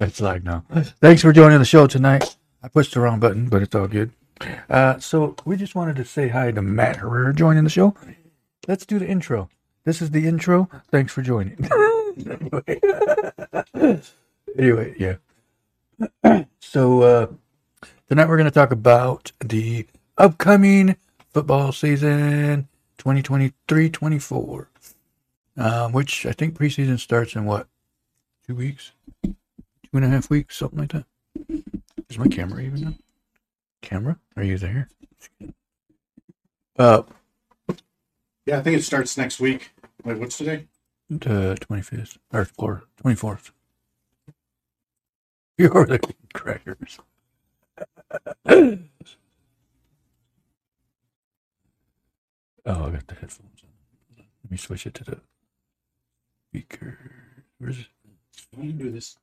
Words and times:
It's 0.00 0.20
like 0.20 0.42
no. 0.42 0.64
Thanks 1.00 1.20
for 1.20 1.32
joining 1.32 1.58
the 1.58 1.64
show 1.66 1.86
tonight. 1.86 2.36
I 2.62 2.68
pushed 2.68 2.94
the 2.94 3.00
wrong 3.00 3.20
button, 3.20 3.50
but 3.50 3.60
it's 3.60 3.74
all 3.74 3.86
good. 3.86 4.12
Uh, 4.70 4.98
so 4.98 5.36
we 5.44 5.56
just 5.56 5.74
wanted 5.74 5.96
to 5.96 6.06
say 6.06 6.28
hi 6.28 6.50
to 6.52 6.62
Matt 6.62 6.96
Herrera 6.96 7.34
joining 7.34 7.64
the 7.64 7.70
show. 7.70 7.94
Let's 8.66 8.86
do 8.86 8.98
the 8.98 9.06
intro. 9.06 9.50
This 9.84 10.00
is 10.00 10.10
the 10.10 10.26
intro. 10.26 10.70
Thanks 10.90 11.12
for 11.12 11.20
joining. 11.20 11.68
anyway. 12.30 12.80
anyway, 14.58 14.94
yeah. 14.98 15.16
So 16.62 17.02
uh, 17.02 17.26
tonight 18.08 18.28
we're 18.28 18.36
going 18.36 18.44
to 18.44 18.52
talk 18.52 18.70
about 18.70 19.32
the 19.40 19.86
upcoming 20.16 20.94
football 21.30 21.72
season 21.72 22.68
2023-24, 22.98 24.66
um, 25.56 25.92
which 25.92 26.26
I 26.26 26.32
think 26.32 26.56
preseason 26.56 27.00
starts 27.00 27.34
in 27.34 27.44
what 27.44 27.66
two 28.46 28.54
weeks, 28.54 28.92
two 29.92 29.96
and 29.98 30.04
a 30.04 30.08
half 30.08 30.30
weeks, 30.30 30.56
something 30.56 30.78
like 30.78 30.92
that. 30.92 31.04
Is 32.08 32.18
my 32.18 32.28
camera 32.28 32.60
even 32.62 32.86
on? 32.86 32.98
Camera, 33.82 34.18
are 34.36 34.42
you 34.42 34.58
there? 34.58 34.88
Uh, 36.78 37.02
Yeah, 38.46 38.58
I 38.58 38.62
think 38.62 38.76
it 38.78 38.82
starts 38.84 39.16
next 39.16 39.40
week. 39.40 39.70
Wait, 40.04 40.18
what's 40.18 40.38
today? 40.38 40.66
the 41.08 41.56
twenty 41.60 41.82
fifth 41.82 42.18
or 42.32 42.84
twenty 43.00 43.16
fourth. 43.16 43.50
You're 45.58 45.84
the 45.86 45.98
crackers. 46.32 46.98
oh, 48.46 48.78
I 52.66 52.90
got 52.90 53.06
the 53.08 53.14
headphones 53.14 53.62
on. 53.62 54.24
Let 54.44 54.50
me 54.50 54.56
switch 54.56 54.86
it 54.86 54.94
to 54.94 55.04
the 55.04 55.20
speaker. 56.50 56.98
Where's 57.58 57.80
it? 57.80 57.86
Why 58.54 58.64
don't 58.66 58.78
do 58.78 58.90
this 58.90 59.16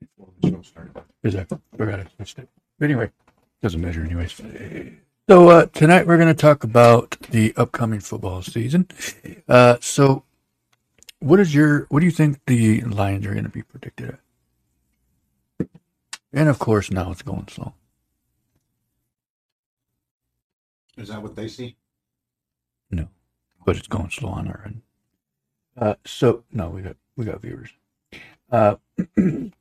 before 0.00 0.28
the 0.40 0.50
show 0.50 0.62
started? 0.62 1.02
Is 1.22 1.34
that? 1.34 1.48
Forgot 1.76 2.00
I 2.00 2.06
switched 2.16 2.38
it. 2.38 2.48
Anyway, 2.80 3.10
doesn't 3.62 3.80
matter 3.80 4.04
anyways. 4.04 4.40
So 5.28 5.48
uh, 5.48 5.66
tonight 5.66 6.06
we're 6.06 6.16
going 6.16 6.34
to 6.34 6.40
talk 6.40 6.64
about 6.64 7.16
the 7.30 7.52
upcoming 7.56 8.00
football 8.00 8.42
season. 8.42 8.88
Uh, 9.48 9.76
so, 9.80 10.24
what 11.18 11.40
is 11.40 11.54
your? 11.54 11.86
What 11.90 12.00
do 12.00 12.06
you 12.06 12.12
think 12.12 12.40
the 12.46 12.80
Lions 12.82 13.26
are 13.26 13.32
going 13.32 13.44
to 13.44 13.50
be 13.50 13.62
predicted 13.62 14.18
at? 15.60 15.68
And 16.32 16.48
of 16.48 16.58
course, 16.58 16.90
now 16.90 17.10
it's 17.10 17.22
going 17.22 17.48
slow. 17.48 17.74
Is 20.96 21.08
that 21.08 21.22
what 21.22 21.36
they 21.36 21.48
see? 21.48 21.76
No, 22.90 23.08
but 23.64 23.76
it's 23.76 23.88
going 23.88 24.10
slow 24.10 24.30
on 24.30 24.48
our 24.48 24.62
end. 24.64 24.82
Uh, 25.76 25.94
so 26.04 26.44
no, 26.52 26.68
we 26.70 26.82
got 26.82 26.96
we 27.16 27.24
got 27.24 27.40
viewers. 27.40 27.70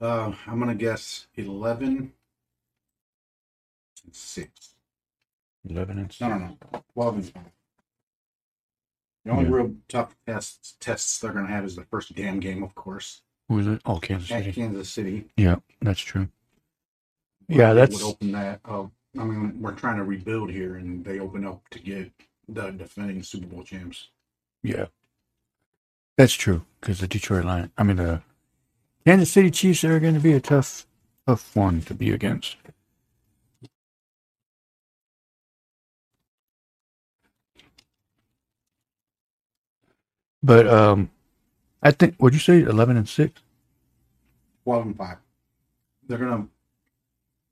Uh, 0.00 0.32
I'm 0.46 0.58
gonna 0.58 0.74
guess 0.74 1.26
eleven 1.36 2.12
and 4.04 4.14
six. 4.16 4.74
eleven 5.68 5.98
and 5.98 6.20
No, 6.20 6.28
no, 6.28 6.38
no. 6.72 6.82
Twelve 6.94 7.14
and 7.16 7.30
five. 7.32 7.52
The 9.24 9.30
only 9.32 9.44
Yeah. 9.44 9.50
real 9.56 9.76
tough 9.88 10.16
tests 10.26 10.76
tests 10.80 11.18
they're 11.18 11.32
gonna 11.32 11.48
have 11.48 11.64
is 11.64 11.76
the 11.76 11.84
first 11.84 12.14
damn 12.14 12.40
game, 12.40 12.62
of 12.62 12.74
course, 12.74 13.22
who 13.48 13.58
is 13.58 13.66
it? 13.66 13.82
Oh, 13.84 13.98
Kansas 14.00 14.30
at 14.30 14.44
City. 14.44 14.52
Kansas 14.52 14.90
City. 14.90 15.30
Yeah, 15.36 15.56
that's 15.80 16.00
true. 16.00 16.28
Yeah, 17.48 17.74
that's- 17.74 18.02
would 18.02 18.08
open 18.14 18.32
that 18.32 18.60
up. 18.64 18.92
I 19.18 19.24
mean, 19.24 19.60
we're 19.60 19.74
trying 19.74 19.96
to 19.96 20.04
rebuild 20.04 20.50
here, 20.50 20.76
and 20.76 21.04
they 21.04 21.18
open 21.18 21.44
up 21.44 21.68
to 21.70 21.78
get 21.80 22.12
the 22.48 22.70
defending 22.70 23.22
Super 23.24 23.46
Bowl 23.48 23.64
champs. 23.64 24.08
Yeah, 24.62 24.86
that's 26.16 26.32
true. 26.34 26.64
Because 26.80 27.00
the 27.00 27.08
Detroit 27.08 27.44
Lions, 27.44 27.72
I 27.76 27.82
mean 27.82 27.96
the 27.96 28.22
Kansas 29.10 29.32
City 29.32 29.50
Chiefs 29.50 29.82
are 29.82 29.98
going 29.98 30.14
to 30.14 30.20
be 30.20 30.34
a 30.34 30.38
tough, 30.40 30.86
tough 31.26 31.56
one 31.56 31.80
to 31.82 31.94
be 31.94 32.12
against. 32.12 32.54
But 40.44 40.68
um, 40.68 41.10
I 41.82 41.90
think 41.90 42.14
would 42.20 42.34
you 42.34 42.38
say 42.38 42.62
eleven 42.62 42.96
and 42.96 43.08
six? 43.08 43.40
Twelve 44.62 44.86
and 44.86 44.96
five. 44.96 45.16
They're 46.06 46.18
gonna 46.18 46.46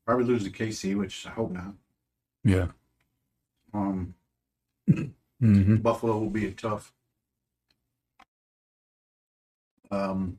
probably 0.06 0.26
lose 0.26 0.44
to 0.44 0.50
KC, 0.50 0.96
which 0.96 1.26
I 1.26 1.30
hope 1.30 1.50
not. 1.50 1.74
Yeah. 2.44 2.68
Um, 3.74 4.14
Mm-hmm. 4.88 5.76
Buffalo 5.76 6.18
will 6.18 6.30
be 6.30 6.46
a 6.46 6.52
tough. 6.52 6.92
Um, 9.90 10.38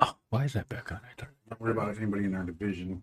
Oh, 0.00 0.14
why 0.30 0.44
is 0.44 0.52
that 0.52 0.68
back 0.68 0.92
on? 0.92 1.00
I 1.04 1.20
thought, 1.20 1.30
not 1.50 1.60
worry 1.60 1.72
about 1.72 1.96
anybody 1.96 2.24
in 2.24 2.34
our 2.34 2.44
division. 2.44 3.02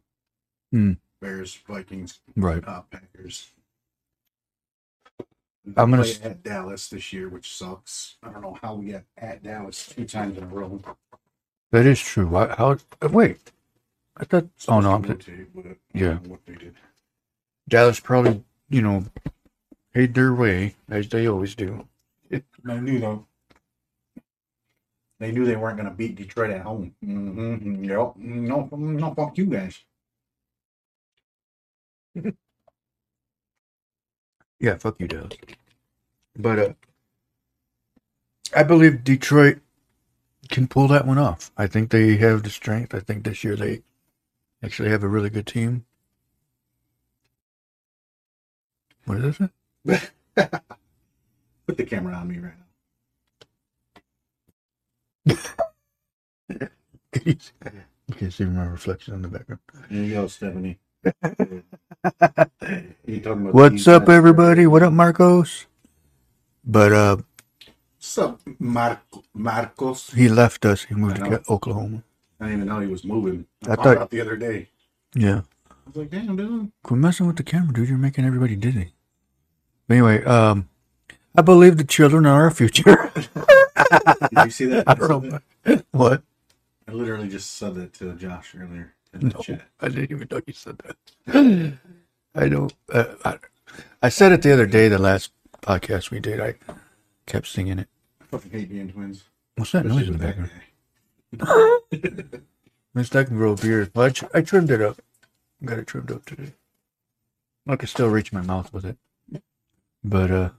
Hmm. 0.71 0.93
Bears, 1.21 1.55
Vikings, 1.67 2.19
right. 2.35 2.63
uh, 2.67 2.81
Packers. 2.91 3.49
I'm 5.77 5.89
gonna 5.89 6.03
play 6.03 6.11
s- 6.11 6.21
at 6.21 6.43
Dallas 6.43 6.89
this 6.89 7.11
year, 7.11 7.27
which 7.29 7.55
sucks. 7.55 8.17
I 8.21 8.29
don't 8.29 8.41
know 8.41 8.57
how 8.61 8.75
we 8.75 8.91
got 8.91 9.03
at 9.17 9.41
Dallas 9.43 9.87
two 9.87 10.05
times 10.05 10.37
in 10.37 10.43
a 10.43 10.47
row. 10.47 10.79
That 11.71 11.85
is 11.85 11.99
true. 11.99 12.27
Why? 12.27 12.53
How? 12.55 12.77
uh, 13.01 13.09
Wait. 13.09 13.51
I 14.17 14.25
thought. 14.25 14.47
Oh 14.67 14.79
no, 14.79 14.93
I'm 14.93 15.01
Rotate, 15.01 15.53
but 15.55 15.65
I 15.65 15.67
don't 15.69 15.79
Yeah. 15.93 16.13
know 16.13 16.29
what 16.29 16.45
they 16.45 16.55
did. 16.55 16.75
Dallas 17.67 17.99
probably, 17.99 18.43
you 18.69 18.81
know, 18.83 19.05
paid 19.93 20.13
their 20.13 20.33
way 20.35 20.75
as 20.89 21.09
they 21.09 21.27
always 21.27 21.55
do. 21.55 21.87
I 22.31 22.79
knew 22.79 22.99
though. 22.99 23.25
They 25.19 25.31
knew 25.31 25.45
they 25.45 25.55
weren't 25.55 25.77
going 25.77 25.89
to 25.89 25.95
beat 25.95 26.15
Detroit 26.15 26.51
at 26.51 26.61
home. 26.61 26.93
Mm-hmm. 27.03 27.85
Yep. 27.85 28.13
No, 28.17 28.69
no, 28.71 29.13
fuck 29.13 29.37
you 29.37 29.45
guys. 29.45 29.79
Yeah, 34.59 34.77
fuck 34.77 34.99
you, 34.99 35.07
Dallas. 35.07 35.33
But 36.37 36.59
uh, 36.59 36.73
I 38.55 38.63
believe 38.63 39.03
Detroit 39.03 39.59
can 40.49 40.67
pull 40.67 40.87
that 40.89 41.05
one 41.05 41.17
off. 41.17 41.51
I 41.57 41.67
think 41.67 41.89
they 41.91 42.17
have 42.17 42.43
the 42.43 42.49
strength. 42.49 42.95
I 42.95 42.99
think 42.99 43.23
this 43.23 43.43
year 43.43 43.55
they 43.55 43.83
actually 44.63 44.89
have 44.89 45.03
a 45.03 45.07
really 45.07 45.29
good 45.29 45.47
team. 45.47 45.85
What 49.05 49.19
is 49.19 49.39
it? 49.39 50.11
Put 51.67 51.77
the 51.77 51.85
camera 51.85 52.15
on 52.15 52.27
me 52.27 52.39
right 52.39 52.53
now. 52.57 52.64
You 55.25 55.35
can 58.17 58.31
see 58.31 58.45
my 58.45 58.65
reflection 58.65 59.13
in 59.15 59.21
the 59.21 59.27
background. 59.27 59.59
There 59.89 60.03
you 60.03 60.13
go, 60.13 60.27
Stephanie. 60.27 60.79
You 63.05 63.19
talking 63.21 63.43
about 63.43 63.53
What's 63.53 63.87
up, 63.87 64.05
guys? 64.05 64.15
everybody? 64.17 64.65
What 64.65 64.81
up, 64.83 64.91
Marcos? 64.93 65.67
But 66.65 66.91
uh, 66.91 67.17
What's 67.97 68.17
up, 68.17 68.41
Mar- 68.59 69.01
Marcos? 69.33 70.09
he 70.11 70.27
left 70.27 70.65
us. 70.65 70.83
He 70.85 70.95
moved 70.95 71.17
to 71.17 71.41
Oklahoma. 71.49 72.01
I 72.39 72.45
didn't 72.45 72.59
even 72.61 72.67
know 72.69 72.79
he 72.79 72.87
was 72.87 73.03
moving. 73.05 73.45
I, 73.67 73.73
I 73.73 73.75
thought- 73.75 73.97
out 73.97 74.09
the 74.09 74.21
other 74.21 74.35
day. 74.35 74.69
Yeah. 75.13 75.41
I 75.69 75.73
was 75.87 75.95
like, 75.97 76.09
damn, 76.09 76.35
dude. 76.35 76.71
Quit 76.83 76.99
messing 76.99 77.27
with 77.27 77.35
the 77.37 77.43
camera, 77.43 77.73
dude. 77.73 77.87
You're 77.89 77.97
making 77.99 78.25
everybody 78.25 78.55
dizzy. 78.55 78.93
But 79.87 79.93
anyway, 79.95 80.23
um, 80.23 80.67
I 81.37 81.41
believe 81.43 81.77
the 81.77 81.83
children 81.83 82.25
are 82.25 82.43
our 82.43 82.51
future. 82.51 83.11
Did 83.75 84.45
you 84.45 84.49
see 84.51 84.65
that? 84.65 84.83
I 84.87 84.93
don't 84.95 85.29
know. 85.65 85.81
what? 85.91 86.21
I 86.87 86.91
literally 86.91 87.27
just 87.29 87.55
said 87.57 87.75
that 87.75 87.93
to 87.95 88.13
Josh 88.13 88.55
earlier 88.55 88.93
in 89.13 89.19
the 89.21 89.33
No, 89.35 89.41
chat. 89.41 89.61
I 89.81 89.89
didn't 89.89 90.11
even 90.11 90.27
know 90.29 90.41
you 90.45 90.53
said 90.53 90.77
that. 90.79 91.77
I 92.35 92.49
don't. 92.49 92.73
Uh, 92.91 93.05
I, 93.23 93.37
I 94.03 94.09
said 94.09 94.31
it 94.31 94.41
the 94.41 94.53
other 94.53 94.65
day, 94.67 94.87
the 94.87 94.99
last 94.99 95.31
podcast 95.61 96.11
we 96.11 96.19
did. 96.19 96.39
I 96.39 96.55
kept 97.25 97.47
singing 97.47 97.79
it. 97.79 97.87
I 98.21 98.25
fucking 98.25 98.51
hate 98.51 98.69
being 98.69 98.91
twins. 98.91 99.23
What's 99.55 99.71
that 99.71 99.85
noise 99.85 100.07
in 100.07 100.17
the 100.17 100.19
background? 100.19 100.51
Miss 102.93 103.13
I 103.15 103.23
can 103.25 103.35
grow 103.35 103.53
a 103.53 103.55
beard. 103.55 103.91
Well, 103.93 104.05
I, 104.05 104.09
tr- 104.09 104.25
I 104.33 104.41
trimmed 104.41 104.71
it 104.71 104.81
up. 104.81 105.01
Got 105.63 105.79
it 105.79 105.87
trimmed 105.87 106.11
up 106.11 106.25
today. 106.25 106.53
I 107.67 107.75
can 107.75 107.87
still 107.87 108.09
reach 108.09 108.31
my 108.31 108.41
mouth 108.41 108.71
with 108.71 108.85
it. 108.85 108.97
But 110.03 110.31
uh, 110.31 110.49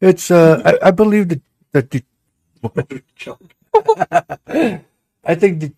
it's 0.00 0.30
uh, 0.30 0.60
I, 0.64 0.88
I 0.88 0.90
believe 0.90 1.28
that 1.30 1.40
that 1.72 1.90
the 1.90 2.04
Choke. 3.16 3.54
I 5.24 5.34
think 5.34 5.60
the. 5.60 5.72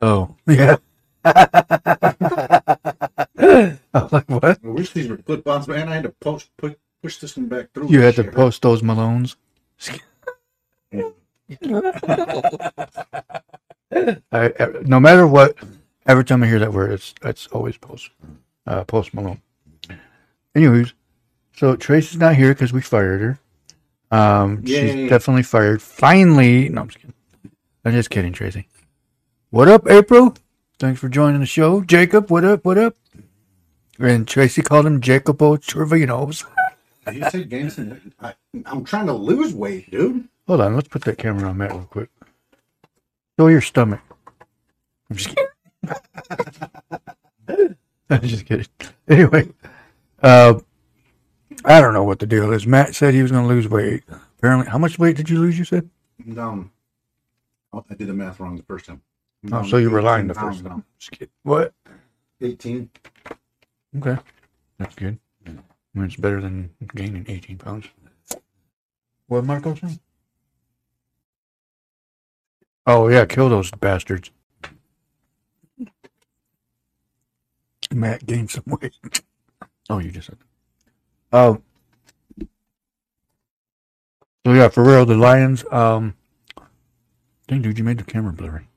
Oh 0.00 0.34
yeah. 0.46 0.76
I'm 1.24 1.34
like 4.12 4.28
what? 4.28 4.58
I 4.64 4.68
wish 4.68 4.92
these 4.92 5.08
were 5.08 5.16
clip-ons, 5.16 5.66
man. 5.68 5.88
I 5.88 5.94
had 5.94 6.02
to 6.04 6.10
push 6.10 6.46
push, 6.56 6.74
push 7.02 7.16
this 7.18 7.36
one 7.36 7.48
back 7.48 7.72
through. 7.72 7.88
You 7.90 8.00
had 8.02 8.14
to 8.16 8.24
Shit. 8.24 8.34
post 8.34 8.62
those 8.62 8.82
Malones. 8.82 9.36
I, 13.92 14.16
I- 14.32 14.72
no 14.84 15.00
matter 15.00 15.26
what, 15.26 15.56
every 16.06 16.24
time 16.24 16.42
I 16.42 16.46
hear 16.46 16.58
that 16.60 16.72
word, 16.72 16.92
it's 16.92 17.14
it's 17.24 17.46
always 17.48 17.76
post, 17.76 18.10
uh, 18.66 18.84
post 18.84 19.14
Malone. 19.14 19.40
Anyways, 20.54 20.94
so 21.58 21.74
Tracy's 21.74 22.18
not 22.18 22.36
here 22.36 22.54
because 22.54 22.72
we 22.72 22.80
fired 22.80 23.20
her. 23.20 23.40
Um, 24.16 24.62
Yay. 24.64 24.92
she's 24.92 25.10
definitely 25.10 25.42
fired. 25.42 25.82
Finally, 25.82 26.68
no, 26.68 26.82
I'm 26.82 26.88
just 26.88 27.00
kidding. 27.00 27.14
I'm 27.84 27.92
just 27.92 28.10
kidding, 28.10 28.32
Tracy. 28.32 28.68
What 29.50 29.66
up, 29.66 29.88
April? 29.90 30.36
Thanks 30.78 31.00
for 31.00 31.08
joining 31.08 31.40
the 31.40 31.46
show, 31.46 31.80
Jacob. 31.80 32.30
What 32.30 32.44
up? 32.44 32.64
What 32.64 32.78
up? 32.78 32.94
And 33.98 34.28
Tracy 34.28 34.62
called 34.62 34.86
him 34.86 35.00
Jacobo 35.00 35.56
Trevinos. 35.56 36.44
You 37.12 37.44
gain? 37.44 38.12
I, 38.20 38.34
I'm 38.66 38.84
trying 38.84 39.06
to 39.06 39.12
lose 39.12 39.52
weight, 39.52 39.90
dude. 39.90 40.28
Hold 40.46 40.60
on, 40.60 40.74
let's 40.76 40.88
put 40.88 41.02
that 41.04 41.18
camera 41.18 41.48
on 41.48 41.56
Matt 41.56 41.72
real 41.72 41.88
quick. 41.90 42.10
Show 43.38 43.48
your 43.48 43.62
stomach. 43.62 44.00
I'm 45.10 45.16
just 45.16 45.34
kidding. 45.34 45.46
I'm 48.10 48.22
just 48.22 48.46
kidding. 48.46 48.66
Anyway, 49.08 49.48
uh, 50.22 50.60
I 51.64 51.80
don't 51.80 51.92
know 51.92 52.04
what 52.04 52.18
the 52.18 52.26
deal 52.26 52.52
is. 52.52 52.66
Matt 52.66 52.94
said 52.94 53.14
he 53.14 53.22
was 53.22 53.30
going 53.32 53.44
to 53.44 53.48
lose 53.48 53.68
weight. 53.68 54.04
Apparently, 54.38 54.68
how 54.70 54.78
much 54.78 54.98
weight 54.98 55.16
did 55.16 55.28
you 55.28 55.38
lose? 55.40 55.58
You 55.58 55.64
said. 55.64 55.88
Um, 56.36 56.70
I 57.72 57.94
did 57.94 58.08
the 58.08 58.14
math 58.14 58.40
wrong 58.40 58.56
the 58.56 58.62
first 58.62 58.86
time. 58.86 59.02
I'm 59.44 59.54
Oh, 59.54 59.62
so 59.62 59.76
you 59.76 59.90
were 59.90 60.02
lying 60.02 60.26
the 60.26 60.34
first 60.34 60.64
time. 60.64 60.84
What? 61.42 61.72
18. 62.40 62.90
Okay, 63.98 64.16
that's 64.78 64.94
good. 64.94 65.18
I 65.46 65.50
mean, 65.94 66.04
it's 66.06 66.16
better 66.16 66.40
than 66.40 66.70
gaining 66.94 67.24
18 67.28 67.58
pounds. 67.58 67.86
What 69.26 69.44
Marco 69.44 69.74
saying? 69.74 70.00
Oh 72.86 73.08
yeah, 73.08 73.24
kill 73.26 73.48
those 73.48 73.70
bastards. 73.72 74.30
Matt 77.92 78.26
gained 78.26 78.50
some 78.50 78.64
weight. 78.66 78.94
Oh, 79.90 79.98
you 80.00 80.10
just 80.10 80.26
said. 80.26 80.36
Oh. 81.32 81.60
So 84.46 84.54
yeah, 84.54 84.68
for 84.68 84.84
real, 84.84 85.04
the 85.04 85.16
Lions. 85.16 85.64
Um. 85.70 86.14
Dang, 87.46 87.62
dude, 87.62 87.78
you 87.78 87.84
made 87.84 87.98
the 87.98 88.04
camera 88.04 88.32
blurry. 88.32 88.68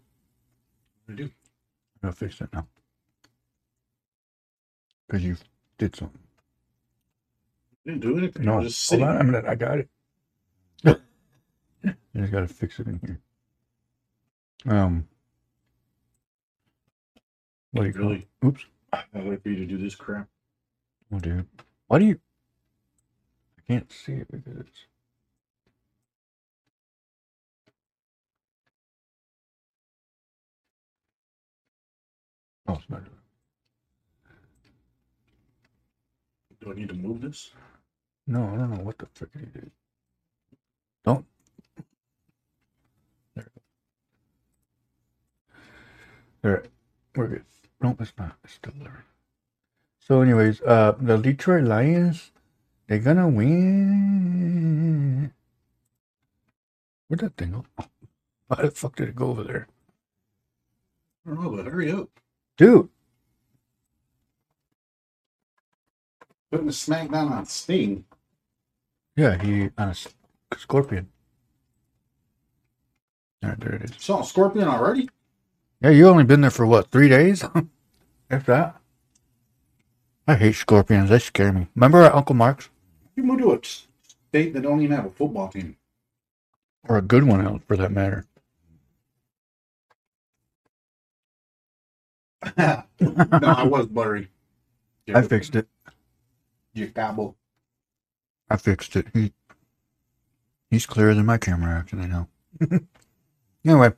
I 1.10 1.14
do. 1.14 1.24
I'm 1.24 1.32
gonna 2.02 2.14
fix 2.14 2.40
that 2.40 2.54
now. 2.54 2.68
Because 5.08 5.24
you 5.24 5.36
did 5.78 5.96
something. 5.96 6.22
Didn't 7.86 8.02
do 8.02 8.18
anything. 8.18 8.46
No, 8.46 8.62
just 8.62 8.90
hold 8.90 9.02
on 9.04 9.20
a 9.20 9.24
minute. 9.24 9.46
I 9.46 9.56
got 9.56 9.80
it. 9.80 9.90
I 10.86 11.00
just 12.16 12.32
got 12.32 12.42
to 12.42 12.48
fix 12.48 12.80
it 12.80 12.88
in 12.88 13.00
here. 13.00 13.20
Um, 14.74 15.08
what 17.72 17.84
do 17.84 17.90
you 17.90 17.94
Really? 17.96 18.28
Oops. 18.46 18.66
I 18.94 19.04
wait 19.16 19.42
for 19.42 19.50
you 19.50 19.56
to 19.56 19.66
do 19.66 19.78
this 19.78 19.96
crap. 19.96 20.28
Oh, 21.12 21.20
dude. 21.20 21.48
Why 21.88 22.00
do 22.00 22.06
you? 22.06 22.20
Can't 23.72 23.90
see 23.94 24.12
it 24.16 24.28
because 24.30 24.60
it's. 24.60 24.86
Oh, 32.68 32.74
it's 32.74 32.90
not. 32.90 33.04
Do 36.62 36.72
I 36.72 36.76
need 36.76 36.90
to 36.90 36.96
move 36.96 37.22
this? 37.22 37.52
No, 38.28 38.44
I 38.44 38.58
don't 38.58 38.72
know 38.72 38.84
what 38.84 38.98
the 38.98 39.08
frick 39.14 39.30
you 39.36 39.46
did. 39.48 39.72
Don't. 41.06 41.26
There. 43.36 43.52
All 46.44 46.52
right, 46.52 46.66
We're 47.16 47.28
good. 47.28 47.46
No, 47.82 47.96
it's 48.00 48.14
not. 48.18 48.36
It's 48.44 48.56
still 48.56 48.74
there. 48.82 49.06
So, 50.00 50.22
anyways, 50.22 50.62
uh, 50.64 50.96
the 51.00 51.18
Detroit 51.18 51.64
Lions, 51.66 52.32
they're 52.92 53.00
gonna 53.00 53.30
win. 53.30 55.32
Where'd 57.08 57.22
that 57.22 57.38
thing 57.38 57.52
go? 57.52 57.64
Oh, 57.80 57.86
why 58.48 58.64
the 58.64 58.72
fuck 58.72 58.98
did 58.98 59.08
it 59.08 59.16
go 59.16 59.30
over 59.30 59.44
there? 59.44 59.68
I 61.26 61.30
don't 61.30 61.42
know, 61.42 61.52
but 61.52 61.72
hurry 61.72 61.90
up. 61.90 62.10
Dude, 62.58 62.90
Putting 66.52 66.68
a 66.68 66.72
smackdown 66.72 67.32
on 67.32 67.46
Sting. 67.46 68.04
yeah, 69.16 69.42
he 69.42 69.70
on 69.78 69.88
a 69.88 69.96
scorpion. 70.58 71.08
All 73.42 73.52
right, 73.52 73.60
there 73.62 73.76
it 73.76 73.84
is. 73.84 73.92
Saw 74.00 74.20
a 74.20 74.26
Scorpion 74.26 74.68
already? 74.68 75.10
Yeah, 75.80 75.92
you 75.92 76.10
only 76.10 76.26
been 76.26 76.42
there 76.42 76.52
for 76.52 76.66
what, 76.66 76.92
three 76.92 77.08
days? 77.08 77.46
if 78.30 78.46
that. 78.48 78.82
I 80.28 80.36
hate 80.36 80.56
scorpions. 80.56 81.10
They 81.10 81.20
scare 81.20 81.54
me. 81.54 81.70
Remember 81.74 82.04
at 82.04 82.14
Uncle 82.14 82.36
Mark's? 82.36 82.70
You 83.16 83.24
moved 83.24 83.42
to 83.42 83.54
a 83.54 83.60
state 83.64 84.54
that 84.54 84.62
don't 84.62 84.82
even 84.82 84.96
have 84.96 85.06
a 85.06 85.10
football 85.10 85.50
team. 85.50 85.78
Or 86.88 86.98
a 86.98 87.02
good 87.02 87.24
one, 87.24 87.46
else, 87.46 87.62
for 87.68 87.78
that 87.78 87.92
matter. 87.92 88.26
no, 92.58 92.84
I 93.00 93.64
was 93.64 93.86
blurry. 93.86 94.30
I 95.14 95.22
fixed 95.22 95.56
it. 95.56 95.68
You 96.74 96.88
gobble. 96.88 97.36
I 98.50 98.58
fixed 98.58 98.96
it. 98.96 99.08
He, 99.14 99.34
he's 100.70 100.86
clearer 100.86 101.14
than 101.14 101.26
my 101.26 101.38
camera, 101.38 101.78
actually, 101.78 102.08
now. 102.08 102.28
anyway, 103.66 103.92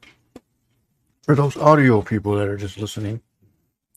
for 1.23 1.35
those 1.35 1.55
audio 1.55 2.01
people 2.01 2.35
that 2.35 2.47
are 2.47 2.57
just 2.57 2.77
listening, 2.77 3.21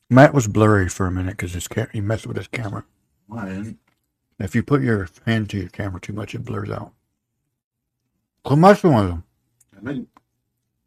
Matt 0.09 0.33
was 0.33 0.47
blurry 0.47 0.89
for 0.89 1.07
a 1.07 1.11
minute 1.11 1.37
because 1.37 1.69
he 1.93 2.01
messed 2.01 2.27
with 2.27 2.37
his 2.37 2.49
camera. 2.49 2.85
I 3.35 3.47
didn't. 3.47 3.79
If 4.39 4.55
you 4.55 4.63
put 4.63 4.83
your 4.83 5.09
hand 5.25 5.51
to 5.51 5.59
your 5.59 5.69
camera 5.69 6.01
too 6.01 6.13
much, 6.13 6.35
it 6.35 6.45
blurs 6.45 6.71
out. 6.71 6.93
Quit 8.45 8.59
messing 8.59 8.95
with 8.95 9.09
him. 9.09 9.25
I 9.77 9.87
didn't. 9.87 10.09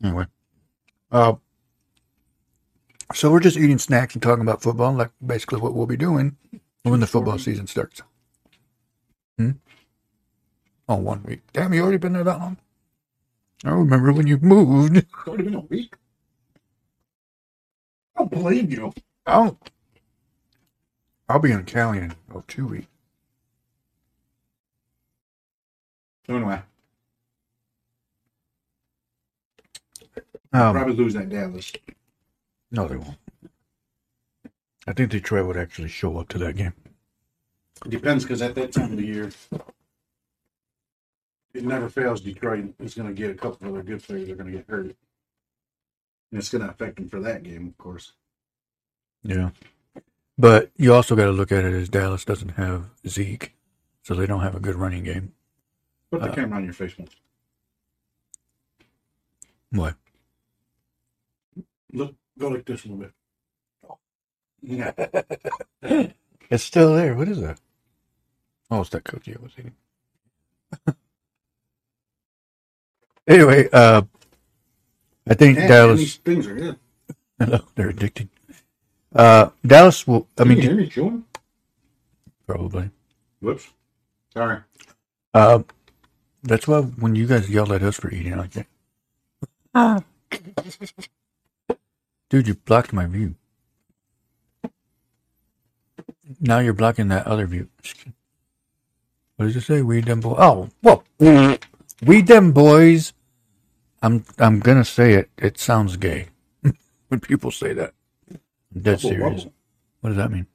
Anyway, 0.04 0.26
uh, 1.12 1.34
so 3.14 3.32
we're 3.32 3.40
just 3.40 3.58
eating 3.58 3.80
snacks 3.80 4.14
and 4.14 4.22
talking 4.22 4.44
about 4.44 4.62
football, 4.62 4.94
like 4.94 5.12
basically 5.26 5.60
what 5.60 5.74
we'll 5.74 5.88
be 5.88 5.98
doing 5.98 6.38
when 6.84 7.00
the 7.00 7.08
football 7.08 7.38
season 7.38 7.68
starts. 7.68 8.02
Hmm. 9.38 9.52
Oh, 10.88 10.96
one 10.96 11.24
week. 11.24 11.42
Damn, 11.54 11.74
you 11.74 11.82
already 11.82 11.98
been 11.98 12.14
there 12.14 12.24
that 12.24 12.40
long? 12.40 12.58
I 13.66 13.72
remember 13.72 14.14
when 14.14 14.28
you 14.28 14.38
moved. 14.38 14.98
It's 14.98 15.28
already 15.28 15.44
been 15.44 15.56
a 15.56 15.60
week. 15.62 15.96
I 18.16 18.20
don't 18.20 18.32
believe 18.32 18.72
you. 18.72 18.94
I'll, 19.26 19.60
I'll 21.28 21.40
be 21.40 21.52
in 21.52 21.66
Cali 21.66 22.00
in 22.00 22.16
oh, 22.34 22.44
two 22.48 22.68
weeks. 22.68 22.88
Anyway, 26.30 26.62
Um, 30.52 30.74
probably 30.74 30.96
lose 30.96 31.14
that 31.14 31.30
Dallas. 31.30 31.72
no, 32.72 32.88
they 32.88 32.98
won't. 32.98 33.18
I 34.88 34.94
think 34.94 35.12
Detroit 35.12 35.46
would 35.46 35.58
actually 35.58 35.90
show 35.90 36.18
up 36.18 36.28
to 36.30 36.38
that 36.40 36.56
game. 36.56 36.74
It 37.86 37.92
depends 37.92 38.24
because 38.24 38.42
at 38.42 38.56
that 38.56 38.72
time 38.72 38.92
of 38.92 38.98
the 38.98 39.06
year, 39.06 39.30
it 41.54 41.64
never 41.64 41.88
fails. 41.90 42.22
Detroit 42.22 42.74
is 42.80 42.96
going 42.96 43.08
to 43.08 43.14
get 43.14 43.30
a 43.30 43.36
couple 43.36 43.68
of 43.68 43.74
other 43.74 43.84
good 43.84 44.02
players. 44.04 44.28
They're 44.28 44.36
going 44.36 44.52
to 44.52 44.58
get 44.58 44.68
hurt, 44.68 44.86
and 44.86 44.96
it's 46.34 46.50
going 46.50 46.64
to 46.64 46.70
affect 46.70 46.96
them 46.96 47.10
for 47.10 47.20
that 47.20 47.44
game, 47.44 47.68
of 47.68 47.78
course. 47.78 48.14
Yeah. 49.24 49.52
But 50.38 50.72
you 50.78 50.94
also 50.94 51.16
got 51.16 51.26
to 51.26 51.32
look 51.32 51.52
at 51.52 51.66
it 51.66 51.74
as 51.74 51.90
Dallas 51.90 52.26
doesn't 52.26 52.50
have 52.56 52.90
Zeke, 53.08 53.54
so 54.04 54.16
they 54.16 54.26
don't 54.26 54.42
have 54.42 54.56
a 54.56 54.60
good 54.60 54.76
running 54.76 55.04
game. 55.04 55.34
Put 56.12 56.24
the 56.24 56.30
Uh, 56.30 56.32
camera 56.32 56.58
on 56.58 56.66
your 56.66 56.74
face 56.74 56.98
once. 56.98 57.16
What? 59.72 59.96
Look, 61.94 62.16
go 62.40 62.50
like 62.50 62.66
this 62.66 62.86
a 62.86 62.90
little 62.90 63.04
bit. 63.04 63.14
Yeah. 64.62 64.94
It's 66.52 66.64
still 66.64 66.96
there. 66.96 67.16
What 67.16 67.28
is 67.30 67.42
that? 67.42 67.60
Oh, 68.72 68.82
it's 68.82 68.90
that 68.92 69.04
cookie 69.06 69.36
I 69.36 69.42
was 69.42 69.54
eating. 69.60 69.76
anyway, 73.28 73.70
uh, 73.74 74.04
I 75.28 75.34
think 75.36 75.58
And, 75.58 75.66
and 75.66 75.70
Dallas. 75.70 76.00
these 76.00 76.18
things 76.18 76.48
are 76.48 76.56
good. 76.56 76.80
Hello, 77.40 77.60
they're 77.76 77.92
addicting. 77.92 78.30
Uh, 79.16 79.50
Dallas 79.66 80.08
will. 80.08 80.28
I 80.38 80.44
Can 80.44 80.50
mean, 80.50 80.58
you 80.58 80.64
hear 80.64 80.76
me 80.76 80.88
chewing? 80.90 81.26
probably. 82.48 82.92
Whoops. 83.42 83.68
Sorry. 84.34 84.60
Uh, 85.34 85.64
that's 86.44 86.68
why 86.68 86.82
when 86.82 87.16
you 87.16 87.26
guys 87.28 87.50
yelled 87.50 87.72
at 87.72 87.84
us 87.84 87.98
for 87.98 88.12
eating 88.12 88.38
like 88.38 88.52
that. 88.52 88.68
Dude, 92.30 92.48
you 92.48 92.54
blocked 92.56 92.94
my 92.94 93.06
view. 93.08 93.36
Now 96.40 96.60
you're 96.60 96.74
blocking 96.74 97.08
that 97.10 97.26
other 97.28 97.46
view. 97.48 97.68
What 99.38 99.46
does 99.48 99.56
it 99.56 99.62
say? 99.62 99.82
We 99.82 100.02
them 100.02 100.20
boys. 100.22 100.38
Oh, 100.40 100.70
well, 100.84 101.04
we 102.06 102.22
them 102.22 102.52
boys. 102.54 103.14
I'm 104.02 104.24
I'm 104.40 104.60
gonna 104.60 104.86
say 104.86 105.14
it. 105.14 105.30
It 105.38 105.58
sounds 105.60 105.98
gay 105.98 106.28
when 107.10 107.20
people 107.22 107.52
say 107.52 107.74
that. 107.74 107.94
I'm 108.76 108.82
dead 108.82 109.02
Bubble, 109.02 109.04
serious. 109.10 109.18
bubble. 109.18 109.54
What 110.02 110.10
does 110.12 110.18
that 110.18 110.32
mean? 110.32 110.48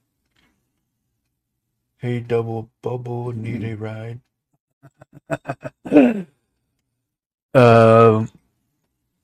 Hey, 1.97 2.19
double 2.21 2.69
bubble, 2.81 3.31
need 3.33 3.63
a 3.63 3.75
ride. 3.77 4.19
um, 7.53 8.29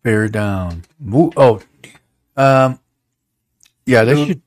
bear 0.03 0.27
down. 0.30 0.84
Oh, 1.38 1.62
um, 2.38 2.80
yeah, 3.86 4.03
they 4.03 4.25
should. 4.25 4.41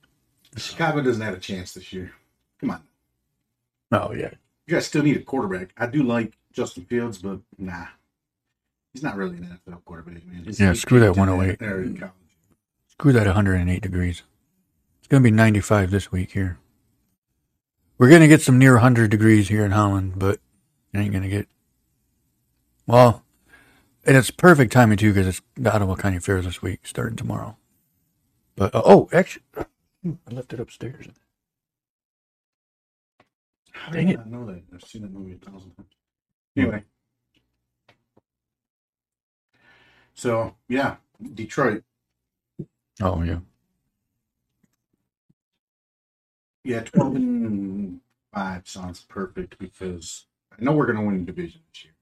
Chicago 0.56 1.02
doesn't 1.02 1.22
have 1.22 1.34
a 1.34 1.40
chance 1.40 1.74
this 1.74 1.92
year. 1.92 2.12
Come 2.60 2.70
on. 2.70 2.82
Oh 3.92 4.12
yeah, 4.12 4.30
You 4.66 4.74
guys 4.74 4.86
still 4.86 5.02
need 5.02 5.16
a 5.16 5.22
quarterback. 5.22 5.72
I 5.76 5.86
do 5.86 6.02
like 6.02 6.36
Justin 6.52 6.84
Fields, 6.84 7.18
but 7.18 7.40
nah. 7.58 7.86
He's 8.92 9.02
not 9.02 9.16
really 9.16 9.36
an 9.38 9.58
NFL 9.66 9.84
quarterback, 9.84 10.24
man. 10.26 10.44
He's- 10.44 10.60
Yeah, 10.60 10.72
screw 10.72 11.00
that 11.00 11.06
kicked 11.14 11.16
in 11.16 11.20
108. 11.26 11.58
there 11.58 12.12
screw 12.88 13.12
that 13.12 13.26
108 13.26 13.82
degrees. 13.82 14.22
It's 15.00 15.08
gonna 15.08 15.22
be 15.22 15.32
95 15.32 15.90
this 15.90 16.12
week 16.12 16.30
here. 16.32 16.58
We're 17.98 18.08
gonna 18.08 18.28
get 18.28 18.40
some 18.40 18.58
near 18.58 18.74
100 18.74 19.10
degrees 19.10 19.48
here 19.48 19.64
in 19.64 19.72
Holland, 19.72 20.14
but 20.16 20.40
it 20.94 20.98
ain't 20.98 21.12
gonna 21.12 21.28
get. 21.28 21.48
Well, 22.86 23.24
and 24.04 24.16
it's 24.16 24.30
perfect 24.30 24.72
timing 24.72 24.98
too 24.98 25.12
because 25.12 25.28
it's 25.28 25.42
the 25.56 25.74
Ottawa 25.74 25.96
County 25.96 26.18
Fair 26.18 26.40
this 26.42 26.62
week, 26.62 26.86
starting 26.86 27.16
tomorrow. 27.16 27.56
But 28.56 28.74
uh, 28.74 28.82
oh, 28.84 29.08
actually, 29.12 29.44
I 29.56 29.66
left 30.30 30.52
it 30.52 30.60
upstairs. 30.60 31.08
How 33.72 33.92
Dang 33.92 34.06
did 34.08 34.16
it. 34.16 34.20
I 34.20 34.28
know 34.28 34.46
that? 34.46 34.62
I've 34.74 34.84
seen 34.84 35.02
that 35.02 35.12
movie 35.12 35.34
a 35.34 35.50
thousand 35.50 35.72
times. 35.76 35.88
Anyway. 36.56 36.84
So, 40.14 40.56
yeah, 40.68 40.96
Detroit. 41.34 41.82
Oh 43.02 43.22
yeah, 43.22 43.40
Yeah, 46.64 46.80
12 46.80 47.16
and 47.16 48.00
5 48.34 48.68
sounds 48.68 49.02
perfect 49.02 49.58
because 49.58 50.26
I 50.58 50.64
know 50.64 50.72
we're 50.72 50.86
going 50.86 50.98
to 50.98 51.04
win 51.04 51.24
the 51.24 51.32
division 51.32 51.60
this 51.72 51.84
year. 51.84 51.94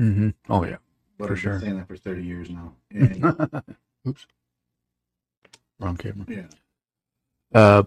mm-hmm. 0.00 0.28
Oh 0.48 0.64
yeah. 0.64 0.76
But 1.18 1.26
For 1.28 1.32
I've 1.34 1.40
sure. 1.40 1.52
been 1.52 1.60
saying 1.60 1.76
that 1.78 1.88
for 1.88 1.96
30 1.96 2.22
years 2.24 2.50
now. 2.50 2.72
And, 2.92 3.62
Oops, 4.08 4.26
wrong 5.78 5.96
camera. 5.96 6.26
yeah. 6.28 6.46
Uh, 7.54 7.82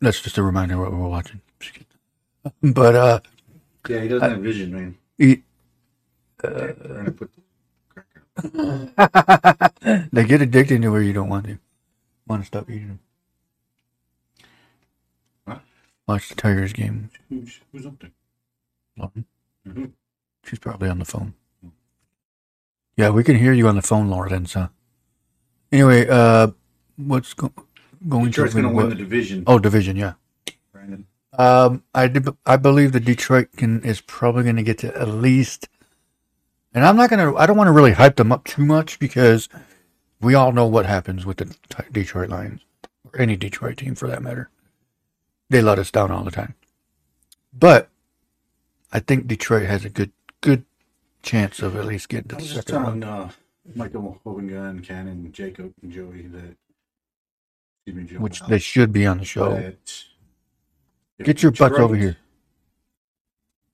that's 0.00 0.20
just 0.20 0.38
a 0.38 0.42
reminder 0.42 0.78
what 0.78 0.92
we're 0.92 1.08
watching. 1.08 1.40
But 2.62 2.94
uh, 2.94 3.20
Yeah, 3.88 4.00
he 4.00 4.08
doesn't 4.08 4.30
have 4.30 4.40
vision, 4.40 4.72
man. 4.72 4.96
We're 5.18 5.42
going 6.42 7.04
to 7.06 7.12
put 7.12 7.30
the 7.32 7.42
they 10.12 10.24
get 10.24 10.40
addicted 10.42 10.82
to 10.82 10.88
where 10.88 11.02
you 11.02 11.12
don't 11.12 11.28
want 11.28 11.46
to. 11.46 11.58
Want 12.26 12.42
to 12.42 12.46
stop 12.46 12.68
eating 12.70 12.88
them. 12.88 13.00
Watch 16.08 16.28
the 16.28 16.34
Tigers 16.34 16.72
game. 16.72 17.10
Who's, 17.28 17.60
who's 17.70 17.86
up 17.86 17.98
there? 18.00 18.10
Lauren. 18.96 19.24
Mhm. 19.66 19.92
She's 20.44 20.58
probably 20.58 20.88
on 20.88 20.98
the 20.98 21.04
phone. 21.04 21.34
Yeah, 22.96 23.10
we 23.10 23.24
can 23.24 23.36
hear 23.36 23.52
you 23.52 23.68
on 23.68 23.76
the 23.76 23.82
phone, 23.82 24.08
Lauren. 24.10 24.46
So, 24.46 24.68
Anyway, 25.70 26.06
uh, 26.08 26.48
what's 26.96 27.32
go- 27.32 27.52
going 28.08 28.26
Detroit's 28.26 28.52
going 28.52 28.64
to 28.66 28.70
what? 28.70 28.88
win 28.88 28.88
the 28.90 28.94
division, 28.96 29.44
Oh, 29.46 29.58
division, 29.58 29.96
yeah. 29.96 30.14
Brandon. 30.72 31.06
Um, 31.32 31.82
I 31.94 32.08
did, 32.08 32.28
I 32.44 32.56
believe 32.58 32.92
that 32.92 33.06
Detroit 33.06 33.48
can 33.56 33.82
is 33.82 34.02
probably 34.02 34.42
going 34.42 34.56
to 34.56 34.62
get 34.62 34.76
to 34.78 34.94
at 35.00 35.08
least, 35.08 35.68
and 36.74 36.84
I'm 36.84 36.96
not 36.96 37.08
going 37.08 37.26
to. 37.32 37.38
I 37.38 37.46
don't 37.46 37.56
want 37.56 37.68
to 37.68 37.72
really 37.72 37.92
hype 37.92 38.16
them 38.16 38.30
up 38.32 38.44
too 38.44 38.66
much 38.66 38.98
because 38.98 39.48
we 40.20 40.34
all 40.34 40.52
know 40.52 40.66
what 40.66 40.84
happens 40.84 41.24
with 41.24 41.38
the 41.38 41.56
Detroit 41.90 42.28
Lions 42.28 42.60
or 43.10 43.18
any 43.18 43.34
Detroit 43.36 43.78
team 43.78 43.94
for 43.94 44.08
that 44.08 44.22
matter. 44.22 44.50
They 45.52 45.60
let 45.60 45.78
us 45.78 45.90
down 45.90 46.10
all 46.10 46.24
the 46.24 46.30
time, 46.30 46.54
but 47.52 47.90
I 48.90 49.00
think 49.00 49.26
Detroit 49.26 49.66
has 49.66 49.84
a 49.84 49.90
good 49.90 50.10
good 50.40 50.64
chance 51.22 51.60
of 51.60 51.76
at 51.76 51.84
least 51.84 52.08
getting 52.08 52.28
to 52.28 52.36
the 52.36 52.42
second 52.42 52.74
round. 52.74 53.04
uh, 53.04 53.28
Michael 53.74 54.18
Hovenga, 54.24 54.82
Cannon, 54.82 55.30
Jacob, 55.30 55.74
and 55.82 55.92
Joey 55.92 56.22
that. 56.28 56.56
Me, 57.84 58.04
Joe. 58.04 58.20
which 58.20 58.40
they 58.46 58.58
should 58.58 58.94
be 58.94 59.04
on 59.04 59.18
the 59.18 59.26
show. 59.26 59.74
Get 61.22 61.42
your 61.42 61.52
butts 61.52 61.78
over 61.78 61.96
here. 61.96 62.16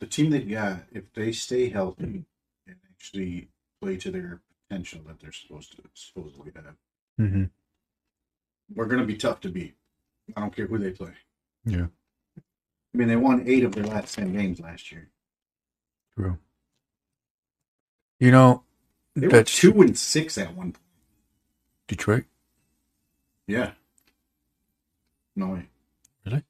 The 0.00 0.06
team 0.06 0.30
they 0.30 0.40
got, 0.40 0.80
if 0.90 1.12
they 1.12 1.30
stay 1.30 1.68
healthy 1.68 2.24
and 2.66 2.76
actually 2.90 3.50
play 3.80 3.98
to 3.98 4.10
their 4.10 4.40
potential 4.68 5.02
that 5.06 5.20
they're 5.20 5.30
supposed 5.30 5.76
to 5.76 5.82
supposedly 5.94 6.50
have, 6.56 6.74
mm-hmm. 7.20 7.44
we're 8.74 8.86
going 8.86 9.00
to 9.00 9.06
be 9.06 9.16
tough 9.16 9.40
to 9.42 9.48
beat. 9.48 9.76
I 10.36 10.40
don't 10.40 10.56
care 10.56 10.66
who 10.66 10.78
they 10.78 10.90
play. 10.90 11.12
Yeah, 11.70 11.86
I 12.94 12.96
mean, 12.98 13.08
they 13.08 13.16
won 13.16 13.44
eight 13.46 13.64
of 13.64 13.74
their 13.74 13.84
last 13.84 14.14
ten 14.14 14.32
games 14.32 14.58
last 14.60 14.90
year. 14.90 15.10
true. 16.14 16.38
You 18.18 18.30
know, 18.32 18.64
They 19.14 19.28
were 19.28 19.44
two 19.44 19.80
and 19.82 19.96
six 19.96 20.36
at 20.38 20.48
one. 20.48 20.72
point. 20.72 20.78
Detroit. 21.86 22.24
Yeah. 23.46 23.72
No 25.36 25.48
way. 25.50 25.68
Really? 26.26 26.42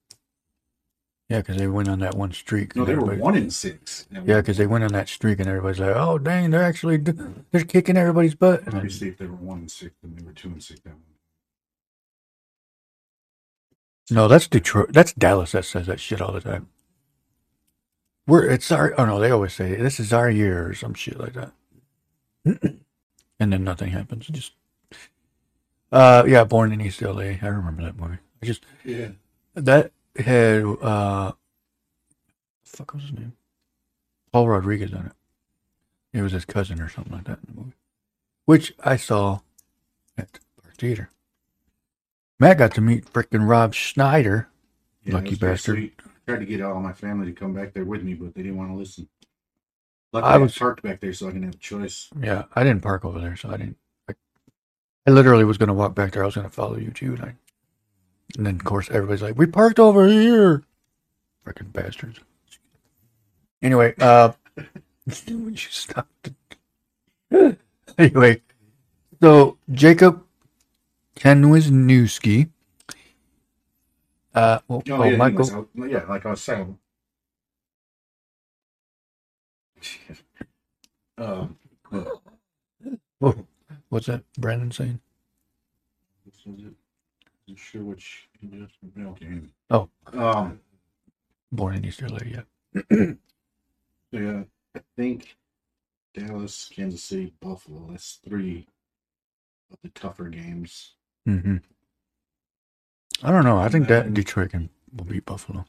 Yeah, 1.29 1.39
because 1.39 1.57
they 1.59 1.67
went 1.67 1.89
on 1.89 1.99
that 1.99 2.15
one 2.15 2.33
streak. 2.33 2.75
No, 2.75 2.85
they 2.87 2.95
were 2.95 3.15
one 3.17 3.37
and 3.37 3.53
six. 3.53 4.07
Yeah, 4.11 4.37
because 4.41 4.57
they 4.57 4.67
went 4.67 4.85
on 4.85 4.93
that 4.93 5.09
streak, 5.09 5.41
and 5.41 5.49
everybody's 5.49 5.79
like, 5.81 5.95
"Oh, 5.95 6.19
dang, 6.19 6.51
they're 6.51 6.63
actually 6.63 6.97
they're 6.97 7.65
kicking 7.65 7.99
everybody's 7.99 8.35
butt." 8.35 8.63
Obviously, 8.73 9.09
if 9.09 9.19
they 9.19 9.27
were 9.27 9.37
one 9.37 9.59
and 9.59 9.71
six, 9.71 9.95
then 10.03 10.15
they 10.17 10.25
were 10.25 10.33
two 10.33 10.49
and 10.49 10.63
six. 10.63 10.81
That 10.81 10.95
one. 10.95 11.03
No, 14.11 14.29
that's 14.29 14.47
Detroit. 14.49 14.93
That's 14.93 15.13
Dallas 15.13 15.53
that 15.53 15.65
says 15.65 15.87
that 15.87 16.01
shit 16.01 16.21
all 16.21 16.33
the 16.33 16.41
time. 16.41 16.69
We're 18.27 18.45
it's 18.45 18.71
our. 18.71 18.95
Oh 18.99 19.07
no, 19.07 19.19
they 19.21 19.31
always 19.31 19.55
say 19.55 19.75
this 19.77 19.99
is 19.99 20.13
our 20.13 20.31
year 20.31 20.69
or 20.69 20.75
some 20.75 20.95
shit 20.95 21.19
like 21.19 21.33
that, 21.35 21.53
and 22.45 23.53
then 23.53 23.65
nothing 23.65 23.91
happens. 23.91 24.27
Just, 24.27 24.53
uh, 25.93 26.25
yeah, 26.27 26.45
Born 26.45 26.73
in 26.73 26.81
East 26.81 27.01
LA. 27.01 27.37
I 27.41 27.47
remember 27.47 27.83
that 27.85 27.99
movie. 27.99 28.19
I 28.43 28.47
just 28.47 28.65
Yeah. 28.85 29.09
that 29.55 29.93
had 30.17 30.63
uh, 30.83 31.33
fuck 32.65 32.93
was 32.95 33.05
his 33.05 33.13
name? 33.13 33.33
Paul 34.33 34.49
Rodriguez 34.49 34.93
on 34.93 35.07
it. 35.07 35.13
It 36.19 36.23
was 36.23 36.33
his 36.33 36.45
cousin 36.45 36.81
or 36.81 36.89
something 36.89 37.13
like 37.13 37.25
that 37.25 37.39
in 37.47 37.55
the 37.55 37.61
movie, 37.61 37.77
which 38.45 38.75
I 38.85 38.97
saw 38.97 39.41
at 40.19 40.39
our 40.65 40.73
theater. 40.73 41.11
Matt 42.39 42.59
got 42.59 42.75
to 42.75 42.81
meet 42.81 43.05
frickin' 43.13 43.49
Rob 43.49 43.75
Schneider. 43.75 44.49
Yeah, 45.05 45.15
Lucky 45.15 45.27
it 45.27 45.31
was 45.31 45.39
pretty 45.65 45.87
bastard. 45.89 45.93
Tried 46.27 46.39
to 46.41 46.47
get 46.47 46.61
all 46.61 46.81
my 46.81 46.93
family 46.93 47.27
to 47.27 47.33
come 47.33 47.55
back 47.55 47.73
there 47.73 47.85
with 47.85 48.03
me, 48.03 48.15
but 48.15 48.35
they 48.35 48.43
didn't 48.43 48.59
want 48.59 48.71
to 48.71 48.77
listen. 48.77 49.09
I 50.13 50.17
Luckily, 50.17 50.33
I 50.33 50.37
was- 50.39 50.53
was 50.53 50.59
parked 50.59 50.83
back 50.83 51.01
there 51.01 51.13
so 51.13 51.27
I 51.29 51.31
didn't 51.33 51.45
have 51.47 51.55
a 51.55 51.59
choice. 51.59 52.09
Yeah, 52.21 52.45
I 52.55 52.65
didn't 52.65 52.83
park 52.83 53.05
over 53.05 53.19
there, 53.21 53.37
so 53.37 53.51
I 53.51 53.57
didn't. 53.57 53.77
I, 54.09 54.15
I 55.07 55.11
literally 55.11 55.45
was 55.45 55.59
going 55.59 55.69
to 55.69 55.75
walk 55.75 55.95
back 55.95 56.13
there. 56.13 56.23
I 56.23 56.27
was 56.27 56.35
going 56.35 56.47
to 56.47 56.53
follow 56.53 56.77
you 56.77 56.91
too, 56.91 57.15
and, 57.15 57.23
I, 57.23 57.35
and 58.37 58.47
then 58.47 58.55
of 58.57 58.65
course 58.65 58.89
everybody's 58.91 59.23
like, 59.23 59.37
"We 59.37 59.47
parked 59.47 59.79
over 59.79 60.07
here." 60.07 60.65
Frickin' 61.47 61.73
bastards. 61.73 62.21
Anyway, 63.63 63.95
uh, 64.01 64.33
would 65.07 65.29
you 65.29 65.57
stop? 65.57 66.09
anyway, 67.99 68.41
so 69.21 69.57
Jacob 69.73 70.23
Kenwisniewski. 71.19 72.51
Uh, 74.35 74.61
well, 74.69 74.83
Oh, 74.91 74.95
oh, 74.97 75.05
yeah, 75.05 75.17
Michael. 75.19 75.69
I- 75.79 75.87
yeah, 75.89 76.05
like 76.09 76.27
I 76.27 76.31
was 76.31 76.43
saying. 76.43 76.79
um, 81.19 81.59
Oh, 83.21 83.37
what's 83.91 84.07
that? 84.07 84.25
Brandon 84.39 84.71
saying? 84.73 85.01
this 86.27 86.43
was 86.47 86.61
it. 86.67 86.75
Not 87.49 87.59
sure 87.59 87.85
which. 87.85 88.29
Okay. 88.99 89.41
Oh. 89.71 89.91
Um. 90.13 90.61
Born 91.53 91.77
in 91.77 91.85
East 91.85 92.03
LA, 92.03 92.19
yeah. 92.27 92.43
Yeah, 94.13 94.45
I 94.77 94.81
think 94.97 95.37
Dallas, 96.15 96.71
Kansas 96.75 97.05
City, 97.05 97.35
Buffalo. 97.41 97.89
That's 97.91 98.21
three 98.29 98.69
of 99.73 99.79
the 99.83 99.91
tougher 99.91 100.29
games. 100.31 100.95
Hmm 101.29 101.57
I 103.23 103.31
don't 103.33 103.45
know. 103.45 103.59
I 103.59 103.69
think 103.69 103.89
that 103.89 104.15
Detroit 104.15 104.51
can 104.51 104.71
will 104.97 105.05
beat 105.05 105.27
Buffalo. 105.27 105.67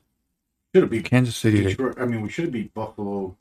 Should 0.74 0.84
have 0.84 0.92
beat 0.92 1.06
Kansas 1.06 1.36
City, 1.36 1.64
Detroit. 1.64 2.00
I 2.00 2.06
mean, 2.06 2.22
we 2.22 2.30
should 2.30 2.46
have 2.46 2.54
beat 2.54 2.74
Buffalo 2.74 3.36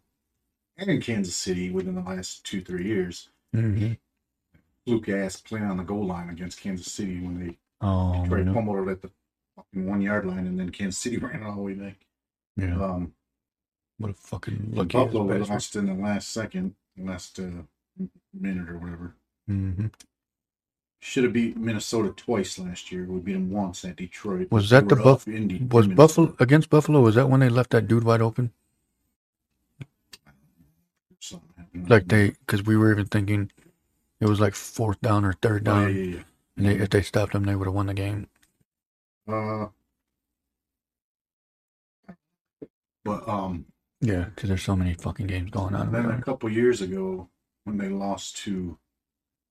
and 0.79 1.03
Kansas 1.03 1.37
City 1.37 1.71
within 1.71 1.95
the 1.95 2.01
last 2.01 2.45
two, 2.45 2.63
three 2.63 2.87
years. 2.87 3.29
Mhm. 3.55 3.99
Luke 4.87 5.09
ass 5.11 5.41
playing 5.41 5.67
on 5.67 5.77
the 5.77 5.83
goal 5.85 6.07
line 6.07 6.31
against 6.31 6.59
Kansas 6.61 6.91
City 6.91 7.21
when 7.21 7.39
they 7.39 7.59
oh, 7.83 8.23
Detroit 8.23 8.47
no. 8.47 8.55
pummeled 8.55 8.89
it 8.89 8.93
at 8.93 9.03
the 9.03 9.11
fucking 9.55 9.87
one 9.87 10.01
yard 10.01 10.25
line, 10.25 10.47
and 10.47 10.59
then 10.59 10.71
Kansas 10.71 10.99
City 10.99 11.17
ran 11.19 11.43
it 11.43 11.47
all 11.47 11.57
the 11.57 11.63
way 11.63 11.75
back. 11.75 11.97
yeah. 12.57 12.83
Um, 12.83 13.13
What 13.99 14.11
a 14.11 14.15
fucking 14.15 14.71
lucky 14.73 14.97
Buffalo 14.97 15.25
lost 15.25 15.77
in 15.77 15.87
the 15.87 15.95
last 15.95 16.31
second, 16.31 16.75
last 16.97 17.39
uh, 17.39 17.63
minute 18.33 18.71
or 18.71 18.79
whatever. 18.79 19.15
Mhm. 19.51 19.93
Should 21.01 21.25
have 21.25 21.33
beat 21.33 21.57
Minnesota 21.57 22.11
twice 22.11 22.59
last 22.59 22.91
year. 22.91 23.05
We 23.05 23.21
beat 23.21 23.35
them 23.35 23.51
once 23.51 23.85
at 23.85 23.97
Detroit. 23.97 24.51
Was 24.51 24.69
that 24.71 24.89
They 24.89 24.97
the 24.97 25.03
Buff- 25.03 25.29
up 25.29 25.35
in 25.35 25.47
De- 25.49 25.65
Was 25.75 25.87
Buffalo 25.87 26.35
against 26.41 26.71
Buffalo? 26.71 27.01
Was 27.01 27.15
that 27.15 27.29
when 27.31 27.41
they 27.41 27.49
left 27.49 27.71
that 27.71 27.87
dude 27.87 28.03
wide 28.05 28.21
open? 28.21 28.53
Like 31.87 32.09
they, 32.09 32.31
because 32.31 32.65
we 32.65 32.77
were 32.77 32.91
even 32.91 33.07
thinking 33.07 33.53
it 34.21 34.27
was 34.27 34.41
like 34.41 34.55
fourth 34.55 35.01
down 35.01 35.25
or 35.25 35.35
third 35.35 35.63
Oh, 35.69 35.73
down, 35.73 35.95
yeah, 35.95 36.03
yeah, 36.17 36.23
and 36.57 36.67
they, 36.67 36.75
if 36.77 36.91
they 36.91 37.03
stopped 37.03 37.33
them, 37.33 37.45
they 37.45 37.55
would 37.55 37.67
have 37.67 37.75
won 37.75 37.87
the 37.87 37.95
game. 37.95 38.27
Uh, 39.29 39.67
but 43.05 43.29
um, 43.29 43.67
Yeah, 44.01 44.25
because 44.25 44.49
there's 44.49 44.63
so 44.63 44.75
many 44.75 44.95
fucking 44.95 45.29
games 45.29 45.51
going 45.51 45.75
on. 45.75 45.93
then 45.93 46.07
a 46.11 46.21
couple 46.21 46.51
years 46.51 46.81
ago, 46.81 47.29
when 47.65 47.79
they 47.79 47.89
lost 47.89 48.37
to 48.39 48.77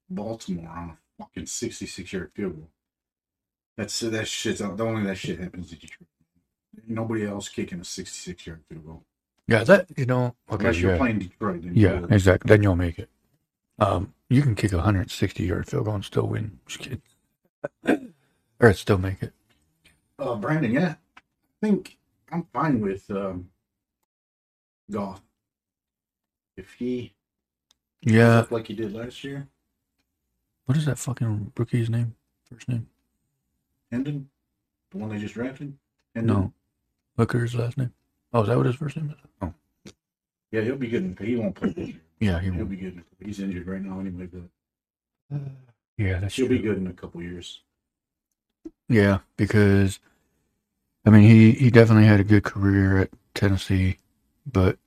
Baltimore 0.10 0.70
on 0.70 0.90
a 0.90 0.98
fucking 1.20 1.46
sixty-six 1.48 2.14
yard 2.14 2.32
field 2.36 2.56
goal, 2.58 2.70
that's 3.78 4.00
that 4.02 4.28
shit's 4.28 4.60
the 4.60 4.86
only 4.86 5.04
that 5.06 5.18
shit 5.18 5.40
happens 5.40 5.72
in 5.72 5.80
Detroit. 5.80 6.08
Nobody 6.88 7.26
else 7.26 7.50
kicking 7.50 7.80
a 7.82 7.86
sixty-six 7.86 8.48
yard 8.48 8.64
field 8.70 8.86
goal 8.86 9.04
Yeah, 9.48 9.64
that 9.66 9.88
you 9.98 10.06
know. 10.06 10.36
Okay, 10.52 10.66
unless 10.66 10.80
you're 10.82 10.92
yeah, 10.94 10.98
playing 10.98 11.20
Detroit. 11.20 11.64
Yeah, 11.64 12.00
will. 12.02 12.14
exactly. 12.14 12.50
Then 12.50 12.64
you'll 12.64 12.76
make 12.76 13.00
it. 13.00 13.10
Um, 13.80 14.14
you 14.30 14.42
can 14.42 14.56
kick 14.56 14.74
a 14.74 14.78
160 14.78 15.44
yard 15.44 15.68
field 15.68 15.86
goal 15.86 15.96
and 15.96 16.06
still 16.06 16.28
win. 16.28 16.60
Just 16.66 16.80
kidding. 16.80 17.02
or 18.60 18.74
still 18.74 18.98
make 18.98 19.22
it. 19.24 19.34
Uh, 20.20 20.36
Brandon, 20.36 20.72
yeah, 20.72 20.96
I 21.18 21.66
think 21.68 21.98
I'm 22.32 22.48
fine 22.54 22.82
with 22.82 23.10
um, 23.12 23.50
Goff. 24.92 25.22
If 26.58 26.74
he 26.74 27.14
Yeah. 28.02 28.46
like 28.50 28.68
he 28.68 28.74
did 28.74 28.94
last 28.94 29.24
year, 29.24 29.48
What 30.68 30.78
is 30.78 30.86
that 30.86 31.00
fucking 31.00 31.54
rookie's 31.56 31.90
name? 31.90 32.14
First 32.52 32.68
name? 32.68 32.88
Hendon, 33.90 34.30
the 34.92 34.98
one 34.98 35.10
they 35.10 35.18
just 35.18 35.34
drafted. 35.34 35.74
Hendon? 36.14 36.36
No. 36.36 36.54
Hooker's 37.18 37.56
last 37.56 37.78
name. 37.78 37.94
Oh, 38.34 38.42
is 38.42 38.50
that 38.50 38.58
what 38.58 38.66
his 38.66 38.76
first 38.76 38.98
name 38.98 39.10
is? 39.12 39.16
Oh, 39.42 39.54
Yeah, 40.52 40.62
he'll 40.62 40.76
be 40.76 40.90
good. 40.90 41.04
in- 41.04 41.26
He 41.26 41.38
won't 41.38 41.56
play 41.56 41.70
this 41.72 41.88
year. 41.88 42.02
yeah, 42.20 42.40
he 42.42 42.52
He'll 42.52 42.66
be 42.66 42.76
good. 42.76 43.02
He's 43.24 43.40
injured 43.40 43.66
right 43.66 43.82
now 43.82 44.02
anyway, 44.02 44.28
but 44.28 45.40
Yeah, 45.98 46.20
that's 46.20 46.36
he'll 46.36 46.48
true. 46.48 46.58
be 46.58 46.62
good 46.62 46.78
in 46.78 46.88
a 46.88 46.94
couple 46.94 47.22
years. 47.22 47.62
Yeah, 48.90 49.20
because 49.38 50.00
I 51.06 51.12
mean 51.12 51.24
he 51.24 51.54
he 51.54 51.72
definitely 51.72 52.08
had 52.08 52.20
a 52.20 52.26
good 52.26 52.44
career 52.44 52.98
at 53.00 53.10
Tennessee, 53.34 54.00
but 54.46 54.78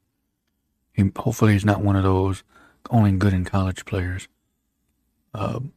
he 0.93 1.11
hopefully 1.17 1.55
he's 1.55 1.65
not 1.65 1.81
one 1.83 1.97
of 1.97 2.03
those 2.03 2.43
only 2.91 3.13
good 3.13 3.33
in 3.33 3.45
college 3.47 3.87
players. 3.87 4.29
Um, 5.35 5.73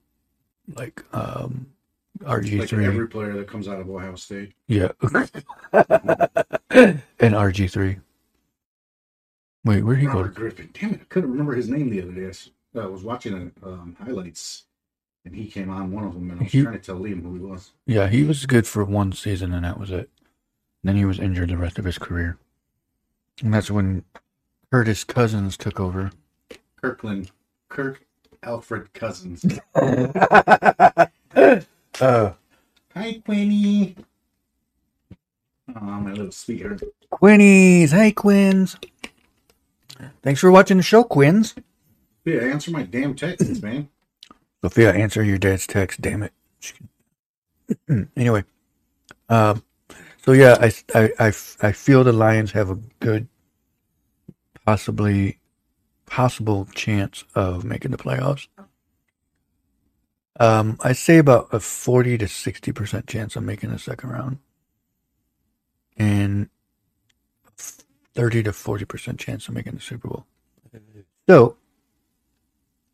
like 0.75 1.03
um, 1.13 1.67
RG3. 2.21 2.59
Like 2.59 2.73
every 2.73 3.07
player 3.07 3.33
that 3.33 3.47
comes 3.47 3.67
out 3.67 3.79
of 3.79 3.89
Ohio 3.89 4.15
State. 4.15 4.53
yeah, 4.67 4.91
and 6.71 7.01
RG 7.19 7.69
three. 7.71 7.97
Wait, 9.65 9.83
where'd 9.83 9.99
he 9.99 10.05
go? 10.05 10.13
Robert 10.13 10.35
Griffin. 10.35 10.69
Damn 10.73 10.93
it, 10.95 11.01
I 11.01 11.05
couldn't 11.05 11.31
remember 11.31 11.55
his 11.55 11.69
name 11.69 11.89
the 11.89 12.01
other 12.01 12.11
day. 12.11 12.31
I 12.79 12.85
was 12.85 13.03
watching 13.03 13.51
um, 13.63 13.95
highlights, 14.03 14.63
and 15.25 15.35
he 15.35 15.47
came 15.47 15.69
on 15.69 15.91
one 15.91 16.03
of 16.03 16.13
them, 16.13 16.31
and 16.31 16.39
I 16.41 16.43
was 16.43 16.51
He- 16.51 16.61
trying 16.63 16.73
to 16.73 16.79
tell 16.79 16.97
Liam 16.99 17.21
who 17.21 17.33
he 17.35 17.39
was. 17.39 17.71
Yeah, 17.85 18.07
he 18.09 18.23
was 18.23 18.45
good 18.45 18.67
for 18.67 18.83
one 18.83 19.13
season, 19.13 19.53
and 19.53 19.63
that 19.63 19.79
was 19.79 19.91
it. 19.91 20.09
Then 20.83 20.97
he 20.97 21.05
was 21.05 21.19
injured 21.19 21.49
the 21.49 21.57
rest 21.57 21.79
of 21.79 21.85
his 21.85 21.97
career, 21.97 22.37
and 23.41 23.53
that's 23.53 23.71
when 23.71 24.03
Curtis 24.71 25.03
Cousins 25.05 25.55
took 25.55 25.79
over. 25.79 26.11
Kirkland, 26.81 27.31
Kirk 27.69 28.05
Alfred 28.43 28.93
Cousins. 28.93 29.45
uh, 29.75 31.07
Hi, 32.95 33.21
Queenie. 33.25 33.95
Oh, 35.75 35.79
my 35.81 36.11
little 36.11 36.31
sweetheart. 36.31 36.83
Quinnies, 37.11 37.91
hey 37.91 38.11
Quins. 38.11 38.77
Thanks 40.23 40.41
for 40.41 40.51
watching 40.51 40.77
the 40.77 40.83
show, 40.83 41.03
Quins. 41.03 41.55
Yeah, 42.25 42.41
answer 42.41 42.71
my 42.71 42.83
damn 42.83 43.15
texts, 43.15 43.61
man. 43.61 43.89
Sophia, 44.63 44.93
answer 44.93 45.23
your 45.23 45.37
dad's 45.37 45.67
text. 45.67 46.01
Damn 46.01 46.23
it. 46.23 46.33
anyway, 48.17 48.43
um, 49.29 49.63
so 50.25 50.33
yeah, 50.33 50.57
I, 50.59 50.73
I, 50.95 51.09
I, 51.19 51.27
I 51.61 51.71
feel 51.73 52.03
the 52.03 52.13
Lions 52.13 52.51
have 52.53 52.69
a 52.69 52.75
good, 52.99 53.27
possibly, 54.65 55.39
possible 56.13 56.67
chance 56.75 57.23
of 57.33 57.65
making 57.65 57.89
the 57.89 57.97
playoffs. 57.97 58.47
Um, 60.39 60.77
I 60.79 60.93
say 60.93 61.17
about 61.17 61.47
a 61.51 61.59
forty 61.59 62.19
to 62.19 62.27
sixty 62.27 62.71
percent 62.71 63.07
chance 63.07 63.35
of 63.35 63.41
making 63.41 63.71
the 63.71 63.79
second 63.79 64.11
round, 64.11 64.37
and 65.97 66.49
thirty 67.57 68.43
to 68.43 68.53
forty 68.53 68.85
percent 68.85 69.19
chance 69.19 69.47
of 69.47 69.55
making 69.55 69.73
the 69.73 69.81
Super 69.81 70.07
Bowl. 70.07 70.27
So, 71.27 71.57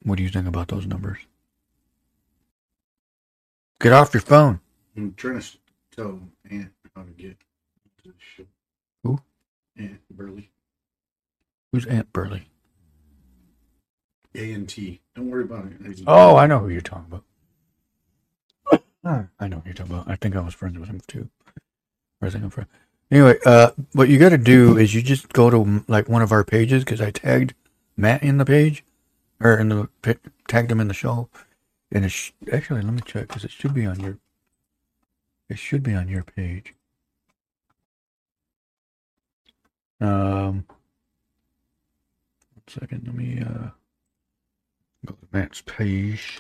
what 0.04 0.16
do 0.16 0.24
you 0.24 0.30
think 0.30 0.48
about 0.48 0.70
those 0.70 0.86
numbers? 0.88 1.20
Get 3.82 3.92
off 3.92 4.14
your 4.14 4.22
phone. 4.22 4.62
I'm 4.96 5.14
trying 5.16 5.42
to 5.42 5.58
tell 5.94 6.22
Aunt 6.50 6.72
how 6.96 7.04
to 7.04 7.12
get 7.12 7.38
to 8.02 8.10
the 8.12 8.14
show. 8.18 8.46
Who? 9.04 9.20
Aunt 9.78 10.00
Burley. 10.10 10.52
Who's 11.74 11.86
Aunt 11.86 12.14
Burley? 12.14 12.48
A 14.36 14.54
N 14.54 14.66
T. 14.66 15.02
Don't 15.16 15.30
worry 15.30 15.44
about 15.44 15.66
it. 15.66 16.02
Oh, 16.06 16.36
I 16.36 16.46
know 16.48 16.60
who 16.60 16.70
you're 16.70 16.82
talking 16.82 17.06
about. 17.08 17.24
I 19.40 19.48
know 19.48 19.58
who 19.58 19.62
you're 19.66 19.74
talking 19.74 19.94
about. 19.94 20.10
I 20.10 20.16
think 20.16 20.36
I 20.36 20.42
was 20.42 20.54
friends 20.54 20.78
with 20.78 20.90
him 20.90 21.02
too. 21.08 21.30
Or 22.22 22.28
I 22.28 22.32
think 22.32 22.44
I'm. 22.44 22.68
Anyway, 23.10 23.40
uh, 23.46 23.72
what 23.94 24.10
you 24.10 24.20
got 24.20 24.30
to 24.30 24.38
do 24.38 24.78
is 24.78 24.94
you 24.94 25.02
just 25.02 25.34
go 25.34 25.50
to 25.50 25.84
like 25.88 26.08
one 26.08 26.22
of 26.22 26.32
our 26.32 26.44
pages 26.44 26.84
because 26.84 27.02
I 27.02 27.10
tagged 27.10 27.56
Matt 27.98 28.22
in 28.22 28.38
the 28.38 28.46
page 28.46 28.84
or 29.40 29.58
in 29.58 29.70
the 29.70 29.90
tagged 30.48 30.72
him 30.72 30.80
in 30.80 30.90
the 30.90 30.94
show, 30.94 31.30
and 31.92 32.06
it's 32.06 32.14
sh- 32.14 32.32
actually 32.52 32.82
let 32.82 32.94
me 32.94 33.02
check 33.04 33.28
because 33.28 33.44
it 33.44 33.52
should 33.52 33.74
be 33.74 33.86
on 33.86 34.00
your. 34.00 34.20
It 35.50 35.58
should 35.58 35.82
be 35.82 35.96
on 35.96 36.08
your 36.08 36.24
page. 36.24 36.76
Um. 40.00 40.66
One 42.54 42.68
second. 42.68 43.08
Let 43.08 43.16
me 43.16 43.42
uh. 43.42 43.70
Go 45.06 45.14
to 45.16 45.28
Matt's 45.34 45.62
page. 45.62 46.40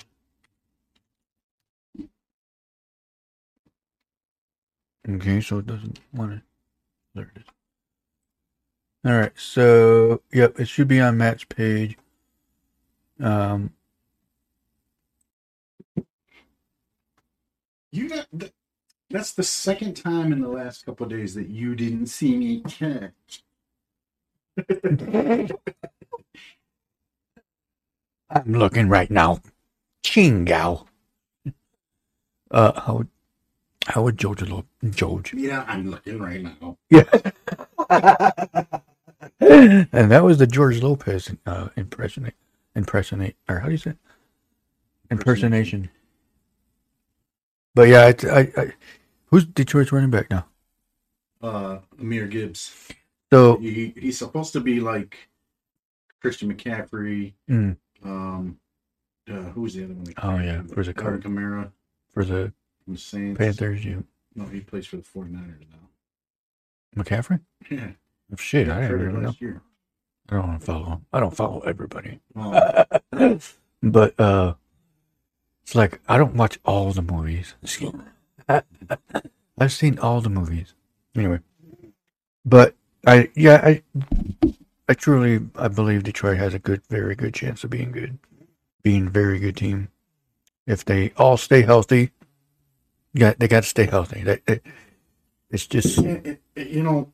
Okay, 5.10 5.41
so 5.41 5.60
it 5.60 5.67
doesn't 5.67 6.00
want 6.13 6.34
it. 6.34 6.41
There 7.15 7.32
it 7.36 7.41
is. 7.41 7.45
All 9.06 9.17
right, 9.17 9.34
so 9.38 10.22
yep, 10.34 10.60
it 10.60 10.67
should 10.67 10.88
be 10.89 11.00
on 11.02 11.17
Matt's 11.17 11.45
page. 11.45 11.98
Um, 13.22 13.72
You 17.91 18.10
got 18.10 18.28
th- 18.38 18.54
that's 19.10 19.34
the 19.34 19.43
second 19.43 19.95
time 19.95 20.34
in 20.34 20.41
the 20.41 20.50
last 20.50 20.86
couple 20.86 21.06
of 21.06 21.12
days 21.12 21.36
that 21.36 21.50
you 21.50 21.76
didn't 21.76 22.08
see 22.08 22.38
me 22.38 22.62
catch. 22.62 23.43
I'm 28.29 28.53
looking 28.53 28.89
right 28.89 29.09
now. 29.09 29.39
Chingow. 30.03 30.85
Uh, 32.51 32.79
how 32.81 32.97
would 32.97 33.07
how 33.87 34.03
would 34.03 34.17
George 34.17 34.41
look? 34.41 34.65
George. 34.89 35.33
Yeah, 35.33 35.65
I'm 35.67 35.89
looking 35.89 36.19
right 36.19 36.43
now. 36.43 36.77
Yeah. 36.89 37.03
and 39.39 40.11
that 40.11 40.23
was 40.23 40.37
the 40.37 40.47
George 40.47 40.81
Lopez 40.81 41.31
uh, 41.45 41.69
impersonate, 41.75 42.35
impersonate, 42.75 43.35
or 43.47 43.59
how 43.59 43.65
do 43.65 43.71
you 43.71 43.77
say? 43.77 43.91
it? 43.91 43.97
Impersonation. 45.11 45.89
But 47.73 47.87
yeah, 47.87 48.05
I, 48.05 48.27
I, 48.27 48.39
I, 48.57 48.73
who's 49.27 49.45
Detroit's 49.45 49.91
running 49.91 50.11
back 50.11 50.29
now? 50.29 50.45
Uh, 51.41 51.79
Jahmyr 51.97 52.29
Gibbs. 52.29 52.87
So 53.31 53.57
He, 53.57 53.93
he's 53.95 54.17
supposed 54.17 54.53
to 54.53 54.59
be 54.59 54.79
like 54.79 55.17
Christian 56.21 56.53
McCaffrey. 56.53 57.33
Mm. 57.49 57.77
Um, 58.03 58.59
uh, 59.29 59.51
was 59.55 59.73
the 59.75 59.83
other 59.85 59.93
one? 59.93 60.05
Oh, 60.21 60.38
yeah, 60.39 60.62
for 60.73 60.83
the 60.83 60.93
Carter 60.93 61.17
Card- 61.19 61.23
Kamara 61.23 61.71
for 62.13 62.23
the 62.25 62.51
from 62.85 62.93
the 62.93 62.99
Saints. 62.99 63.38
Panthers, 63.38 63.83
you 63.85 64.03
No, 64.35 64.45
he 64.45 64.62
plays 64.62 64.88
for 64.88 64.97
the 64.97 65.03
49ers 65.03 65.65
now. 65.69 67.03
McCaffrey? 67.03 67.39
Yeah, 67.69 67.91
Oh, 68.31 68.35
shit, 68.38 68.67
got 68.67 68.77
I 68.77 68.81
didn't 68.81 68.89
traded 68.97 69.09
even 69.12 69.23
know. 69.23 69.35
year. 69.39 69.62
I 70.29 70.35
don't 70.35 70.47
want 70.47 70.59
to 70.59 70.65
follow. 70.65 71.01
I 71.13 71.19
don't 71.19 71.35
follow 71.35 71.59
everybody. 71.62 72.19
Oh, 72.35 72.85
but 73.83 74.19
uh 74.19 74.53
it's 75.63 75.75
like 75.75 75.99
I 76.07 76.17
don't 76.17 76.35
watch 76.35 76.59
all 76.65 76.91
the 76.91 77.01
movies. 77.01 77.55
I've 79.59 79.71
seen 79.73 79.99
all 79.99 80.21
the 80.21 80.29
movies. 80.29 80.73
Anyway. 81.15 81.39
But 82.45 82.75
I 83.05 83.29
yeah, 83.35 83.62
I 83.63 83.83
I 84.89 84.93
truly 84.95 85.47
I 85.56 85.67
believe 85.67 86.04
Detroit 86.04 86.38
has 86.39 86.54
a 86.56 86.60
good 86.60 86.82
very 86.89 87.15
good 87.15 87.34
chance 87.34 87.63
of 87.63 87.69
being 87.69 87.91
good. 87.91 88.17
Being 88.84 89.08
a 89.08 89.10
very 89.12 89.38
good 89.39 89.56
team. 89.56 89.89
If 90.65 90.84
they 90.84 91.13
all 91.15 91.38
stay 91.38 91.62
healthy. 91.62 92.12
Yeah, 93.13 93.34
they 93.38 93.47
got 93.47 93.63
to 93.63 93.69
stay 93.69 93.86
healthy. 93.86 94.23
They, 94.23 94.41
they- 94.45 94.62
it's 95.52 95.65
just 95.67 95.97
And- 95.99 96.25
and- 96.28 96.38
and, 96.56 96.69
you 96.69 96.84
know, 96.84 97.12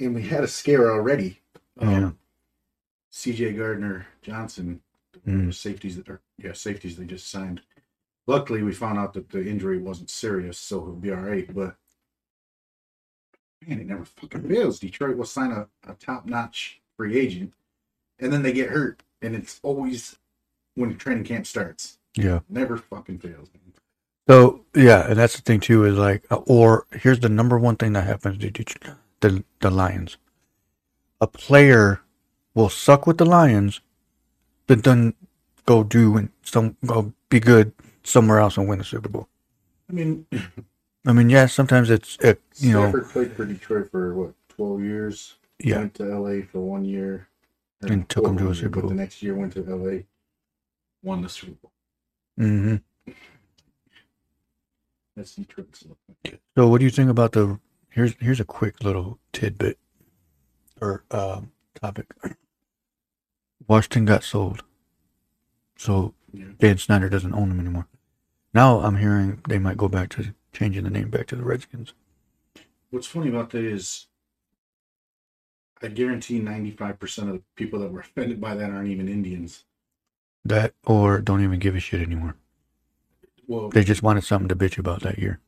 and 0.00 0.14
we 0.14 0.22
had 0.22 0.44
a 0.44 0.48
scare 0.48 0.90
already. 0.90 1.40
Um, 1.78 1.90
Yeah. 1.90 2.10
C.J. 3.10 3.54
Gardner 3.54 4.06
Johnson, 4.22 4.80
Mm. 5.26 5.52
safeties 5.52 5.96
that 5.96 6.08
are 6.08 6.20
yeah 6.38 6.52
safeties 6.54 6.96
they 6.96 7.04
just 7.04 7.28
signed. 7.30 7.60
Luckily, 8.26 8.62
we 8.62 8.72
found 8.72 8.98
out 8.98 9.12
that 9.14 9.28
the 9.30 9.46
injury 9.46 9.78
wasn't 9.78 10.10
serious, 10.10 10.58
so 10.58 10.84
he'll 10.84 10.94
be 10.96 11.10
all 11.10 11.20
right. 11.20 11.52
But 11.54 11.76
man, 13.66 13.80
it 13.80 13.86
never 13.86 14.04
fucking 14.04 14.48
fails. 14.48 14.78
Detroit 14.80 15.16
will 15.16 15.24
sign 15.26 15.50
a, 15.50 15.68
a 15.86 15.94
top 15.94 16.24
notch 16.26 16.80
free 16.98 17.18
agent, 17.18 17.54
and 18.18 18.30
then 18.30 18.42
they 18.42 18.52
get 18.52 18.68
hurt, 18.68 19.02
and 19.22 19.34
it's 19.34 19.58
always 19.62 20.18
when 20.74 20.98
training 20.98 21.24
camp 21.24 21.46
starts. 21.46 21.98
Yeah. 22.14 22.40
Never 22.50 22.76
fucking 22.76 23.20
fails. 23.20 23.48
man. 23.54 23.72
So 24.28 24.64
yeah, 24.74 25.08
and 25.08 25.18
that's 25.18 25.36
the 25.36 25.42
thing 25.42 25.60
too 25.60 25.84
is 25.84 25.96
like, 25.96 26.26
uh, 26.30 26.36
or 26.46 26.84
here's 26.92 27.20
the 27.20 27.30
number 27.30 27.58
one 27.58 27.76
thing 27.76 27.94
that 27.94 28.04
happens 28.04 28.36
to 28.38 28.50
the 29.20 29.44
the 29.60 29.70
Lions. 29.70 30.18
A 31.20 31.26
player 31.26 32.02
will 32.54 32.68
suck 32.68 33.06
with 33.06 33.16
the 33.16 33.24
Lions, 33.24 33.80
but 34.66 34.84
then 34.84 35.14
go 35.64 35.82
do 35.82 36.16
and 36.18 36.28
some 36.42 36.76
go 36.84 37.14
be 37.30 37.40
good 37.40 37.72
somewhere 38.02 38.38
else 38.38 38.58
and 38.58 38.68
win 38.68 38.80
a 38.80 38.84
Super 38.84 39.08
Bowl. 39.08 39.28
I 39.88 39.94
mean, 39.94 40.26
I 41.06 41.12
mean, 41.12 41.30
yeah, 41.30 41.46
sometimes 41.46 41.88
it's 41.88 42.18
it, 42.20 42.40
you 42.56 42.72
know, 42.72 42.82
Stafford 42.82 43.10
played 43.10 43.32
for 43.32 43.46
Detroit 43.46 43.90
for 43.90 44.14
what 44.14 44.34
twelve 44.48 44.82
years. 44.82 45.36
Yeah, 45.60 45.78
Went 45.78 45.94
to 45.94 46.04
LA 46.04 46.42
for 46.50 46.60
one 46.60 46.84
year. 46.84 47.28
and 47.82 48.08
took 48.08 48.26
'em 48.26 48.36
to 48.38 48.50
a 48.50 48.54
Super 48.54 48.68
but 48.76 48.80
Bowl. 48.82 48.88
The 48.90 48.94
next 48.96 49.22
year 49.22 49.34
went 49.34 49.52
to 49.54 49.62
LA, 49.62 50.02
won 51.02 51.22
the 51.22 51.28
Super 51.28 51.52
Bowl. 51.52 51.72
Mm 52.38 52.80
hmm 53.06 53.12
That's 55.16 55.36
look. 55.38 55.98
So, 56.56 56.68
what 56.68 56.78
do 56.78 56.84
you 56.84 56.90
think 56.90 57.10
about 57.10 57.32
the? 57.32 57.58
Here's 57.90 58.14
here's 58.20 58.40
a 58.40 58.44
quick 58.44 58.82
little 58.84 59.18
tidbit 59.32 59.78
or 60.80 61.04
um, 61.10 61.50
topic. 61.80 62.06
Washington 63.66 64.04
got 64.04 64.22
sold, 64.24 64.62
so 65.76 66.14
Yeah. 66.32 66.46
Dan 66.58 66.78
Snyder 66.78 67.08
doesn't 67.08 67.34
own 67.34 67.48
them 67.48 67.60
anymore. 67.60 67.86
Now 68.54 68.80
I'm 68.80 68.96
hearing 68.96 69.40
they 69.48 69.58
might 69.58 69.76
go 69.76 69.88
back 69.88 70.08
to 70.10 70.34
changing 70.52 70.84
the 70.84 70.90
name 70.90 71.10
back 71.10 71.26
to 71.28 71.36
the 71.36 71.42
Redskins. 71.42 71.92
What's 72.90 73.06
funny 73.06 73.28
about 73.28 73.50
that 73.50 73.64
is, 73.64 74.07
I 75.82 75.88
guarantee 75.88 76.38
ninety-five 76.40 76.98
percent 76.98 77.28
of 77.28 77.36
the 77.36 77.42
people 77.56 77.80
that 77.80 77.92
were 77.92 78.00
offended 78.00 78.40
by 78.40 78.54
that 78.54 78.70
aren't 78.70 78.88
even 78.88 79.08
Indians. 79.08 79.64
That 80.44 80.74
or 80.84 81.20
don't 81.20 81.42
even 81.42 81.58
give 81.58 81.76
a 81.76 81.80
shit 81.80 82.00
anymore. 82.00 82.36
Well, 83.46 83.68
They 83.70 83.84
just 83.84 84.02
wanted 84.02 84.24
something 84.24 84.48
to 84.48 84.56
bitch 84.56 84.78
about 84.78 85.02
that 85.02 85.18
year, 85.18 85.40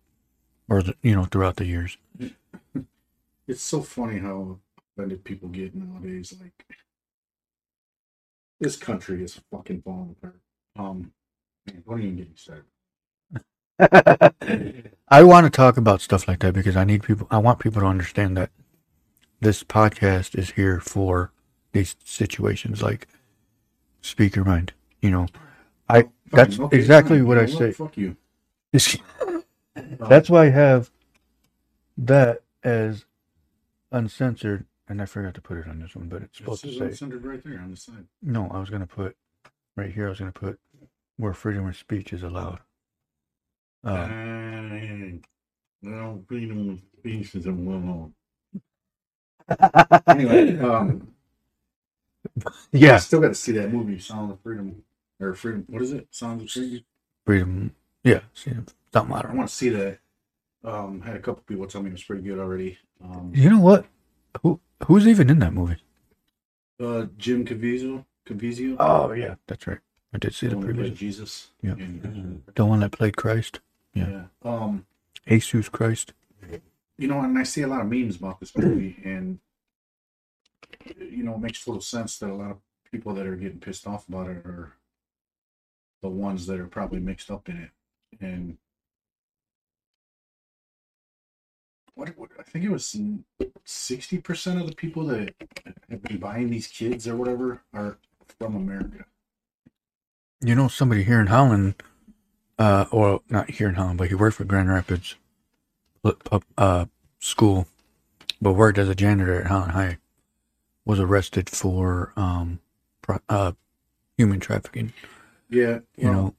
or 0.69 0.83
the, 0.83 0.95
you 1.03 1.14
know 1.14 1.25
throughout 1.25 1.57
the 1.57 1.66
years. 1.66 1.99
it's 3.49 3.62
so 3.62 3.83
funny 3.83 4.19
how 4.19 4.59
offended 4.97 5.25
people 5.25 5.49
get 5.49 5.75
nowadays. 5.75 6.35
Like, 6.40 6.66
this 8.61 8.77
country 8.77 9.23
is 9.25 9.40
fucking 9.51 9.83
falling 9.83 10.16
apart. 10.19 10.40
Um, 10.79 11.12
man, 11.66 11.83
don't 11.87 12.03
even 12.03 12.16
get 12.16 12.29
me 12.29 12.37
started. 12.37 12.64
I 15.09 15.23
want 15.23 15.47
to 15.47 15.51
talk 15.51 15.77
about 15.77 16.01
stuff 16.01 16.29
like 16.29 16.40
that 16.40 16.55
because 16.55 16.77
I 16.77 16.85
need 16.85 17.03
people. 17.03 17.27
I 17.31 17.38
want 17.38 17.59
people 17.59 17.81
to 17.81 17.87
understand 17.87 18.37
that 18.37 18.51
this 19.40 19.64
podcast 19.64 20.38
is 20.38 20.50
here 20.53 20.81
for 20.81 21.33
these 21.72 21.96
situations. 22.05 22.83
Like, 22.83 23.09
speak 24.03 24.37
your 24.37 24.44
mind. 24.44 24.72
You 25.03 25.11
know, 25.11 25.26
I. 25.88 26.03
Fine, 26.03 26.11
That's 26.33 26.61
okay, 26.61 26.76
exactly 26.76 27.18
fine. 27.18 27.26
what 27.26 27.38
I 27.38 27.46
say. 27.46 27.72
Fuck 27.72 27.96
you. 27.96 28.16
That's 29.74 30.31
why 30.31 30.46
I 30.46 30.50
have 30.50 30.90
that 31.98 32.42
as 32.62 33.05
uncensored, 33.90 34.66
and 34.88 35.03
I 35.03 35.07
forgot 35.07 35.35
to 35.35 35.40
put 35.40 35.59
it 35.59 35.66
on 35.66 35.81
this 35.81 35.96
one, 35.96 36.09
but 36.09 36.22
it's 36.22 36.35
It 36.38 36.42
supposed 36.44 36.62
to 36.64 36.72
say. 36.72 36.85
uncensored 36.87 37.24
right 37.24 37.42
there 37.42 37.59
on 37.61 37.70
the 37.70 37.76
side. 37.76 38.07
No, 38.22 38.48
I 38.50 38.61
was 38.61 38.70
gonna 38.70 38.87
put 38.87 39.16
right 39.76 39.92
here. 39.92 40.07
I 40.07 40.11
was 40.11 40.18
gonna 40.20 40.31
put 40.33 40.61
where 41.16 41.35
freedom 41.35 41.66
of 41.66 41.76
speech 41.76 42.12
is 42.12 42.22
allowed. 42.22 42.61
Um, 43.83 45.20
well, 45.83 46.22
freedom 46.29 46.70
of 46.70 46.81
speech 46.98 47.35
is 47.35 47.46
a 47.46 47.53
well 47.53 48.12
Anyway, 50.09 50.59
um, 50.61 51.09
I 52.47 52.51
yeah, 52.73 52.97
still 52.99 53.21
got 53.21 53.29
to 53.29 53.35
see 53.35 53.53
that 53.53 53.73
movie, 53.73 53.99
Sound 53.99 54.33
of 54.33 54.41
Freedom, 54.41 54.83
or 55.21 55.35
Freedom. 55.35 55.65
What 55.69 55.83
is 55.83 55.93
it? 55.93 56.09
Sound 56.11 56.43
of 56.43 56.51
Freedom. 56.51 56.85
freedom. 57.27 57.75
Yeah, 58.05 58.21
something 58.35 58.67
I 58.95 59.19
I 59.19 59.23
don't 59.23 59.37
want 59.37 59.49
to 59.49 59.55
see 59.55 59.69
that. 59.71 59.99
Um, 60.65 61.01
had 61.03 61.17
a 61.17 61.21
couple 61.21 61.43
people 61.47 61.67
tell 61.67 61.83
me 61.83 61.89
it 61.91 61.95
was 61.95 62.05
pretty 62.05 62.23
good 62.23 62.39
already. 62.39 62.79
Um, 63.03 63.33
You 63.35 63.51
know 63.51 63.61
what? 63.61 63.87
Who 64.43 64.61
who's 64.87 65.09
even 65.09 65.31
in 65.31 65.39
that 65.41 65.55
movie? 65.55 65.79
uh, 66.81 67.07
Jim 67.19 67.45
Caviezel, 67.47 68.05
Caviezel, 68.29 68.77
Oh 68.81 69.13
yeah, 69.13 69.37
that's 69.47 69.67
right. 69.67 69.79
I 70.15 70.19
did 70.19 70.35
see 70.35 70.49
the 70.49 70.57
the 70.57 70.57
one 70.59 70.67
that 70.69 70.77
played 70.77 70.93
previews. 70.93 70.97
Jesus. 70.99 71.49
Yeah. 71.63 71.73
And, 71.73 72.43
The 72.55 72.67
one 72.67 72.81
that 72.81 72.93
played 72.93 73.17
Christ, 73.17 73.61
Yeah. 73.95 74.09
yeah. 74.09 74.25
Um, 74.45 74.87
Jesus 75.27 75.69
Christ. 75.69 76.13
You 77.01 77.09
know, 77.09 77.21
and 77.21 77.39
I 77.39 77.45
see 77.45 77.63
a 77.63 77.67
lot 77.67 77.81
of 77.81 77.91
memes 77.91 78.17
about 78.17 78.41
this 78.41 78.55
movie, 78.55 78.95
and 79.03 79.39
you 80.99 81.23
know, 81.23 81.35
it 81.35 81.41
makes 81.41 81.65
total 81.65 81.81
sense 81.81 82.19
that 82.19 82.29
a 82.29 82.35
lot 82.35 82.51
of 82.51 82.59
people 82.93 83.15
that 83.15 83.27
are 83.27 83.37
getting 83.37 83.59
pissed 83.59 83.87
off 83.87 84.07
about 84.07 84.29
it 84.29 84.37
are 84.45 84.75
the 86.03 86.11
ones 86.11 86.47
that 86.47 86.61
are 86.61 86.67
probably 86.67 87.01
mixed 87.01 87.31
up 87.31 87.49
in 87.49 87.57
it. 87.57 87.71
And 88.21 88.59
what, 91.95 92.11
what 92.19 92.29
I 92.39 92.43
think 92.43 92.67
it 92.67 92.71
was 92.71 92.95
sixty 93.65 94.19
percent 94.19 94.61
of 94.61 94.67
the 94.67 94.77
people 94.77 95.07
that 95.07 95.35
have 95.89 96.03
been 96.03 96.19
buying 96.19 96.51
these 96.51 96.67
kids 96.67 97.09
or 97.09 97.17
whatever 97.17 97.63
are 97.73 97.97
from 98.39 98.55
America. 98.55 99.07
You 100.43 100.55
know 100.55 100.69
somebody 100.69 101.05
here 101.05 101.21
in 101.21 101.29
Holland, 101.29 101.83
uh, 102.59 102.85
or 102.91 103.23
not 103.31 103.49
here 103.49 103.71
in 103.71 103.77
Holland, 103.77 103.97
but 103.97 104.09
he 104.09 104.15
worked 104.15 104.37
for 104.37 104.45
Grand 104.45 104.69
Rapids, 104.69 105.15
uh, 106.59 106.87
school, 107.19 107.67
but 108.41 108.53
worked 108.55 108.79
as 108.79 108.89
a 108.89 108.95
janitor 108.95 109.41
at 109.41 109.47
Holland 109.47 109.73
High. 109.73 109.99
Was 110.87 110.99
arrested 110.99 111.49
for 111.51 112.13
um, 112.17 112.59
pro- 113.03 113.21
uh, 113.29 113.53
human 114.17 114.41
trafficking. 114.41 114.93
Yeah, 115.49 115.81
You 115.97 116.09
well, 116.09 116.13
know, 116.13 116.35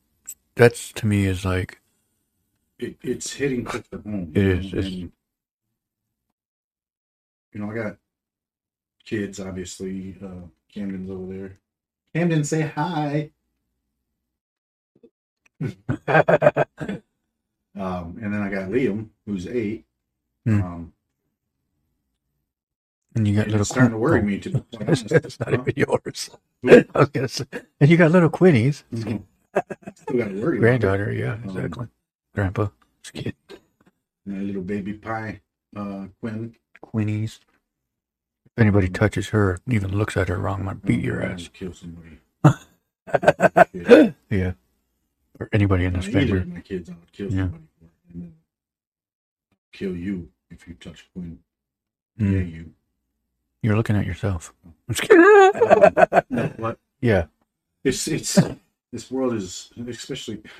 that's 0.56 0.92
to 0.94 1.08
me 1.08 1.26
is 1.26 1.46
like 1.46 1.80
it, 2.80 2.98
it's 3.02 3.34
hitting 3.34 3.64
close 3.64 3.84
to 3.92 4.00
home. 4.00 4.32
It 4.36 4.48
it's- 4.74 4.74
and, 4.74 5.12
you 7.54 7.60
know, 7.60 7.72
I 7.72 7.76
got 7.76 7.98
kids, 9.06 9.40
obviously. 9.40 10.18
Uh, 10.24 10.48
Camden's 10.74 11.10
over 11.10 11.34
there. 11.34 11.60
Camden, 12.16 12.44
say 12.44 12.62
hi. 12.62 13.32
Um, 17.78 18.18
and 18.22 18.34
then 18.34 18.42
I 18.42 18.50
got 18.50 18.70
Liam, 18.70 19.10
who's 19.26 19.48
eight. 19.48 19.86
Hmm. 20.46 20.62
Um, 20.62 20.94
and 23.16 23.28
you 23.28 23.36
got 23.36 23.44
and 23.44 23.52
little 23.52 23.62
it's 23.62 23.70
starting 23.70 23.92
to 23.92 23.98
worry 23.98 24.20
oh, 24.20 24.24
me. 24.24 24.40
To 24.40 24.66
it's, 24.82 25.40
not 25.40 25.54
even 25.54 25.74
yours. 25.76 26.30
I 26.68 26.86
was 26.96 27.10
gonna 27.10 27.28
say, 27.28 27.46
and 27.80 27.90
you 27.90 27.98
got 27.98 28.12
little 28.12 28.30
Quinnies, 28.30 28.84
Mhm. 28.94 29.24
Still 29.96 30.18
got 30.18 30.30
to 30.30 30.42
worry. 30.42 30.60
granddaughter. 30.60 31.12
Yeah, 31.12 31.34
Um, 31.34 31.44
exactly. 31.46 31.88
Grandpa, 32.34 32.68
It's 33.02 33.12
kid, 33.12 33.36
My 34.26 34.38
little 34.38 34.62
baby 34.62 34.94
pie, 34.94 35.42
uh, 35.76 36.06
Quinn. 36.22 36.56
Quinnies. 36.86 37.40
If 38.46 38.58
anybody 38.58 38.88
touches 38.90 39.30
her, 39.30 39.60
even 39.68 39.98
looks 39.98 40.16
at 40.16 40.30
her 40.30 40.38
wrong, 40.38 40.62
I 40.62 40.64
might 40.64 40.86
beat 40.86 41.04
your 41.04 41.22
Oh, 41.24 41.28
ass. 41.28 41.50
Kill 41.54 41.74
somebody. 41.74 42.20
yeah, 44.30 44.54
or 45.42 45.50
anybody 45.52 45.86
in 45.86 45.94
this 45.94 46.08
either 46.08 46.40
family. 46.42 46.46
my 46.56 46.62
kids, 46.62 46.90
I 46.90 46.94
would 46.94 47.12
kill 47.12 47.32
Yeah. 47.32 47.44
somebody 47.44 47.64
for 47.80 47.86
it, 47.86 47.92
and 48.14 48.22
then 48.24 48.34
kill 49.72 49.96
you 49.96 50.30
if 50.50 50.68
you 50.68 50.76
touch 50.76 51.08
Quinn. 51.14 51.40
Mm. 52.20 52.32
Yeah, 52.34 52.58
you. 52.58 52.74
You're 53.64 53.76
looking 53.76 53.96
at 53.96 54.06
yourself. 54.06 54.54
I'm 54.66 54.74
just 54.94 55.02
kidding. 55.02 56.54
What? 56.58 56.78
yeah, 57.02 57.26
It's 57.84 58.08
it's 58.08 58.40
this 58.92 59.10
world 59.12 59.34
is 59.34 59.72
especially. 59.88 60.42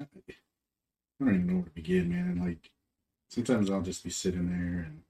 I 0.00 1.24
don't 1.24 1.34
even 1.34 1.46
know 1.46 1.54
where 1.54 1.64
to 1.64 1.70
begin, 1.70 2.08
man. 2.10 2.28
And 2.30 2.40
like 2.44 2.70
sometimes 3.28 3.70
I'll 3.70 3.80
just 3.80 4.02
be 4.02 4.10
sitting 4.10 4.48
there 4.48 4.86
and 4.86 5.02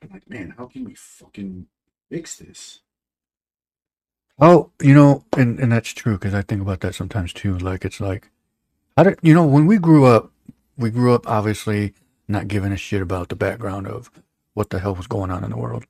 I'm 0.00 0.10
like, 0.12 0.28
man, 0.30 0.54
how 0.56 0.66
can 0.66 0.84
we 0.84 0.94
fucking 0.94 1.66
fix 2.08 2.36
this? 2.36 2.80
Oh, 4.40 4.70
you 4.80 4.94
know, 4.94 5.24
and, 5.36 5.58
and 5.60 5.70
that's 5.72 5.90
true 5.92 6.14
because 6.14 6.34
I 6.34 6.42
think 6.42 6.62
about 6.62 6.80
that 6.80 6.94
sometimes 6.94 7.32
too. 7.32 7.56
Like 7.58 7.84
it's 7.84 8.00
like, 8.00 8.30
I 8.96 9.02
don't, 9.04 9.18
you 9.22 9.34
know, 9.34 9.46
when 9.46 9.66
we 9.66 9.78
grew 9.78 10.04
up, 10.04 10.30
we 10.76 10.90
grew 10.90 11.14
up 11.14 11.28
obviously 11.28 11.94
not 12.28 12.48
giving 12.48 12.72
a 12.72 12.76
shit 12.76 13.02
about 13.02 13.28
the 13.28 13.36
background 13.36 13.86
of 13.86 14.10
what 14.54 14.70
the 14.70 14.80
hell 14.80 14.94
was 14.94 15.06
going 15.06 15.30
on 15.30 15.44
in 15.44 15.50
the 15.50 15.56
world 15.56 15.84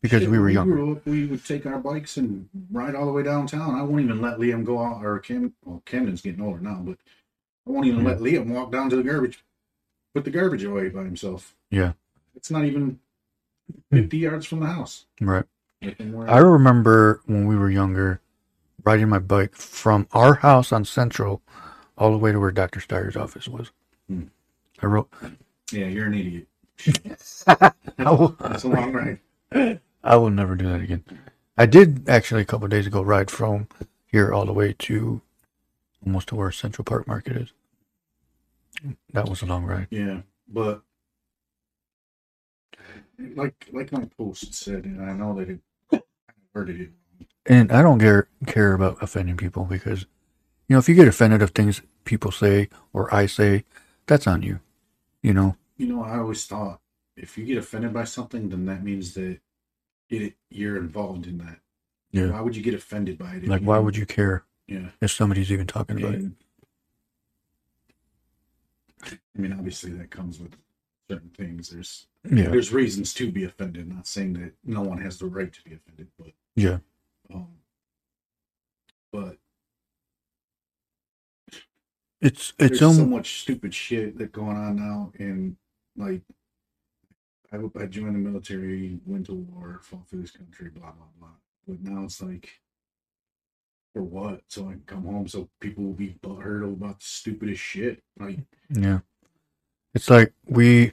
because 0.00 0.22
Shit, 0.22 0.30
we 0.30 0.38
were 0.38 0.48
younger. 0.50 0.74
grew 0.76 0.92
up, 0.92 1.06
we 1.06 1.26
would 1.26 1.44
take 1.44 1.66
our 1.66 1.78
bikes 1.78 2.16
and 2.18 2.48
ride 2.70 2.94
all 2.94 3.06
the 3.06 3.12
way 3.12 3.22
downtown. 3.22 3.74
I 3.74 3.82
won't 3.82 4.02
even 4.04 4.20
let 4.20 4.38
Liam 4.38 4.64
go 4.64 4.80
out, 4.82 5.04
or 5.04 5.18
Cam. 5.18 5.52
Well, 5.64 5.82
Camden's 5.84 6.20
getting 6.20 6.40
older 6.42 6.60
now, 6.60 6.80
but 6.84 6.98
I 7.66 7.70
won't 7.70 7.86
even 7.86 8.00
Yeah. 8.04 8.10
let 8.10 8.18
Liam 8.20 8.46
walk 8.48 8.70
down 8.70 8.90
to 8.90 8.96
the 8.96 9.02
garbage, 9.02 9.42
put 10.14 10.24
the 10.24 10.30
garbage 10.30 10.62
away 10.64 10.88
by 10.90 11.02
himself. 11.04 11.54
Yeah. 11.70 11.92
It's 12.36 12.50
not 12.50 12.64
even 12.64 13.00
Hmm. 13.90 13.96
fifty 13.98 14.18
yards 14.18 14.46
from 14.46 14.60
the 14.60 14.66
house. 14.66 15.04
Right. 15.20 15.44
I 15.82 16.38
remember 16.38 17.22
when 17.26 17.46
we 17.46 17.56
were 17.56 17.70
younger, 17.70 18.20
riding 18.84 19.08
my 19.08 19.18
bike 19.18 19.54
from 19.54 20.08
our 20.12 20.34
house 20.34 20.72
on 20.72 20.84
Central 20.84 21.42
all 21.96 22.12
the 22.12 22.18
way 22.18 22.32
to 22.32 22.40
where 22.40 22.50
Dr. 22.50 22.80
Steyer's 22.80 23.16
office 23.16 23.48
was. 23.48 23.70
Hmm. 24.08 24.24
I 24.82 24.86
wrote, 24.86 25.08
yeah, 25.72 25.86
you're 25.86 26.06
an 26.06 26.14
idiot. 26.14 26.46
Will, 27.98 28.36
That's 28.40 28.64
a 28.64 28.68
long 28.68 28.92
ride. 28.92 29.80
I 30.04 30.16
will 30.16 30.30
never 30.30 30.54
do 30.54 30.68
that 30.68 30.80
again. 30.80 31.04
I 31.56 31.66
did 31.66 32.08
actually 32.08 32.42
a 32.42 32.46
couple 32.46 32.66
of 32.66 32.70
days 32.70 32.86
ago 32.86 33.02
ride 33.02 33.30
from 33.30 33.68
here 34.06 34.32
all 34.32 34.46
the 34.46 34.52
way 34.52 34.74
to 34.78 35.20
almost 36.04 36.28
to 36.28 36.36
where 36.36 36.52
Central 36.52 36.84
Park 36.84 37.06
Market 37.06 37.36
is. 37.36 37.52
That 39.12 39.28
was 39.28 39.42
a 39.42 39.46
long 39.46 39.64
ride. 39.64 39.88
Yeah, 39.90 40.20
but 40.46 40.82
like 43.34 43.68
like 43.72 43.90
my 43.90 44.04
post 44.16 44.54
said, 44.54 44.84
and 44.84 45.02
I 45.02 45.12
know 45.12 45.34
that 45.34 45.50
it 45.50 45.60
worded. 46.58 46.92
And 47.46 47.72
I 47.72 47.82
don't 47.82 47.98
care 47.98 48.28
care 48.46 48.74
about 48.74 48.98
offending 49.02 49.36
people 49.36 49.64
because, 49.64 50.02
you 50.68 50.74
know, 50.74 50.78
if 50.78 50.88
you 50.88 50.94
get 50.94 51.08
offended 51.08 51.40
of 51.40 51.50
things 51.50 51.80
people 52.04 52.30
say 52.30 52.68
or 52.92 53.12
I 53.14 53.26
say, 53.26 53.64
that's 54.06 54.26
on 54.26 54.42
you. 54.42 54.60
You 55.22 55.34
know, 55.34 55.56
You 55.76 55.86
know, 55.86 56.02
I 56.04 56.18
always 56.18 56.44
thought 56.46 56.80
if 57.16 57.36
you 57.38 57.44
get 57.44 57.58
offended 57.58 57.92
by 57.92 58.04
something, 58.04 58.48
then 58.48 58.66
that 58.66 58.82
means 58.84 59.14
that 59.14 59.38
it 60.10 60.34
you're 60.50 60.76
involved 60.76 61.26
in 61.26 61.38
that. 61.38 61.58
Yeah. 62.12 62.30
Why 62.30 62.40
would 62.40 62.56
you 62.56 62.62
get 62.62 62.74
offended 62.74 63.18
by 63.18 63.34
it? 63.34 63.48
like 63.48 63.62
why 63.62 63.78
would 63.78 63.96
you 63.96 64.06
care 64.06 64.44
Yeah. 64.66 64.90
if 65.00 65.10
somebody's 65.10 65.50
even 65.52 65.66
talking 65.66 65.98
about 66.02 66.14
it? 66.14 66.24
I 69.04 69.40
mean, 69.40 69.52
obviously 69.52 69.92
that 69.92 70.10
comes 70.10 70.40
with 70.40 70.56
certain 71.08 71.30
things. 71.30 71.70
There's 71.70 72.06
Yeah, 72.30 72.48
there's 72.50 72.72
reasons 72.72 73.14
to 73.14 73.30
be 73.30 73.44
offended. 73.44 73.88
Not 73.88 74.06
saying 74.06 74.34
that 74.34 74.52
no 74.64 74.82
one 74.82 74.98
has 74.98 75.18
the 75.18 75.26
right 75.26 75.52
to 75.52 75.62
be 75.62 75.74
offended, 75.74 76.08
but 76.18 76.32
yeah, 76.58 76.78
um, 77.32 77.48
but 79.12 79.36
it's 82.20 82.52
it's 82.58 82.78
so 82.80 82.92
much 83.06 83.40
stupid 83.40 83.74
shit 83.74 84.18
that 84.18 84.32
going 84.32 84.56
on 84.56 84.76
now, 84.76 85.12
and 85.18 85.56
like 85.96 86.22
I, 87.52 87.56
I 87.56 87.86
joined 87.86 88.14
the 88.14 88.18
military, 88.18 88.98
went 89.06 89.26
to 89.26 89.34
war, 89.34 89.80
fought 89.82 90.08
for 90.08 90.16
this 90.16 90.30
country, 90.32 90.70
blah 90.70 90.90
blah 90.90 91.06
blah. 91.18 91.28
But 91.66 91.82
now 91.82 92.04
it's 92.04 92.20
like, 92.22 92.48
for 93.94 94.02
what? 94.02 94.40
So 94.48 94.68
I 94.68 94.72
can 94.72 94.82
come 94.86 95.04
home, 95.04 95.28
so 95.28 95.48
people 95.60 95.84
will 95.84 95.92
be 95.92 96.16
butthurt 96.22 96.64
about 96.64 96.98
the 96.98 97.04
stupidest 97.04 97.62
shit. 97.62 98.02
Like 98.18 98.40
yeah. 98.70 99.00
It's 99.94 100.10
like 100.10 100.32
we, 100.46 100.92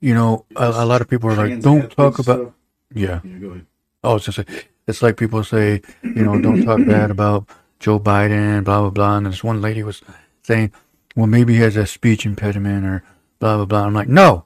you 0.00 0.14
know, 0.14 0.46
a, 0.56 0.68
a 0.68 0.86
lot 0.86 1.00
of 1.00 1.08
people 1.08 1.30
are 1.30 1.36
like, 1.36 1.60
don't 1.60 1.90
talk 1.90 2.18
about. 2.18 2.40
stuff. 2.40 2.52
Yeah, 2.94 3.20
Yeah, 3.24 3.38
go 3.38 3.50
ahead. 3.50 3.66
I 4.02 4.12
was 4.12 4.24
just 4.24 4.36
say, 4.36 4.44
it's 4.86 5.02
like 5.02 5.16
people 5.16 5.42
say, 5.44 5.82
you 6.02 6.24
know, 6.24 6.40
don't 6.40 6.64
talk 6.64 6.78
bad 6.86 7.10
about 7.10 7.46
Joe 7.80 7.98
Biden, 7.98 8.64
blah 8.64 8.80
blah 8.80 8.90
blah. 8.90 9.16
And 9.18 9.26
this 9.26 9.44
one 9.44 9.60
lady 9.60 9.82
was 9.82 10.02
saying, 10.42 10.72
well, 11.14 11.26
maybe 11.26 11.54
he 11.54 11.60
has 11.60 11.76
a 11.76 11.86
speech 11.86 12.24
impediment 12.26 12.86
or 12.86 13.02
blah 13.38 13.56
blah 13.56 13.64
blah. 13.64 13.84
I'm 13.84 13.94
like, 13.94 14.08
no, 14.08 14.44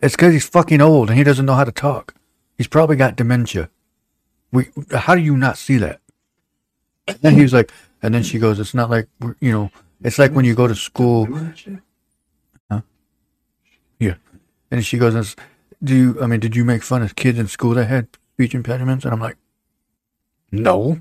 it's 0.00 0.16
because 0.16 0.32
he's 0.32 0.48
fucking 0.48 0.80
old 0.80 1.08
and 1.10 1.18
he 1.18 1.24
doesn't 1.24 1.46
know 1.46 1.54
how 1.54 1.64
to 1.64 1.72
talk. 1.72 2.14
He's 2.56 2.68
probably 2.68 2.96
got 2.96 3.16
dementia. 3.16 3.70
We, 4.50 4.68
how 4.92 5.14
do 5.14 5.20
you 5.20 5.36
not 5.36 5.58
see 5.58 5.76
that? 5.78 6.00
And 7.06 7.18
then 7.20 7.34
he 7.34 7.42
was 7.42 7.52
like, 7.52 7.72
and 8.02 8.14
then 8.14 8.22
she 8.22 8.38
goes, 8.38 8.58
it's 8.58 8.74
not 8.74 8.90
like 8.90 9.08
you 9.40 9.52
know, 9.52 9.70
it's 10.02 10.18
like 10.18 10.32
when 10.32 10.44
you 10.44 10.54
go 10.54 10.66
to 10.66 10.74
school. 10.74 11.26
That 11.26 11.58
shit? 11.58 11.78
And 14.70 14.84
she 14.84 14.98
goes, 14.98 15.36
"Do 15.82 15.94
you? 15.94 16.18
I 16.20 16.26
mean, 16.26 16.40
did 16.40 16.54
you 16.54 16.64
make 16.64 16.82
fun 16.82 17.02
of 17.02 17.16
kids 17.16 17.38
in 17.38 17.48
school 17.48 17.74
that 17.74 17.86
had 17.86 18.08
speech 18.34 18.54
impediments?" 18.54 19.04
And 19.04 19.14
I'm 19.14 19.20
like, 19.20 19.36
"No, 20.50 21.00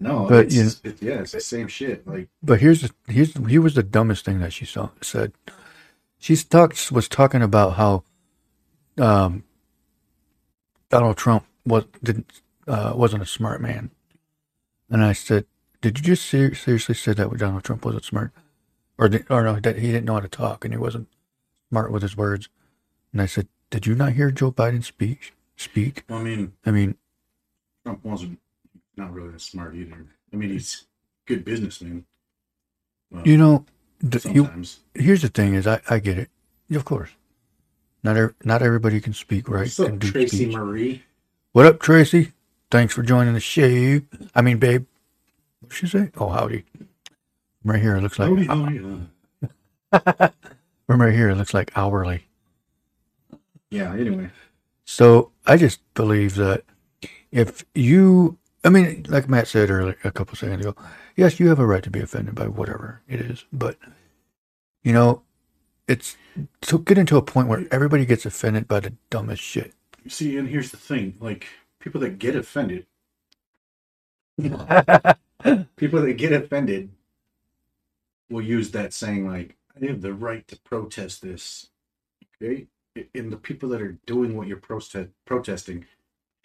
No, 0.00 0.26
But, 0.28 0.46
it's, 0.46 0.54
you 0.54 0.64
know- 0.64 0.70
it, 0.84 1.02
yeah, 1.02 1.20
it's 1.20 1.32
the 1.32 1.40
same 1.40 1.68
shit. 1.68 2.06
Like, 2.06 2.28
but 2.42 2.60
here's 2.60 2.80
the 2.82 2.90
here's 3.06 3.34
here 3.46 3.60
was 3.62 3.74
the 3.74 3.84
dumbest 3.84 4.24
thing 4.24 4.40
that 4.40 4.52
she 4.52 4.64
saw, 4.64 4.90
said. 5.00 5.32
She 6.18 6.34
talked 6.36 6.90
was 6.90 7.08
talking 7.08 7.42
about 7.42 7.74
how 7.74 8.02
um, 8.98 9.44
Donald 10.88 11.16
Trump 11.16 11.44
was 11.64 11.84
didn't 12.02 12.42
uh, 12.66 12.92
wasn't 12.96 13.22
a 13.22 13.26
smart 13.26 13.60
man, 13.60 13.90
and 14.90 15.04
I 15.04 15.12
said, 15.12 15.46
"Did 15.80 15.98
you 15.98 16.04
just 16.04 16.26
ser- 16.26 16.54
seriously 16.54 16.94
say 16.96 17.12
that 17.12 17.36
Donald 17.38 17.62
Trump 17.62 17.84
wasn't 17.84 18.04
smart, 18.04 18.32
or 18.98 19.08
did, 19.08 19.26
or 19.30 19.42
no 19.44 19.60
that 19.60 19.78
he 19.78 19.86
didn't 19.92 20.06
know 20.06 20.14
how 20.14 20.20
to 20.20 20.28
talk 20.28 20.64
and 20.64 20.74
he 20.74 20.78
wasn't 20.78 21.08
smart 21.68 21.92
with 21.92 22.02
his 22.02 22.16
words?" 22.16 22.48
And 23.12 23.20
I 23.22 23.26
said, 23.26 23.46
"Did 23.72 23.86
you 23.86 23.94
not 23.94 24.12
hear 24.12 24.30
Joe 24.30 24.52
Biden 24.52 24.84
speak? 24.84 25.32
Speak? 25.56 26.04
I 26.10 26.22
mean, 26.22 26.52
I 26.66 26.70
mean, 26.70 26.94
Trump 27.84 28.04
wasn't 28.04 28.38
not 28.98 29.14
really 29.14 29.30
that 29.30 29.40
smart 29.40 29.74
either. 29.74 30.04
I 30.30 30.36
mean, 30.36 30.50
he's 30.50 30.84
a 31.24 31.32
good 31.32 31.42
businessman. 31.42 32.04
Well, 33.10 33.26
you 33.26 33.38
know, 33.38 33.64
the, 33.98 34.30
you, 34.30 34.50
here's 34.94 35.22
the 35.22 35.28
thing: 35.28 35.54
is 35.54 35.66
I, 35.66 35.80
I 35.88 36.00
get 36.00 36.18
it, 36.18 36.28
of 36.74 36.84
course. 36.84 37.12
Not 38.02 38.18
er, 38.18 38.34
not 38.44 38.60
everybody 38.60 39.00
can 39.00 39.14
speak 39.14 39.48
right. 39.48 39.60
What's 39.60 39.80
up, 39.80 39.98
do 39.98 40.10
Tracy 40.10 40.36
speech. 40.36 40.54
Marie? 40.54 41.02
What 41.52 41.64
up, 41.64 41.80
Tracy? 41.80 42.32
Thanks 42.70 42.92
for 42.92 43.02
joining 43.02 43.32
the 43.32 43.40
show. 43.40 44.02
I 44.34 44.42
mean, 44.42 44.58
babe. 44.58 44.84
What'd 45.60 45.78
she 45.78 45.86
say? 45.86 46.10
Oh, 46.18 46.28
howdy. 46.28 46.64
Right 47.64 47.80
here, 47.80 47.96
it 47.96 48.02
looks 48.02 48.18
like. 48.18 48.28
Howdy, 48.28 48.46
howdy, 48.46 49.08
uh, 49.92 50.28
From 50.86 51.00
right 51.00 51.14
here, 51.14 51.30
it 51.30 51.36
looks 51.36 51.54
like 51.54 51.72
hourly. 51.74 52.26
Yeah. 53.72 53.94
Anyway, 53.94 54.30
So 54.86 55.32
I 55.46 55.58
just 55.58 55.80
believe 55.94 56.36
that 56.36 56.64
if 57.32 57.64
you, 57.74 58.38
I 58.64 58.70
mean, 58.70 59.06
like 59.08 59.28
Matt 59.28 59.48
said 59.48 59.70
earlier, 59.70 59.98
a 60.04 60.12
couple 60.12 60.36
seconds 60.36 60.66
ago, 60.66 60.76
yes, 61.16 61.40
you 61.40 61.48
have 61.50 61.60
a 61.60 61.66
right 61.66 61.82
to 61.84 61.90
be 61.90 62.00
offended 62.00 62.36
by 62.36 62.48
whatever 62.48 63.02
it 63.08 63.20
is, 63.20 63.46
but 63.52 63.78
you 64.84 64.92
know, 64.92 65.22
it's 65.88 66.16
to 66.62 66.80
get 66.80 66.98
into 66.98 67.16
a 67.18 67.22
point 67.22 67.48
where 67.48 67.66
everybody 67.72 68.06
gets 68.06 68.26
offended 68.26 68.68
by 68.68 68.80
the 68.80 68.94
dumbest 69.10 69.42
shit. 69.42 69.74
see, 70.08 70.38
and 70.38 70.48
here's 70.48 70.70
the 70.72 70.78
thing: 70.78 71.16
like 71.20 71.46
people 71.80 72.00
that 72.02 72.18
get 72.18 72.36
offended, 72.36 72.86
people 74.38 76.02
that 76.02 76.14
get 76.18 76.32
offended 76.32 76.90
will 78.30 78.42
use 78.42 78.72
that 78.72 78.94
saying 78.94 79.28
like, 79.28 79.56
"I 79.80 79.86
have 79.86 80.02
the 80.02 80.14
right 80.14 80.46
to 80.48 80.60
protest 80.60 81.22
this." 81.22 81.68
Okay, 82.42 82.68
and 83.14 83.32
the 83.32 83.36
people 83.36 83.68
that 83.70 83.82
are 83.82 83.98
doing 84.06 84.36
what 84.36 84.48
you're 84.48 84.58
protest 84.58 85.08
protesting 85.26 85.86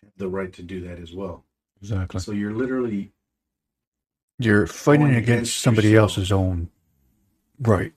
have 0.03 0.11
the 0.17 0.29
right 0.29 0.53
to 0.53 0.63
do 0.63 0.81
that 0.87 0.99
as 0.99 1.13
well. 1.13 1.45
Exactly. 1.81 2.21
So 2.21 2.31
you're 2.33 2.53
literally 2.53 3.13
You're 4.39 4.67
fighting 4.67 5.15
against, 5.15 5.55
against 5.55 5.57
somebody 5.59 5.89
yourself. 5.89 6.17
else's 6.17 6.31
own 6.31 6.69
right. 7.59 7.93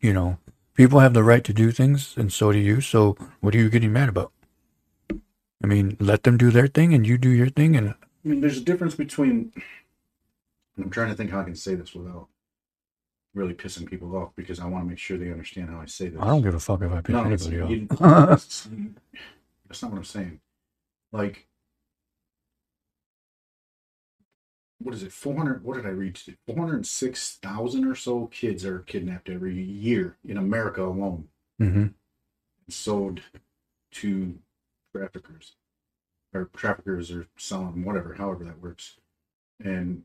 You 0.00 0.12
know, 0.12 0.38
people 0.74 1.00
have 1.00 1.14
the 1.14 1.24
right 1.24 1.44
to 1.44 1.54
do 1.54 1.70
things, 1.72 2.14
and 2.16 2.32
so 2.32 2.52
do 2.52 2.58
you. 2.58 2.80
So, 2.80 3.16
what 3.40 3.54
are 3.54 3.58
you 3.58 3.70
getting 3.70 3.92
mad 3.92 4.08
about? 4.10 4.32
I 5.62 5.66
mean, 5.66 5.96
let 6.00 6.24
them 6.24 6.36
do 6.36 6.50
their 6.50 6.68
thing, 6.68 6.94
and 6.94 7.06
you 7.06 7.18
do 7.18 7.30
your 7.30 7.48
thing, 7.50 7.76
and 7.76 7.90
I 7.90 8.28
mean, 8.28 8.40
there's 8.40 8.58
a 8.58 8.62
difference 8.64 8.94
between. 8.94 9.52
I'm 10.78 10.90
trying 10.90 11.10
to 11.10 11.14
think 11.16 11.30
how 11.30 11.40
I 11.40 11.44
can 11.44 11.56
say 11.56 11.74
this 11.74 11.94
without 11.94 12.28
really 13.34 13.54
pissing 13.54 13.88
people 13.88 14.16
off 14.16 14.30
because 14.36 14.60
I 14.60 14.66
want 14.66 14.84
to 14.84 14.88
make 14.88 14.98
sure 14.98 15.18
they 15.18 15.30
understand 15.30 15.70
how 15.70 15.80
I 15.80 15.86
say 15.86 16.08
this. 16.08 16.20
I 16.20 16.26
don't 16.28 16.42
give 16.42 16.54
a 16.54 16.60
fuck 16.60 16.82
if 16.82 16.92
I 16.92 17.00
piss 17.00 17.12
No, 17.14 17.24
anybody 17.24 17.60
off. 17.60 17.70
it's- 18.32 18.68
that's 19.66 19.82
not 19.82 19.90
what 19.90 19.98
I'm 19.98 20.04
saying. 20.04 20.40
Like, 21.12 21.46
what 24.78 24.94
is 24.94 25.02
it? 25.02 25.12
400. 25.12 25.64
What 25.64 25.76
did 25.76 25.86
I 25.86 25.90
read? 25.90 26.18
406,000 26.46 27.86
or 27.86 27.94
so 27.94 28.26
kids 28.26 28.64
are 28.64 28.80
kidnapped 28.80 29.28
every 29.28 29.60
year 29.60 30.16
in 30.24 30.36
America 30.36 30.82
alone 30.84 31.28
hmm 31.58 31.86
and 32.66 32.72
sold 32.72 33.20
to 33.92 34.38
traffickers 34.94 35.54
or 36.32 36.50
traffickers 36.56 37.10
or 37.10 37.26
selling 37.36 37.70
them, 37.72 37.84
whatever, 37.84 38.14
however 38.14 38.44
that 38.44 38.60
works. 38.60 38.96
And 39.62 40.02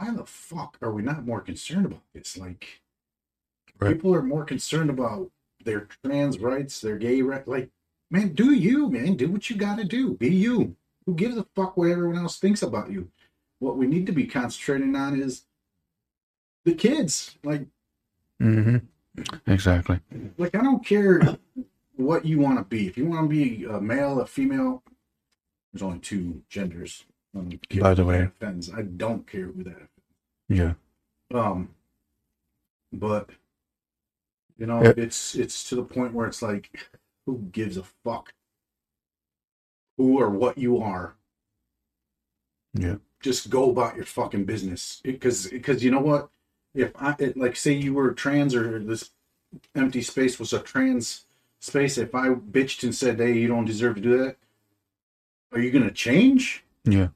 why 0.00 0.14
the 0.14 0.24
fuck 0.24 0.78
are 0.82 0.92
we 0.92 1.02
not 1.02 1.24
more 1.24 1.40
concerned 1.40 1.86
about 1.86 2.02
this? 2.14 2.36
Like, 2.36 2.80
Right. 3.78 3.94
people 3.94 4.14
are 4.14 4.22
more 4.22 4.44
concerned 4.44 4.90
about 4.90 5.30
their 5.64 5.88
trans 6.02 6.38
rights, 6.38 6.80
their 6.80 6.96
gay 6.96 7.22
rights. 7.22 7.46
Like, 7.46 7.70
man, 8.10 8.34
do 8.34 8.52
you, 8.52 8.90
man? 8.90 9.16
Do 9.16 9.30
what 9.30 9.48
you 9.50 9.56
got 9.56 9.78
to 9.78 9.84
do. 9.84 10.14
Be 10.16 10.34
you. 10.34 10.76
Who 11.06 11.14
gives 11.14 11.36
a 11.36 11.44
fuck 11.54 11.76
what 11.76 11.90
everyone 11.90 12.16
else 12.18 12.38
thinks 12.38 12.62
about 12.62 12.90
you? 12.90 13.10
What 13.60 13.76
we 13.76 13.86
need 13.86 14.06
to 14.06 14.12
be 14.12 14.26
concentrating 14.26 14.94
on 14.96 15.20
is 15.20 15.44
the 16.64 16.74
kids. 16.74 17.36
Like, 17.44 17.66
hmm 18.40 18.78
Exactly. 19.46 20.00
like 20.36 20.54
I 20.54 20.62
don't 20.62 20.84
care 20.84 21.20
what 21.96 22.24
you 22.24 22.38
want 22.38 22.58
to 22.58 22.64
be. 22.64 22.86
If 22.86 22.96
you 22.96 23.06
want 23.06 23.24
to 23.24 23.28
be 23.28 23.64
a 23.64 23.80
male, 23.80 24.20
a 24.20 24.26
female, 24.26 24.82
there's 25.72 25.82
only 25.82 25.98
two 25.98 26.42
genders. 26.48 27.04
Um, 27.36 27.60
By 27.80 27.94
the 27.94 28.04
way. 28.04 28.22
offends. 28.22 28.72
I 28.72 28.82
don't 28.82 29.26
care 29.26 29.46
who 29.46 29.62
that. 29.64 29.88
Yeah. 30.48 30.74
Um, 31.32 31.74
but 32.92 33.30
You 34.58 34.66
know, 34.66 34.82
Yeah. 34.82 34.94
it's 34.96 35.36
it's 35.36 35.68
to 35.68 35.76
the 35.76 35.84
point 35.84 36.14
where 36.14 36.26
it's 36.26 36.42
like, 36.42 36.90
who 37.26 37.38
gives 37.52 37.76
a 37.76 37.84
fuck 37.84 38.34
who 39.96 40.18
or 40.20 40.30
what 40.30 40.58
you 40.58 40.78
are? 40.78 41.14
Yeah. 42.74 42.96
Just 43.20 43.50
go 43.50 43.70
about 43.70 43.96
your 43.96 44.04
fucking 44.04 44.44
business. 44.46 45.00
Because 45.04 45.46
because 45.48 45.84
you 45.84 45.90
know 45.92 46.00
what? 46.00 46.30
If 46.74 46.92
I 46.96 47.14
it, 47.18 47.36
like 47.36 47.56
say 47.56 47.72
you 47.72 47.94
were 47.94 48.12
trans 48.14 48.54
or 48.54 48.78
this 48.80 49.10
empty 49.74 50.02
space 50.02 50.38
was 50.38 50.52
a 50.52 50.60
trans 50.60 51.26
space, 51.60 51.98
if 51.98 52.14
I 52.14 52.28
bitched 52.30 52.82
and 52.84 52.94
said, 52.94 53.18
"Hey, 53.18 53.38
you 53.38 53.48
don't 53.48 53.64
deserve 53.64 53.96
to 53.96 54.00
do 54.00 54.18
that," 54.18 54.36
are 55.52 55.60
you 55.60 55.70
gonna 55.70 55.90
change? 55.90 56.64
Yeah. 56.84 57.08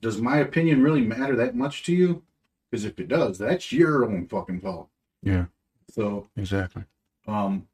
Does 0.00 0.20
my 0.20 0.38
opinion 0.38 0.82
really 0.82 1.00
matter 1.02 1.34
that 1.36 1.54
much 1.56 1.82
to 1.84 1.92
you? 1.94 2.22
Because 2.70 2.84
if 2.84 2.98
it 3.00 3.08
does, 3.08 3.38
that's 3.38 3.72
your 3.72 4.04
own 4.04 4.26
fucking 4.28 4.60
fault. 4.60 4.88
Yeah. 5.22 5.46
So 5.90 6.28
Exactly. 6.36 6.84
um 7.26 7.66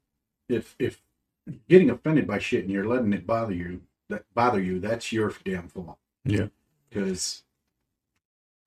if 0.48 0.74
if 0.78 1.00
getting 1.68 1.90
offended 1.90 2.26
by 2.26 2.38
shit 2.38 2.62
and 2.62 2.70
you're 2.70 2.86
letting 2.86 3.12
it 3.12 3.26
bother 3.26 3.52
you 3.54 3.82
that 4.08 4.24
bother 4.34 4.60
you 4.62 4.78
that's 4.80 5.12
your 5.12 5.32
damn 5.44 5.68
fault 5.68 5.98
Yeah. 6.24 6.46
because 6.88 7.42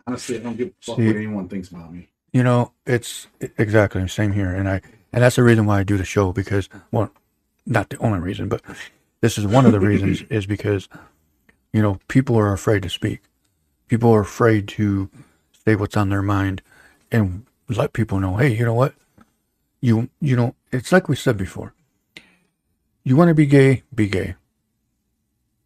honestly 0.06 0.36
i 0.38 0.39
don't 0.39 0.58
give 0.58 0.70
a 0.70 0.72
fuck 0.82 0.98
See- 0.98 1.08
what 1.08 1.15
anyone 1.15 1.48
thinks 1.48 1.70
about 1.70 1.93
me 1.93 2.10
You 2.34 2.43
know, 2.43 2.72
it's 2.86 3.28
exactly 3.58 4.02
the 4.04 4.10
same 4.10 4.34
here, 4.34 4.54
and 4.54 4.67
I 4.70 4.82
and 5.13 5.24
that's 5.24 5.38
the 5.38 5.43
reason 5.43 5.65
why 5.65 5.80
I 5.80 5.84
do 5.84 5.98
the 5.98 6.06
show 6.06 6.32
because 6.34 6.70
well, 6.91 7.10
not 7.65 7.89
the 7.89 7.98
only 8.00 8.20
reason, 8.20 8.48
but 8.50 8.62
this 9.22 9.38
is 9.38 9.46
one 9.48 9.65
of 9.65 9.72
the 9.72 9.80
reasons 9.80 10.22
is 10.30 10.46
because 10.46 10.88
you 11.74 11.82
know 11.82 12.00
people 12.08 12.38
are 12.38 12.54
afraid 12.54 12.84
to 12.84 12.89
speak. 12.89 13.22
People 13.88 14.13
are 14.13 14.21
afraid 14.21 14.67
to 14.69 15.10
say 15.65 15.76
what's 15.76 15.97
on 15.97 16.10
their 16.10 16.21
mind 16.21 16.62
and 17.12 17.45
let 17.69 17.93
people 17.93 18.19
know, 18.19 18.36
hey, 18.38 18.56
you 18.56 18.65
know 18.65 18.73
what? 18.73 18.93
You 19.82 20.10
you 20.19 20.36
know, 20.36 20.56
it's 20.71 20.91
like 20.91 21.08
we 21.08 21.15
said 21.15 21.38
before. 21.38 21.73
You 23.04 23.15
want 23.15 23.30
to 23.30 23.36
be 23.36 23.45
gay, 23.45 23.84
be 23.93 24.10
gay. 24.10 24.36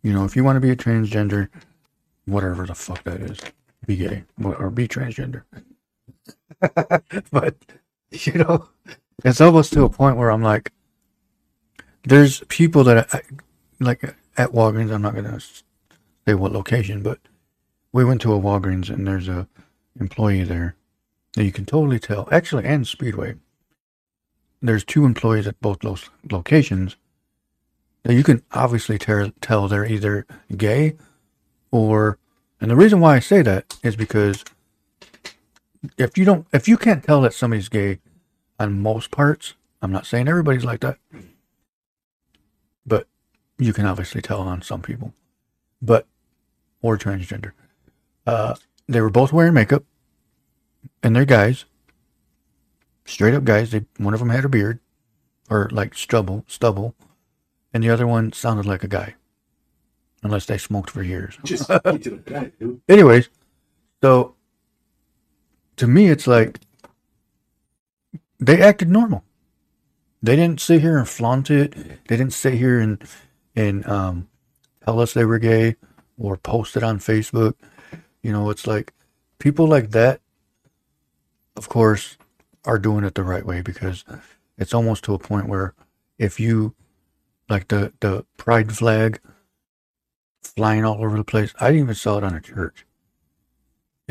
You 0.03 0.13
know, 0.13 0.25
if 0.25 0.35
you 0.35 0.43
want 0.43 0.57
to 0.57 0.61
be 0.61 0.69
a 0.69 0.75
transgender, 0.75 1.49
whatever 2.25 2.65
the 2.65 2.75
fuck 2.75 3.03
that 3.03 3.21
is, 3.21 3.39
be 3.85 3.95
gay 3.95 4.23
or 4.43 4.69
be 4.69 4.87
transgender 4.87 5.43
but 7.31 7.55
you 8.11 8.33
know, 8.33 8.69
it's 9.23 9.41
almost 9.41 9.73
to 9.73 9.83
a 9.83 9.89
point 9.89 10.17
where 10.17 10.31
I'm 10.31 10.43
like, 10.43 10.71
there's 12.03 12.41
people 12.47 12.83
that 12.85 13.13
I, 13.13 13.21
like 13.79 14.03
at 14.37 14.51
Walgreens. 14.51 14.91
I'm 14.91 15.01
not 15.01 15.15
gonna 15.15 15.39
say 15.39 16.33
what 16.33 16.51
location, 16.51 17.01
but 17.03 17.19
we 17.91 18.05
went 18.05 18.21
to 18.21 18.33
a 18.33 18.39
Walgreens 18.39 18.89
and 18.89 19.07
there's 19.07 19.27
a 19.27 19.47
employee 19.99 20.43
there 20.43 20.75
that 21.35 21.43
you 21.43 21.51
can 21.51 21.65
totally 21.65 21.99
tell. 21.99 22.27
Actually, 22.31 22.65
and 22.65 22.87
Speedway. 22.87 23.35
There's 24.61 24.83
two 24.83 25.05
employees 25.05 25.47
at 25.47 25.59
both 25.59 25.79
those 25.79 26.09
locations 26.29 26.95
that 28.03 28.13
you 28.13 28.23
can 28.23 28.43
obviously 28.51 28.97
ter- 28.97 29.31
tell 29.41 29.67
they're 29.67 29.85
either 29.85 30.25
gay 30.55 30.95
or. 31.71 32.17
And 32.59 32.69
the 32.69 32.75
reason 32.75 32.99
why 32.99 33.15
I 33.15 33.19
say 33.19 33.41
that 33.41 33.75
is 33.81 33.95
because 33.95 34.43
if 35.97 36.17
you 36.17 36.25
don't 36.25 36.47
if 36.53 36.67
you 36.67 36.77
can't 36.77 37.03
tell 37.03 37.21
that 37.21 37.33
somebody's 37.33 37.69
gay 37.69 37.99
on 38.59 38.79
most 38.79 39.11
parts 39.11 39.55
i'm 39.81 39.91
not 39.91 40.05
saying 40.05 40.27
everybody's 40.27 40.65
like 40.65 40.79
that 40.81 40.97
but 42.85 43.07
you 43.57 43.73
can 43.73 43.85
obviously 43.85 44.21
tell 44.21 44.41
on 44.41 44.61
some 44.61 44.81
people 44.81 45.13
but 45.81 46.05
or 46.81 46.97
transgender 46.97 47.51
uh 48.25 48.55
they 48.87 49.01
were 49.01 49.09
both 49.09 49.31
wearing 49.33 49.53
makeup 49.53 49.83
and 51.03 51.15
they're 51.15 51.25
guys 51.25 51.65
straight 53.05 53.33
up 53.33 53.43
guys. 53.43 53.71
They 53.71 53.85
one 53.97 54.13
of 54.13 54.19
them 54.19 54.29
had 54.29 54.45
a 54.45 54.49
beard 54.49 54.79
or 55.49 55.69
like 55.71 55.95
stubble 55.95 56.45
stubble 56.47 56.95
and 57.73 57.83
the 57.83 57.89
other 57.89 58.07
one 58.07 58.33
sounded 58.33 58.65
like 58.65 58.83
a 58.83 58.87
guy 58.87 59.15
unless 60.23 60.45
they 60.45 60.57
smoked 60.57 60.89
for 60.89 61.03
years. 61.03 61.37
Just 61.43 61.67
get 61.83 62.03
to 62.03 62.09
the 62.11 62.17
point 62.17 62.59
dude. 62.59 62.81
Anyways 62.87 63.29
so 64.01 64.35
to 65.77 65.87
me 65.87 66.07
it's 66.07 66.27
like 66.27 66.59
they 68.39 68.61
acted 68.61 68.89
normal. 68.89 69.23
They 70.23 70.35
didn't 70.35 70.61
sit 70.61 70.81
here 70.81 70.97
and 70.97 71.07
flaunt 71.07 71.49
it. 71.49 71.73
They 72.07 72.17
didn't 72.17 72.33
sit 72.33 72.55
here 72.55 72.79
and 72.79 73.03
and 73.55 73.85
um 73.87 74.29
tell 74.85 74.99
us 74.99 75.13
they 75.13 75.25
were 75.25 75.39
gay 75.39 75.75
or 76.17 76.37
post 76.37 76.77
it 76.77 76.83
on 76.83 76.99
facebook 76.99 77.55
you 78.21 78.31
know 78.31 78.49
it's 78.49 78.67
like 78.67 78.93
people 79.39 79.67
like 79.67 79.91
that 79.91 80.21
of 81.55 81.69
course 81.69 82.17
are 82.65 82.79
doing 82.79 83.03
it 83.03 83.15
the 83.15 83.23
right 83.23 83.45
way 83.45 83.61
because 83.61 84.03
it's 84.57 84.73
almost 84.73 85.03
to 85.03 85.13
a 85.13 85.19
point 85.19 85.47
where 85.47 85.73
if 86.17 86.39
you 86.39 86.73
like 87.49 87.67
the 87.69 87.93
the 87.99 88.25
pride 88.37 88.71
flag 88.75 89.19
flying 90.43 90.85
all 90.85 91.03
over 91.03 91.17
the 91.17 91.23
place 91.23 91.53
i 91.59 91.71
even 91.71 91.95
saw 91.95 92.17
it 92.17 92.23
on 92.23 92.35
a 92.35 92.41
church 92.41 92.85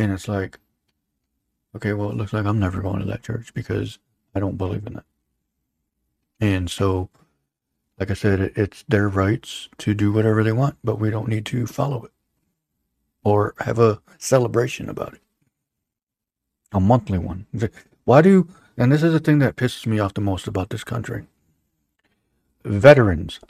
and 0.01 0.13
it's 0.13 0.29
like, 0.29 0.59
okay, 1.77 1.93
well, 1.93 2.09
it 2.09 2.17
looks 2.17 2.33
like 2.33 2.47
I'm 2.47 2.59
never 2.59 2.81
going 2.81 3.01
to 3.01 3.05
that 3.07 3.23
church 3.23 3.53
because 3.53 3.99
I 4.35 4.41
don't 4.41 4.57
believe 4.57 4.87
in 4.87 4.97
it. 4.97 5.05
And 6.41 6.71
so, 6.71 7.11
like 7.99 8.11
I 8.11 8.15
said, 8.15 8.41
it, 8.41 8.53
it's 8.57 8.83
their 8.89 9.11
rights 9.11 9.69
to 9.77 9.93
do 9.93 10.11
whatever 10.11 10.43
they 10.43 10.53
want, 10.53 10.77
but 10.83 10.99
we 10.99 11.11
don't 11.11 11.29
need 11.29 11.45
to 11.47 11.67
follow 11.67 12.05
it 12.05 12.13
or 13.25 13.55
have 13.61 13.79
a 13.79 14.01
celebration 14.19 14.89
about 14.89 15.15
it. 15.15 15.21
A 16.73 16.81
monthly 16.81 17.19
one. 17.19 17.47
Why 18.05 18.23
do, 18.23 18.49
and 18.77 18.93
this 18.93 19.03
is 19.03 19.13
the 19.13 19.21
thing 19.21 19.39
that 19.41 19.57
pisses 19.57 19.87
me 19.87 19.99
off 19.99 20.15
the 20.15 20.21
most 20.21 20.47
about 20.47 20.71
this 20.71 20.85
country 20.85 21.27
veterans. 22.65 23.41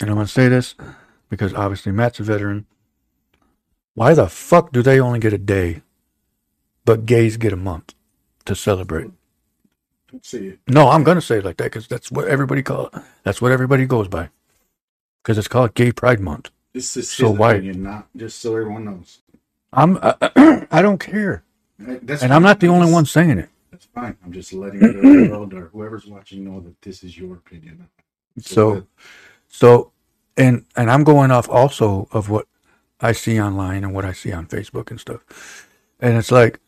And 0.00 0.10
I'm 0.10 0.16
going 0.16 0.26
to 0.26 0.32
say 0.32 0.48
this 0.48 0.74
because 1.28 1.54
obviously 1.54 1.92
Matt's 1.92 2.20
a 2.20 2.24
veteran. 2.24 2.66
Why 3.94 4.14
the 4.14 4.28
fuck 4.28 4.72
do 4.72 4.82
they 4.82 4.98
only 5.00 5.18
get 5.18 5.32
a 5.32 5.38
day, 5.38 5.82
but 6.84 7.06
gays 7.06 7.36
get 7.36 7.52
a 7.52 7.56
month 7.56 7.94
to 8.46 8.54
celebrate? 8.54 9.10
see 10.22 10.58
No, 10.68 10.88
I'm 10.88 11.04
gonna 11.04 11.22
say 11.22 11.38
it 11.38 11.44
like 11.44 11.56
that 11.58 11.64
because 11.64 11.88
that's 11.88 12.10
what 12.10 12.28
everybody 12.28 12.62
call 12.62 12.86
it. 12.86 12.94
That's 13.22 13.40
what 13.40 13.52
everybody 13.52 13.86
goes 13.86 14.08
by. 14.08 14.28
Because 15.22 15.38
it's 15.38 15.48
called 15.48 15.74
Gay 15.74 15.92
Pride 15.92 16.20
Month. 16.20 16.50
This 16.74 16.96
is 16.96 17.10
So 17.10 17.30
why- 17.30 17.58
not 17.60 18.08
just 18.16 18.40
so 18.40 18.56
everyone 18.56 18.84
knows 18.86 19.20
I'm 19.72 19.98
uh, 20.02 20.14
I 20.70 20.82
don't 20.82 20.98
care, 20.98 21.44
that's 21.78 22.22
and 22.22 22.32
I'm 22.34 22.42
not 22.42 22.60
the 22.60 22.68
only 22.68 22.92
one 22.92 23.06
saying 23.06 23.38
it. 23.38 23.50
that's 23.70 23.86
fine 23.86 24.16
i'm 24.24 24.32
just 24.32 24.52
letting 24.52 24.80
the 24.80 25.30
world 25.30 25.54
or 25.54 25.68
whoever's 25.68 26.06
watching 26.06 26.44
know 26.44 26.60
that 26.60 26.80
this 26.82 27.04
is 27.04 27.18
your 27.18 27.36
opinion 27.36 27.88
So, 28.40 28.86
so, 29.48 29.92
and 30.36 30.64
and 30.76 30.90
I'm 30.90 31.04
going 31.04 31.30
off 31.30 31.48
also 31.48 32.08
of 32.12 32.28
what 32.30 32.46
I 33.00 33.12
see 33.12 33.40
online 33.40 33.84
and 33.84 33.94
what 33.94 34.04
I 34.04 34.12
see 34.12 34.32
on 34.32 34.46
Facebook 34.46 34.90
and 34.90 35.00
stuff. 35.00 35.24
And 36.00 36.16
it's 36.16 36.30
like, 36.32 36.60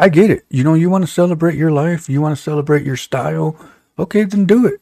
I 0.00 0.08
get 0.10 0.30
it. 0.30 0.44
You 0.50 0.64
know, 0.64 0.74
you 0.74 0.90
want 0.90 1.04
to 1.04 1.10
celebrate 1.10 1.56
your 1.56 1.72
life, 1.72 2.08
you 2.08 2.20
want 2.22 2.36
to 2.36 2.42
celebrate 2.42 2.84
your 2.86 2.96
style. 2.96 3.56
Okay, 3.98 4.24
then 4.24 4.46
do 4.46 4.66
it. 4.66 4.80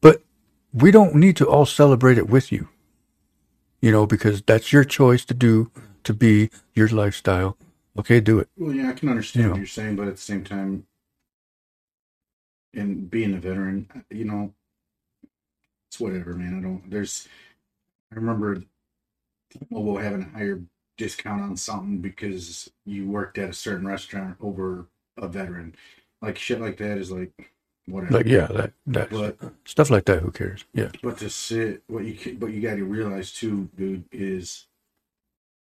But 0.00 0.22
we 0.72 0.90
don't 0.90 1.14
need 1.16 1.36
to 1.38 1.46
all 1.48 1.66
celebrate 1.66 2.18
it 2.18 2.28
with 2.28 2.52
you. 2.52 2.68
You 3.82 3.92
know, 3.92 4.06
because 4.06 4.42
that's 4.42 4.72
your 4.72 4.84
choice 4.84 5.24
to 5.26 5.34
do 5.34 5.70
to 6.04 6.14
be 6.14 6.50
your 6.74 6.88
lifestyle. 6.88 7.58
Okay, 7.98 8.20
do 8.20 8.38
it. 8.38 8.48
Well, 8.56 8.72
yeah, 8.72 8.88
I 8.88 8.92
can 8.92 9.08
understand 9.10 9.42
You 9.44 9.50
what 9.50 9.54
know. 9.56 9.60
you're 9.60 9.66
saying, 9.66 9.96
but 9.96 10.08
at 10.08 10.14
the 10.14 10.20
same 10.22 10.44
time, 10.44 10.86
in 12.72 13.06
being 13.06 13.34
a 13.34 13.38
veteran, 13.38 13.88
you 14.10 14.24
know, 14.24 14.54
it's 15.90 16.00
whatever, 16.00 16.34
man. 16.34 16.58
I 16.58 16.62
don't. 16.62 16.90
There's. 16.90 17.28
I 18.12 18.16
remember 18.16 18.62
T-Mobile 19.50 19.98
having 19.98 20.22
a 20.22 20.38
higher 20.38 20.62
discount 20.96 21.42
on 21.42 21.56
something 21.56 21.98
because 21.98 22.70
you 22.86 23.08
worked 23.08 23.38
at 23.38 23.50
a 23.50 23.54
certain 23.54 23.86
restaurant 23.86 24.36
over 24.40 24.86
a 25.18 25.28
veteran. 25.28 25.74
Like 26.22 26.38
shit, 26.38 26.60
like 26.60 26.78
that 26.78 26.98
is 26.98 27.10
like 27.10 27.51
whatever. 27.86 28.14
Like, 28.18 28.26
yeah, 28.26 28.46
that 28.46 28.72
that 28.86 29.10
but 29.10 29.38
stuff 29.64 29.90
like 29.90 30.04
that. 30.06 30.20
Who 30.22 30.30
cares? 30.30 30.64
Yeah, 30.74 30.90
but 31.02 31.18
to 31.18 31.30
sit, 31.30 31.82
what 31.86 32.04
you 32.04 32.14
ca- 32.16 32.34
what 32.36 32.52
you 32.52 32.60
got 32.60 32.76
to 32.76 32.84
realize 32.84 33.32
too, 33.32 33.68
dude, 33.76 34.04
is 34.12 34.66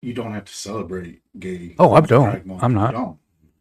you 0.02 0.12
don't 0.14 0.32
have 0.34 0.44
to 0.44 0.52
celebrate 0.54 1.22
gay. 1.38 1.74
Oh, 1.78 1.92
I 1.94 2.00
don't. 2.00 2.30
Pride 2.30 2.46
Month. 2.46 2.62
I'm 2.62 2.72
You 2.72 2.78
not. 2.78 2.92
don't. 2.92 3.18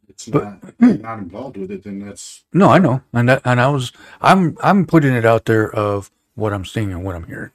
It's 0.08 0.28
But- 0.28 0.44
not. 0.44 0.74
You're 0.80 0.98
not 0.98 1.20
involved 1.20 1.58
with 1.58 1.72
it, 1.72 1.84
then 1.84 2.00
that's 2.00 2.44
No, 2.54 2.70
I 2.70 2.78
know, 2.80 3.02
and 3.14 3.30
that, 3.30 3.42
and 3.46 3.60
I 3.60 3.68
was, 3.70 3.92
I'm, 4.22 4.56
I'm 4.62 4.86
putting 4.86 5.14
it 5.14 5.26
out 5.26 5.46
there 5.46 5.70
of 5.74 6.12
what 6.36 6.54
I'm 6.54 6.66
seeing 6.66 6.92
and 6.92 7.04
what 7.04 7.16
I'm 7.16 7.26
hearing. 7.26 7.52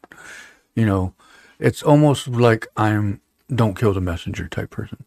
You 0.74 0.86
know, 0.86 1.14
it's 1.58 1.82
almost 1.82 2.26
like 2.28 2.66
I'm 2.76 3.20
don't 3.54 3.76
kill 3.78 3.92
the 3.92 4.00
messenger 4.00 4.48
type 4.48 4.70
person. 4.70 5.04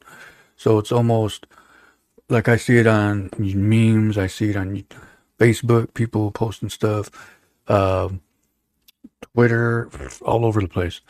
So 0.58 0.78
it's 0.78 0.92
almost 0.92 1.46
like 2.30 2.48
I 2.48 2.58
see 2.58 2.78
it 2.78 2.88
on 2.88 3.30
memes, 3.40 4.18
I 4.18 4.28
see 4.28 4.50
it 4.50 4.56
on 4.56 4.84
Facebook, 5.40 5.94
people 5.94 6.32
posting 6.32 6.70
stuff, 6.70 7.10
um, 7.68 8.22
Twitter, 9.34 9.90
all 10.22 10.46
over 10.46 10.62
the 10.62 10.68
place. 10.68 11.02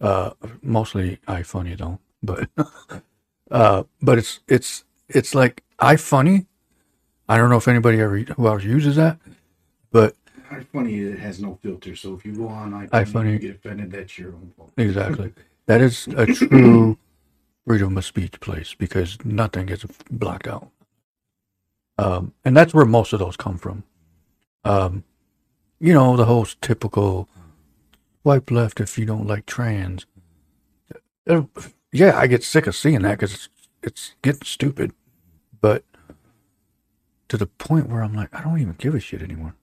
Uh, 0.00 0.30
mostly 0.62 1.18
iFunny 1.28 1.78
though, 1.78 1.98
but 2.22 2.48
uh, 3.50 3.84
but 4.02 4.18
it's 4.18 4.40
it's 4.48 4.84
it's 5.08 5.34
like 5.34 5.62
iFunny 5.78 6.46
I 7.28 7.38
don't 7.38 7.48
know 7.48 7.56
if 7.56 7.68
anybody 7.68 8.00
ever 8.00 8.18
who 8.18 8.46
else 8.46 8.64
uses 8.64 8.96
that, 8.96 9.18
but 9.90 10.14
iFunny 10.50 11.14
it 11.14 11.18
has 11.18 11.40
no 11.40 11.58
filter, 11.62 11.96
so 11.96 12.14
if 12.14 12.24
you 12.24 12.34
go 12.34 12.48
on 12.48 12.72
iFunny, 12.72 12.90
iFunny- 12.90 13.32
you 13.32 13.38
get 13.38 13.56
offended, 13.56 13.90
that's 13.92 14.18
your 14.18 14.34
own 14.34 14.52
fault. 14.56 14.72
exactly 14.76 15.32
that 15.66 15.80
is 15.80 16.06
a 16.16 16.26
true 16.26 16.98
freedom 17.66 17.96
of 17.96 18.04
speech 18.04 18.38
place 18.40 18.74
because 18.74 19.16
nothing 19.24 19.66
gets 19.66 19.84
blocked 20.10 20.46
out. 20.46 20.68
Um, 21.98 22.34
and 22.44 22.56
that's 22.56 22.74
where 22.74 22.84
most 22.84 23.12
of 23.12 23.18
those 23.18 23.36
come 23.36 23.58
from. 23.58 23.84
Um, 24.64 25.04
you 25.78 25.92
know, 25.92 26.16
the 26.16 26.24
whole 26.24 26.46
typical 26.60 27.28
swipe 28.22 28.50
left 28.50 28.80
if 28.80 28.98
you 28.98 29.04
don't 29.04 29.26
like 29.26 29.46
trans. 29.46 30.06
Uh, 31.28 31.42
yeah, 31.92 32.18
I 32.18 32.26
get 32.26 32.42
sick 32.42 32.66
of 32.66 32.74
seeing 32.74 33.02
that 33.02 33.12
because 33.12 33.34
it's, 33.34 33.48
it's 33.82 34.14
getting 34.22 34.42
stupid. 34.42 34.92
But 35.60 35.84
to 37.28 37.36
the 37.36 37.46
point 37.46 37.88
where 37.88 38.02
I'm 38.02 38.14
like, 38.14 38.34
I 38.34 38.42
don't 38.42 38.60
even 38.60 38.74
give 38.78 38.94
a 38.94 39.00
shit 39.00 39.22
anymore. 39.22 39.54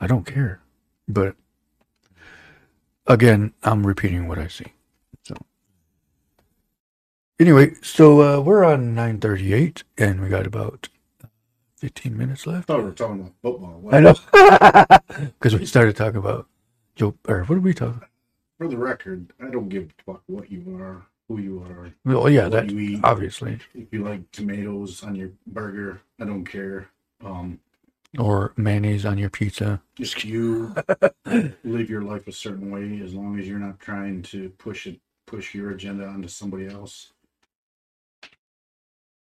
I 0.00 0.06
don't 0.06 0.26
care. 0.26 0.60
But 1.08 1.36
again, 3.06 3.54
I'm 3.62 3.86
repeating 3.86 4.28
what 4.28 4.38
I 4.38 4.48
see. 4.48 4.72
So 5.22 5.34
anyway, 7.38 7.74
so 7.82 8.22
uh, 8.22 8.40
we're 8.40 8.64
on 8.64 8.94
9:38, 8.94 9.82
and 9.98 10.20
we 10.20 10.28
got 10.28 10.46
about 10.46 10.88
15 11.86 12.18
minutes 12.18 12.48
left. 12.48 12.68
I 12.68 12.74
thought 12.74 12.78
we 12.78 12.84
were 12.86 12.90
talking 12.90 13.20
about 13.20 13.32
football. 13.42 13.78
What- 13.78 13.94
I 13.94 14.00
know 14.00 14.14
because 15.38 15.54
we 15.56 15.64
started 15.66 15.94
talking 15.94 16.16
about 16.16 16.48
Joe. 16.96 17.14
Or 17.28 17.44
what 17.44 17.56
are 17.58 17.60
we 17.60 17.72
talking 17.74 17.98
about? 17.98 18.08
For 18.58 18.66
the 18.66 18.76
record, 18.76 19.32
I 19.40 19.50
don't 19.50 19.68
give 19.68 19.84
a 20.00 20.02
fuck 20.02 20.22
what 20.26 20.50
you 20.50 20.76
are, 20.80 21.06
who 21.28 21.38
you 21.38 21.60
are, 21.62 21.92
Well, 22.04 22.28
yeah, 22.28 22.48
that 22.48 23.00
obviously, 23.04 23.60
If 23.72 23.92
you 23.92 24.02
like 24.02 24.28
tomatoes 24.32 25.04
on 25.04 25.14
your 25.14 25.30
burger, 25.46 26.00
I 26.20 26.24
don't 26.24 26.44
care. 26.44 26.88
Um, 27.24 27.60
or 28.18 28.52
mayonnaise 28.56 29.06
on 29.06 29.16
your 29.18 29.30
pizza. 29.30 29.80
just 29.94 30.24
you 30.24 30.74
live 31.62 31.88
your 31.88 32.02
life 32.02 32.26
a 32.26 32.32
certain 32.32 32.72
way 32.72 33.00
as 33.04 33.14
long 33.14 33.38
as 33.38 33.46
you're 33.46 33.60
not 33.60 33.78
trying 33.78 34.22
to 34.22 34.48
push 34.58 34.88
it 34.88 34.98
push 35.26 35.54
your 35.54 35.70
agenda 35.70 36.04
onto 36.06 36.26
somebody 36.28 36.66
else 36.66 37.12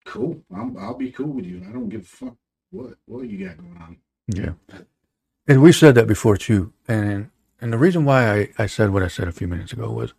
cool 0.05 0.41
I'm, 0.55 0.77
i'll 0.79 0.95
be 0.95 1.11
cool 1.11 1.29
with 1.33 1.47
you 1.47 1.65
i 1.69 1.73
don't 1.73 1.89
give 1.89 2.03
a 2.03 2.05
fuck 2.05 2.37
what 2.77 2.95
what 3.07 3.29
you 3.31 3.47
got 3.47 3.59
going 3.59 3.79
on 3.81 3.99
Yeah, 4.29 4.53
and 5.49 5.63
we 5.63 5.73
said 5.73 5.95
that 5.97 6.09
before 6.09 6.37
too. 6.37 6.73
And 6.89 7.31
and 7.61 7.73
the 7.73 7.79
reason 7.79 8.05
why 8.05 8.33
I, 8.33 8.49
I 8.59 8.67
said 8.67 8.91
what 8.91 9.03
I 9.05 9.09
said 9.09 9.29
a 9.29 9.33
few 9.33 9.49
minutes 9.49 9.73
ago 9.73 9.91
was 9.91 10.15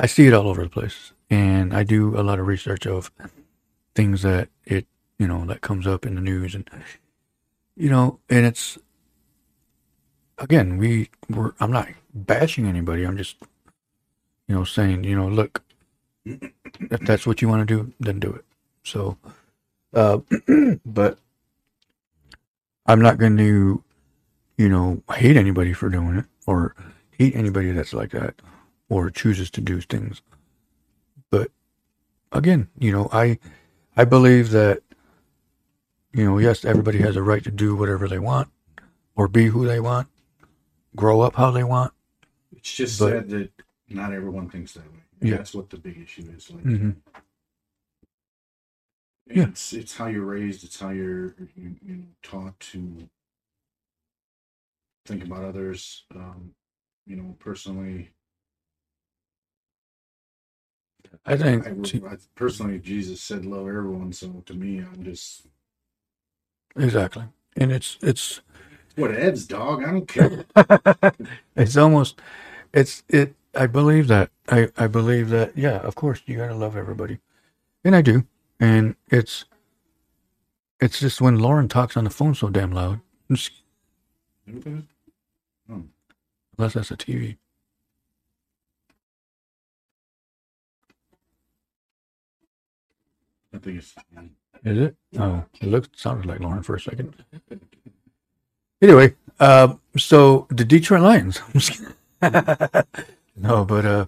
I 0.00 0.06
see 0.06 0.26
it 0.26 0.34
all 0.34 0.48
over 0.48 0.62
the 0.64 0.70
place, 0.70 1.12
and 1.30 1.74
I 1.74 1.84
do 1.84 2.18
a 2.18 2.22
lot 2.22 2.40
of 2.40 2.46
research 2.46 2.86
of 2.86 3.12
things 3.94 4.22
that 4.22 4.48
it 4.64 4.86
you 5.18 5.28
know 5.28 5.46
that 5.46 5.62
comes 5.62 5.86
up 5.86 6.06
in 6.06 6.16
the 6.16 6.22
news, 6.22 6.54
and 6.54 6.68
you 7.76 7.90
know, 7.90 8.20
and 8.30 8.46
it's 8.46 8.78
again 10.38 10.78
we 10.78 11.10
we're 11.30 11.52
I'm 11.60 11.72
not 11.72 11.88
bashing 12.14 12.66
anybody. 12.66 13.04
I'm 13.04 13.16
just 13.18 13.36
you 14.48 14.54
know 14.54 14.64
saying 14.64 15.04
you 15.04 15.16
know 15.16 15.28
look 15.28 15.62
if 16.90 17.00
that's 17.02 17.26
what 17.26 17.42
you 17.42 17.48
want 17.48 17.66
to 17.68 17.74
do, 17.76 17.92
then 18.00 18.20
do 18.20 18.32
it. 18.32 18.44
So, 18.84 19.16
uh, 19.94 20.18
but 20.86 21.18
I'm 22.86 23.00
not 23.00 23.18
going 23.18 23.36
to, 23.38 23.82
you 24.58 24.68
know, 24.68 25.02
hate 25.14 25.36
anybody 25.36 25.72
for 25.72 25.88
doing 25.88 26.16
it 26.16 26.26
or 26.46 26.74
hate 27.10 27.34
anybody 27.34 27.70
that's 27.72 27.92
like 27.94 28.10
that 28.10 28.34
or 28.88 29.10
chooses 29.10 29.50
to 29.52 29.60
do 29.60 29.80
things. 29.80 30.22
But 31.30 31.50
again, 32.32 32.68
you 32.78 32.92
know, 32.92 33.08
I 33.12 33.38
I 33.96 34.04
believe 34.04 34.50
that 34.50 34.82
you 36.12 36.24
know, 36.24 36.38
yes, 36.38 36.64
everybody 36.64 36.98
has 36.98 37.16
a 37.16 37.22
right 37.22 37.42
to 37.42 37.50
do 37.50 37.74
whatever 37.74 38.06
they 38.06 38.20
want 38.20 38.48
or 39.16 39.26
be 39.26 39.46
who 39.46 39.66
they 39.66 39.80
want, 39.80 40.06
grow 40.94 41.20
up 41.22 41.34
how 41.34 41.50
they 41.50 41.64
want. 41.64 41.92
it's 42.56 42.72
just 42.72 42.98
But- 43.00 43.10
sad 43.10 43.28
that 43.30 43.50
not 43.88 44.12
everyone 44.12 44.48
thinks 44.48 44.72
that 44.74 44.84
way 44.92 45.00
Yeah. 45.20 45.36
that's 45.38 45.54
what 45.54 45.70
the 45.70 45.76
big 45.76 45.98
issue 46.00 46.24
is 46.36 46.50
like 46.50 46.62
hmm 46.62 46.90
Yeah. 49.26 49.44
it's 49.48 49.72
it's 49.72 49.96
how 49.96 50.06
you're 50.06 50.24
raised 50.26 50.64
it's 50.64 50.78
how 50.78 50.90
you're 50.90 51.34
you, 51.56 51.76
you 51.82 52.04
taught 52.22 52.58
to 52.60 53.08
think 55.06 55.24
about 55.24 55.44
others 55.44 56.04
um 56.14 56.52
you 57.06 57.16
know 57.16 57.34
personally. 57.38 58.10
I 61.26 61.36
think 61.36 61.66
I, 61.66 61.70
I 61.70 62.16
personally 62.34 62.78
jesus 62.78 63.22
said 63.22 63.46
love 63.46 63.68
everyone. 63.68 64.12
So 64.12 64.42
to 64.46 64.54
me 64.54 64.78
i'm 64.80 65.04
just 65.04 65.46
exactly. 66.76 67.24
And 67.56 67.72
it's 67.72 67.98
it's 68.02 68.40
what 68.96 69.12
Ed's 69.12 69.46
dog 69.46 69.84
i 69.84 69.90
don't 69.90 70.08
care. 70.08 70.44
It's 71.56 71.76
almost 71.76 72.20
it's 72.72 73.04
it 73.08 73.34
i 73.54 73.66
believe 73.66 74.08
that 74.08 74.30
i 74.48 74.68
i 74.76 74.86
believe 74.86 75.30
that 75.30 75.56
yeah 75.56 75.78
of 75.78 75.94
course 75.94 76.22
you 76.26 76.36
gotta 76.36 76.54
love 76.54 76.76
everybody. 76.76 77.18
And 77.84 77.96
i 77.96 78.02
do 78.02 78.26
and 78.60 78.94
it's 79.08 79.44
it's 80.80 81.00
just 81.00 81.20
when 81.20 81.38
lauren 81.38 81.68
talks 81.68 81.96
on 81.96 82.04
the 82.04 82.10
phone 82.10 82.34
so 82.34 82.48
damn 82.48 82.72
loud. 82.72 83.00
Unless 86.56 86.74
that's 86.74 86.90
a 86.90 86.96
tv 86.96 87.36
i 93.54 93.58
think 93.58 93.78
it's 93.78 93.94
is 94.64 94.78
it? 94.78 94.96
Oh 95.18 95.44
it 95.60 95.66
looked 95.68 95.98
sounded 95.98 96.24
like 96.26 96.40
lauren 96.40 96.62
for 96.62 96.74
a 96.76 96.80
second. 96.80 97.14
Anyway 98.80 99.14
uh 99.40 99.74
so 99.96 100.46
the 100.50 100.64
detroit 100.64 101.02
lions. 101.02 101.40
No 103.36 103.64
but 103.64 103.84
uh 103.84 104.06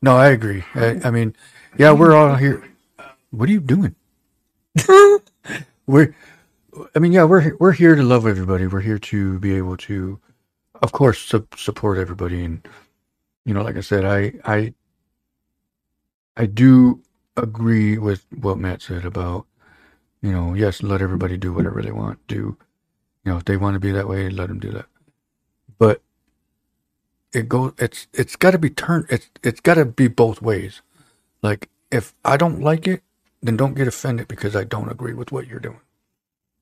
no 0.00 0.16
i 0.16 0.28
agree. 0.28 0.62
I, 0.74 1.00
I 1.04 1.10
mean 1.10 1.34
yeah 1.76 1.92
we're 1.92 2.14
all 2.14 2.34
here 2.36 2.69
what 3.30 3.48
are 3.48 3.52
you 3.52 3.60
doing? 3.60 3.96
We're 5.86 6.14
i 6.94 6.98
mean 7.00 7.12
yeah 7.12 7.24
we're 7.24 7.56
we're 7.58 7.72
here 7.72 7.94
to 7.96 8.02
love 8.02 8.26
everybody. 8.26 8.66
We're 8.66 8.80
here 8.82 8.98
to 8.98 9.38
be 9.40 9.54
able 9.56 9.76
to 9.78 10.20
of 10.82 10.92
course 10.92 11.20
su- 11.20 11.48
support 11.56 11.98
everybody. 11.98 12.44
And 12.44 12.66
you 13.46 13.54
know 13.54 13.62
like 13.62 13.76
i 13.76 13.82
said 13.82 14.04
i 14.06 14.34
i 14.44 14.74
i 16.36 16.46
do 16.46 17.02
agree 17.36 17.98
with 17.98 18.26
what 18.40 18.58
matt 18.58 18.82
said 18.82 19.04
about 19.06 19.46
you 20.22 20.32
know 20.32 20.54
yes 20.54 20.82
let 20.82 21.02
everybody 21.02 21.36
do 21.38 21.52
whatever 21.52 21.82
they 21.82 21.92
want 21.92 22.18
do 22.28 22.56
you 23.24 23.32
know 23.32 23.38
if 23.38 23.44
they 23.46 23.56
want 23.56 23.74
to 23.74 23.80
be 23.80 23.92
that 23.92 24.08
way 24.08 24.30
let 24.30 24.48
them 24.48 24.60
do 24.60 24.70
that. 24.72 24.86
But 25.78 26.02
it 27.32 27.48
goes 27.48 27.74
it's 27.78 28.08
it's 28.14 28.36
got 28.36 28.52
to 28.52 28.58
be 28.58 28.70
turned 28.70 29.06
it's 29.10 29.30
it's 29.42 29.60
got 29.60 29.74
to 29.74 29.84
be 29.86 30.08
both 30.08 30.42
ways. 30.42 30.82
Like 31.42 31.70
if 31.92 32.14
i 32.24 32.36
don't 32.36 32.60
like 32.62 32.88
it 32.88 33.02
then 33.42 33.56
don't 33.56 33.74
get 33.74 33.88
offended 33.88 34.28
because 34.28 34.54
i 34.56 34.64
don't 34.64 34.90
agree 34.90 35.14
with 35.14 35.32
what 35.32 35.46
you're 35.46 35.60
doing 35.60 35.80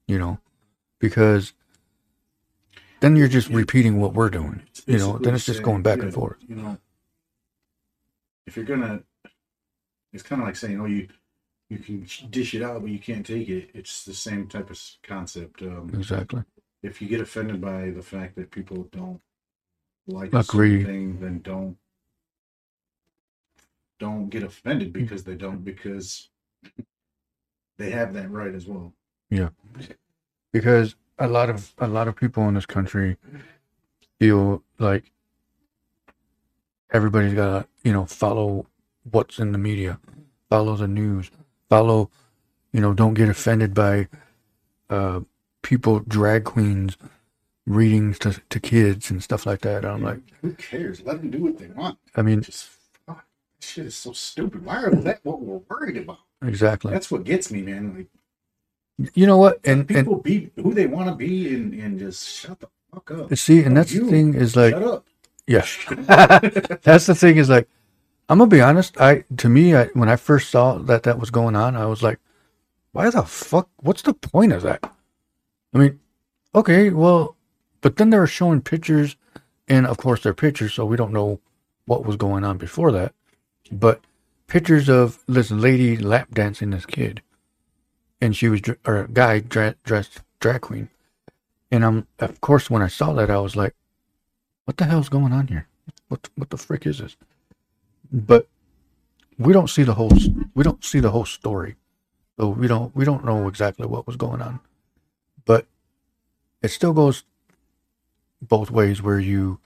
you 0.06 0.18
know 0.18 0.38
because 0.98 1.52
then 3.00 3.16
you're 3.16 3.28
just 3.28 3.48
repeating 3.48 4.00
what 4.00 4.14
we're 4.14 4.30
doing 4.30 4.62
you 4.86 4.98
know 4.98 5.18
then 5.18 5.34
it's 5.34 5.46
just 5.46 5.62
going 5.62 5.82
back 5.82 5.98
yeah, 5.98 6.04
and 6.04 6.14
forth 6.14 6.36
You 6.48 6.56
know, 6.56 6.78
if 8.46 8.56
you're 8.56 8.64
gonna, 8.64 9.02
it's 10.12 10.22
kind 10.22 10.40
of 10.40 10.48
like 10.48 10.56
saying, 10.56 10.80
"Oh, 10.80 10.86
you 10.86 11.08
you 11.68 11.78
can 11.78 12.06
dish 12.30 12.54
it 12.54 12.62
out, 12.62 12.80
but 12.80 12.90
you 12.90 12.98
can't 12.98 13.26
take 13.26 13.48
it." 13.48 13.70
It's 13.74 14.04
the 14.04 14.14
same 14.14 14.48
type 14.48 14.70
of 14.70 14.80
concept. 15.02 15.62
Um, 15.62 15.90
exactly 15.94 16.42
if 16.82 17.02
you 17.02 17.08
get 17.08 17.20
offended 17.20 17.60
by 17.60 17.90
the 17.90 18.02
fact 18.02 18.36
that 18.36 18.50
people 18.50 18.88
don't 18.92 19.20
like 20.06 20.32
Agree. 20.32 20.82
something, 20.82 21.20
then 21.20 21.40
don't 21.40 21.76
don't 23.98 24.28
get 24.28 24.44
offended 24.44 24.92
because 24.92 25.24
they 25.24 25.34
don't 25.34 25.64
because 25.64 26.30
they 27.78 27.90
have 27.90 28.12
that 28.14 28.30
right 28.30 28.54
as 28.54 28.66
well. 28.66 28.92
Yeah, 29.30 29.50
because 30.52 30.96
a 31.18 31.28
lot 31.28 31.50
of 31.50 31.72
a 31.78 31.88
lot 31.88 32.08
of 32.08 32.16
people 32.16 32.46
in 32.48 32.54
this 32.54 32.66
country 32.66 33.16
feel 34.18 34.62
like 34.78 35.10
everybody's 36.92 37.34
got 37.34 37.48
to 37.62 37.68
you 37.82 37.92
know 37.92 38.06
follow 38.06 38.66
what's 39.10 39.38
in 39.38 39.52
the 39.52 39.58
media 39.58 39.98
follow 40.48 40.76
the 40.76 40.88
news 40.88 41.30
follow 41.68 42.10
you 42.72 42.80
know 42.80 42.92
don't 42.94 43.14
get 43.14 43.28
offended 43.28 43.74
by 43.74 44.08
uh 44.90 45.20
people 45.62 46.00
drag 46.00 46.44
queens 46.44 46.96
readings 47.66 48.18
to, 48.18 48.40
to 48.48 48.58
kids 48.58 49.10
and 49.10 49.22
stuff 49.22 49.44
like 49.44 49.60
that 49.60 49.84
i'm 49.84 50.02
like 50.02 50.20
Who 50.40 50.54
cares? 50.54 51.02
Let 51.02 51.20
them 51.20 51.30
do 51.30 51.42
what 51.42 51.58
they 51.58 51.66
want. 51.68 51.98
i 52.16 52.22
mean 52.22 52.40
Just 52.42 52.70
shit 53.60 53.86
is 53.86 53.96
so 53.96 54.12
stupid. 54.12 54.64
Why 54.64 54.82
are 54.82 54.90
that 54.90 55.20
what 55.22 55.40
we're 55.40 55.60
worried 55.68 55.96
about? 55.96 56.18
exactly 56.42 56.92
That's 56.92 57.10
what 57.10 57.24
gets 57.24 57.50
me, 57.50 57.62
man. 57.62 57.94
Like 58.98 59.12
you 59.14 59.26
know 59.26 59.36
what 59.38 59.60
and 59.64 59.80
and 59.80 60.06
people 60.06 60.16
be 60.16 60.50
who 60.56 60.74
they 60.74 60.86
want 60.86 61.08
to 61.08 61.14
be 61.14 61.54
and, 61.54 61.74
and 61.74 61.98
just 61.98 62.28
shut 62.28 62.60
the 62.60 62.68
fuck 62.92 63.10
up. 63.10 63.34
see 63.36 63.62
and 63.62 63.76
that's 63.76 63.92
the 63.92 64.04
thing 64.04 64.34
is 64.34 64.56
like 64.56 64.72
shut 64.72 64.82
up. 64.82 65.06
Yeah. 65.48 65.64
That's 66.82 67.06
the 67.06 67.14
thing 67.14 67.38
is 67.38 67.48
like, 67.48 67.68
I'm 68.28 68.38
gonna 68.38 68.48
be 68.48 68.60
honest. 68.60 69.00
I 69.00 69.24
to 69.38 69.48
me, 69.48 69.74
I, 69.74 69.86
when 69.86 70.10
I 70.10 70.16
first 70.16 70.50
saw 70.50 70.76
that 70.76 71.02
that 71.04 71.18
was 71.18 71.30
going 71.30 71.56
on, 71.56 71.74
I 71.74 71.86
was 71.86 72.02
like, 72.02 72.20
Why 72.92 73.08
the 73.08 73.22
fuck? 73.22 73.68
What's 73.78 74.02
the 74.02 74.12
point 74.12 74.52
of 74.52 74.62
that? 74.62 74.84
I 75.74 75.78
mean, 75.78 76.00
okay, 76.54 76.90
well, 76.90 77.36
but 77.80 77.96
then 77.96 78.10
they 78.10 78.18
were 78.18 78.26
showing 78.26 78.60
pictures, 78.60 79.16
and 79.66 79.86
of 79.86 79.96
course 79.96 80.22
they're 80.22 80.34
pictures, 80.34 80.74
so 80.74 80.84
we 80.84 80.98
don't 80.98 81.12
know 81.12 81.40
what 81.86 82.04
was 82.04 82.16
going 82.16 82.44
on 82.44 82.58
before 82.58 82.92
that. 82.92 83.14
But 83.70 84.00
pictures 84.46 84.88
of 84.88 85.22
this 85.26 85.50
lady 85.50 85.96
lap 85.96 86.28
dancing 86.32 86.70
this 86.70 86.86
kid, 86.86 87.22
and 88.20 88.36
she 88.36 88.48
was 88.48 88.62
or 88.86 89.02
a 89.02 89.08
guy 89.08 89.40
dra- 89.40 89.76
dressed 89.84 90.22
drag 90.40 90.62
queen, 90.62 90.88
and 91.70 91.84
I'm 91.84 92.06
of 92.18 92.40
course 92.40 92.70
when 92.70 92.82
I 92.82 92.88
saw 92.88 93.12
that 93.14 93.30
I 93.30 93.38
was 93.38 93.56
like, 93.56 93.74
what 94.64 94.76
the 94.76 94.84
hell's 94.84 95.08
going 95.08 95.32
on 95.32 95.48
here? 95.48 95.68
What 96.08 96.28
what 96.36 96.50
the 96.50 96.56
frick 96.56 96.86
is 96.86 96.98
this? 96.98 97.16
But 98.10 98.48
we 99.38 99.52
don't 99.52 99.70
see 99.70 99.82
the 99.82 99.94
whole 99.94 100.12
we 100.54 100.64
don't 100.64 100.84
see 100.84 101.00
the 101.00 101.10
whole 101.10 101.26
story, 101.26 101.76
so 102.38 102.48
we 102.48 102.66
don't 102.66 102.94
we 102.96 103.04
don't 103.04 103.24
know 103.24 103.48
exactly 103.48 103.86
what 103.86 104.06
was 104.06 104.16
going 104.16 104.42
on, 104.42 104.60
but 105.44 105.66
it 106.62 106.68
still 106.68 106.92
goes 106.92 107.24
both 108.40 108.70
ways. 108.70 109.02
Where 109.02 109.20
you, 109.20 109.60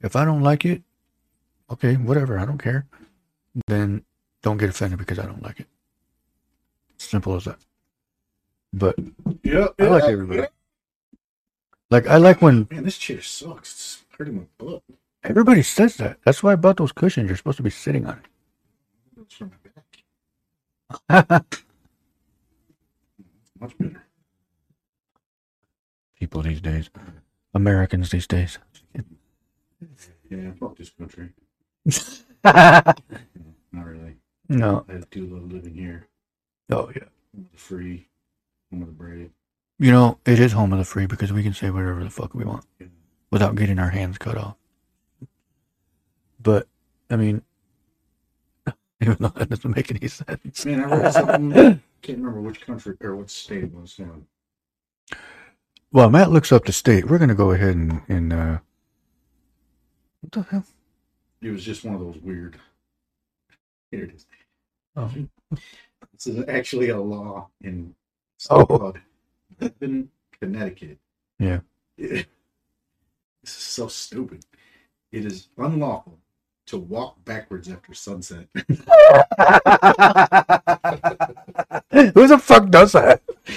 if 0.00 0.16
I 0.16 0.24
don't 0.24 0.42
like 0.42 0.64
it, 0.64 0.82
okay, 1.70 1.94
whatever, 1.96 2.38
I 2.38 2.46
don't 2.46 2.58
care. 2.62 2.86
Then 3.66 4.04
don't 4.42 4.56
get 4.58 4.70
offended 4.70 4.98
because 4.98 5.18
I 5.18 5.26
don't 5.26 5.42
like 5.42 5.60
it. 5.60 5.66
Simple 6.98 7.34
as 7.36 7.44
that. 7.44 7.58
But 8.72 8.96
Yeah, 9.42 9.68
I 9.78 9.84
like 9.84 10.04
everybody. 10.04 10.46
Like 11.90 12.06
I 12.06 12.16
like 12.16 12.40
when 12.40 12.66
Man, 12.70 12.84
this 12.84 12.96
chair 12.96 13.20
sucks. 13.20 13.70
It's 13.72 14.04
hurting 14.16 14.36
my 14.36 14.46
butt. 14.58 14.82
everybody 15.22 15.62
says 15.62 15.96
that. 15.98 16.18
That's 16.24 16.42
why 16.42 16.52
I 16.52 16.56
bought 16.56 16.78
those 16.78 16.92
cushions. 16.92 17.28
You're 17.28 17.36
supposed 17.36 17.58
to 17.58 17.62
be 17.62 17.70
sitting 17.70 18.06
on 18.06 18.22
It's 19.20 19.34
from 19.34 19.50
my 19.50 21.16
back. 21.18 21.44
it. 21.52 21.62
Much 23.60 23.76
better. 23.78 24.02
People 26.18 26.42
these 26.42 26.60
days, 26.60 26.88
Americans 27.52 28.10
these 28.10 28.26
days. 28.26 28.58
Yeah, 30.30 30.52
fuck 30.58 30.76
this 30.76 30.90
country. 30.90 31.30
Not 32.44 32.96
really. 33.72 34.16
no. 34.48 34.84
I 34.88 35.00
do 35.10 35.26
love 35.26 35.50
living 35.52 35.74
here. 35.74 36.06
Oh 36.70 36.90
yeah. 36.94 37.04
Home 37.34 37.44
of 37.46 37.52
the 37.52 37.58
free, 37.58 38.08
home 38.70 38.82
of 38.82 38.88
the 38.88 38.94
brave. 38.94 39.30
You 39.78 39.90
know, 39.90 40.18
it 40.26 40.38
is 40.38 40.52
home 40.52 40.72
of 40.72 40.78
the 40.78 40.84
free 40.84 41.06
because 41.06 41.32
we 41.32 41.42
can 41.42 41.54
say 41.54 41.70
whatever 41.70 42.02
the 42.04 42.10
fuck 42.10 42.34
we 42.34 42.44
want 42.44 42.64
Yeah. 42.78 42.86
without 43.30 43.54
getting 43.54 43.78
our 43.78 43.90
hands 43.90 44.18
cut 44.18 44.36
off. 44.36 44.56
But 46.40 46.66
I 47.10 47.16
mean, 47.16 47.42
even 49.00 49.16
though 49.20 49.28
that 49.28 49.48
doesn't 49.50 49.74
make 49.76 49.90
any 49.90 50.08
sense. 50.08 50.64
Man, 50.64 50.80
I 50.84 50.96
read 50.96 51.12
something. 51.12 51.52
Can't 52.02 52.18
remember 52.18 52.40
which 52.40 52.60
country 52.60 52.96
or 53.00 53.16
what 53.16 53.30
state 53.30 53.64
it 53.64 53.72
was. 53.74 53.98
On. 54.00 54.26
Well, 55.92 56.10
Matt 56.10 56.30
looks 56.30 56.50
up 56.52 56.64
the 56.64 56.72
state. 56.72 57.06
We're 57.08 57.18
gonna 57.18 57.34
go 57.34 57.52
ahead 57.52 57.76
and, 57.76 58.02
and 58.08 58.32
uh, 58.32 58.58
what 60.20 60.32
the 60.32 60.42
hell? 60.50 60.64
It 61.42 61.50
was 61.50 61.64
just 61.64 61.84
one 61.84 61.94
of 61.94 62.00
those 62.00 62.16
weird. 62.22 62.56
Here 63.90 64.04
it 64.04 64.14
is. 64.14 64.26
Oh. 64.96 65.10
This 66.12 66.26
is 66.26 66.44
actually 66.48 66.90
a 66.90 67.00
law 67.00 67.48
in 67.62 67.94
Oh. 68.50 68.64
called 68.66 68.98
in 69.80 70.08
Connecticut. 70.40 70.98
Yeah. 71.38 71.60
It- 71.98 72.26
this 73.42 73.50
is 73.56 73.62
so 73.62 73.88
stupid. 73.88 74.44
It 75.10 75.24
is 75.26 75.48
unlawful 75.58 76.18
to 76.66 76.78
walk 76.78 77.22
backwards 77.24 77.68
after 77.70 77.92
sunset. 77.92 78.46
Who 78.54 78.66
the 82.26 82.38
fuck 82.40 82.70
does 82.70 82.92
that? 82.92 83.20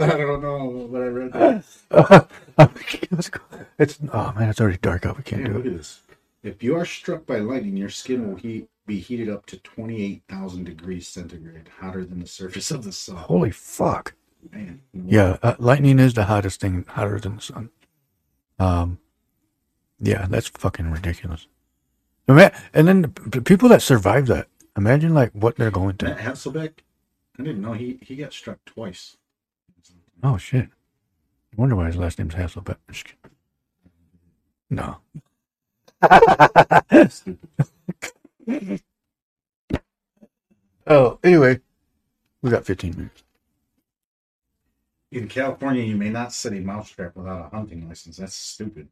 I 0.00 0.06
don't 0.06 0.40
know, 0.42 0.88
but 0.90 1.02
I 1.02 1.06
read 1.06 1.32
that. 1.32 1.64
it's 3.78 3.98
oh 4.12 4.32
man, 4.36 4.48
it's 4.48 4.60
already 4.60 4.78
dark 4.78 5.04
out. 5.04 5.16
We 5.16 5.24
can't 5.24 5.42
Man, 5.42 5.52
do 5.52 5.58
look 5.58 5.80
it. 5.80 5.98
If 6.42 6.62
you 6.62 6.76
are 6.76 6.84
struck 6.84 7.26
by 7.26 7.38
lightning, 7.38 7.76
your 7.76 7.88
skin 7.88 8.28
will 8.28 8.36
heat, 8.36 8.68
be 8.86 9.00
heated 9.00 9.28
up 9.28 9.46
to 9.46 9.58
28,000 9.58 10.64
degrees 10.64 11.08
centigrade, 11.08 11.68
hotter 11.80 12.04
than 12.04 12.20
the 12.20 12.26
surface 12.26 12.70
of 12.70 12.84
the 12.84 12.92
sun. 12.92 13.16
Holy 13.16 13.50
fuck! 13.50 14.14
Man. 14.52 14.80
Yeah, 14.94 15.36
uh, 15.42 15.56
lightning 15.58 15.98
is 15.98 16.14
the 16.14 16.24
hottest 16.24 16.60
thing, 16.60 16.84
hotter 16.88 17.18
than 17.18 17.36
the 17.36 17.42
sun. 17.42 17.70
Um, 18.58 18.98
yeah, 20.00 20.26
that's 20.28 20.48
fucking 20.48 20.90
ridiculous. 20.90 21.48
And 22.28 22.86
then 22.86 23.12
the 23.26 23.42
people 23.42 23.68
that 23.70 23.82
survive 23.82 24.26
that, 24.26 24.48
imagine 24.76 25.14
like 25.14 25.32
what 25.32 25.56
they're 25.56 25.70
going 25.70 25.96
through. 25.96 26.10
Matt 26.10 26.18
Hasselbeck, 26.18 26.72
I 27.38 27.42
didn't 27.42 27.62
know 27.62 27.72
he, 27.72 27.98
he 28.02 28.16
got 28.16 28.32
struck 28.32 28.58
twice. 28.64 29.16
Oh 30.22 30.36
shit! 30.36 30.68
I 31.52 31.56
wonder 31.56 31.74
why 31.74 31.86
his 31.86 31.96
last 31.96 32.18
name's 32.18 32.34
Hasselbeck. 32.34 32.76
No. 34.70 34.98
Oh, 40.86 41.18
anyway, 41.22 41.60
we 42.42 42.50
got 42.50 42.64
15 42.64 42.96
minutes. 42.96 43.22
In 45.12 45.28
California, 45.28 45.82
you 45.82 45.96
may 45.96 46.10
not 46.10 46.32
set 46.32 46.52
a 46.54 46.60
mousetrap 46.60 47.16
without 47.16 47.46
a 47.46 47.56
hunting 47.56 47.88
license. 47.88 48.18
That's 48.18 48.34
stupid. 48.34 48.88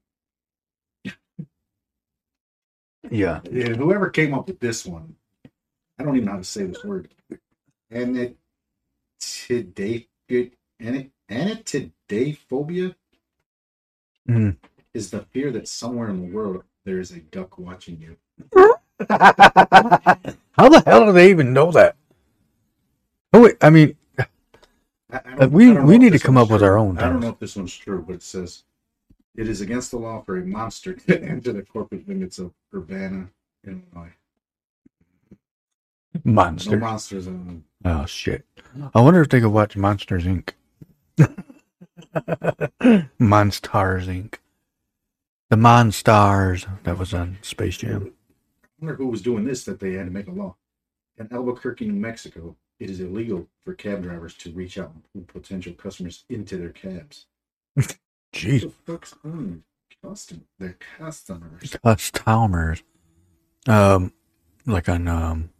Yeah. 3.10 3.40
Yeah, 3.50 3.74
whoever 3.74 4.10
came 4.10 4.34
up 4.34 4.48
with 4.48 4.60
this 4.60 4.86
one, 4.86 5.16
I 5.98 6.04
don't 6.04 6.16
even 6.16 6.26
know 6.26 6.32
how 6.32 6.38
to 6.38 6.44
say 6.44 6.64
this 6.64 6.84
word. 6.84 7.08
Anatidaphobia, 7.92 8.36
anatidaphobia 11.30 12.94
Mhm. 14.28 14.56
is 14.94 15.10
the 15.10 15.22
fear 15.32 15.50
that 15.52 15.68
somewhere 15.68 16.08
in 16.10 16.20
the 16.20 16.34
world 16.34 16.64
there 16.86 16.98
is 17.00 17.10
a 17.10 17.18
duck 17.20 17.58
watching 17.58 18.00
you. 18.00 18.16
How 19.08 20.68
the 20.70 20.82
hell 20.86 21.04
do 21.04 21.12
they 21.12 21.28
even 21.28 21.52
know 21.52 21.70
that? 21.72 21.96
Oh 23.34 23.42
wait, 23.42 23.56
I 23.60 23.68
mean, 23.68 23.96
I- 24.18 25.20
I 25.38 25.46
we- 25.46 25.72
we 25.78 25.98
need 25.98 26.12
to 26.14 26.18
come 26.18 26.38
up 26.38 26.48
with 26.50 26.62
our 26.62 26.78
own 26.78 26.96
I 26.98 27.02
don't 27.10 27.20
know 27.20 27.28
if 27.30 27.38
this 27.38 27.56
one's 27.56 27.76
true, 27.76 28.02
but 28.06 28.14
it 28.14 28.22
says 28.22 28.62
it 29.36 29.48
is 29.48 29.60
against 29.60 29.90
the 29.90 29.98
law 29.98 30.22
for 30.22 30.38
a 30.38 30.44
monster 30.46 30.94
to 30.94 31.22
enter 31.28 31.52
the 31.52 31.62
corporate 31.62 32.08
limits 32.08 32.38
of 32.38 32.52
Urbana, 32.74 33.28
Illinois. 33.66 34.12
No 36.24 36.32
monster. 36.32 36.78
monsters 36.78 37.26
in 37.26 37.64
Oh 37.84 38.06
shit! 38.06 38.46
I 38.94 39.00
wonder 39.02 39.20
if 39.20 39.28
they 39.28 39.40
could 39.40 39.50
watch 39.52 39.76
Monsters 39.76 40.24
Inc. 40.24 40.50
Monstars 43.20 44.06
Inc. 44.06 44.36
The 45.48 45.56
Monstars 45.56 46.66
that 46.82 46.98
was 46.98 47.14
on 47.14 47.38
Space 47.42 47.76
Jam. 47.78 48.12
I 48.64 48.68
wonder 48.80 48.96
who 48.96 49.06
was 49.08 49.22
doing 49.22 49.44
this 49.44 49.64
that 49.64 49.78
they 49.80 49.92
had 49.94 50.06
to 50.06 50.10
make 50.12 50.26
a 50.26 50.32
law. 50.32 50.56
In 51.18 51.32
Albuquerque, 51.32 51.86
New 51.86 51.94
Mexico, 51.94 52.56
it 52.78 52.90
is 52.90 53.00
illegal 53.00 53.48
for 53.64 53.74
cab 53.74 54.02
drivers 54.02 54.34
to 54.38 54.52
reach 54.52 54.76
out 54.76 54.92
and 55.14 55.26
pull 55.28 55.40
potential 55.40 55.72
customers 55.72 56.24
into 56.28 56.56
their 56.56 56.70
cabs. 56.70 57.26
What 57.74 57.96
Jeez, 58.34 58.62
the 58.62 58.70
fuck's 58.84 59.14
on 59.24 59.62
custom 60.02 60.44
their 60.58 60.76
customers? 60.98 61.76
customers. 61.82 62.82
Um, 63.68 64.12
like 64.66 64.88
on 64.88 65.08
um, 65.08 65.50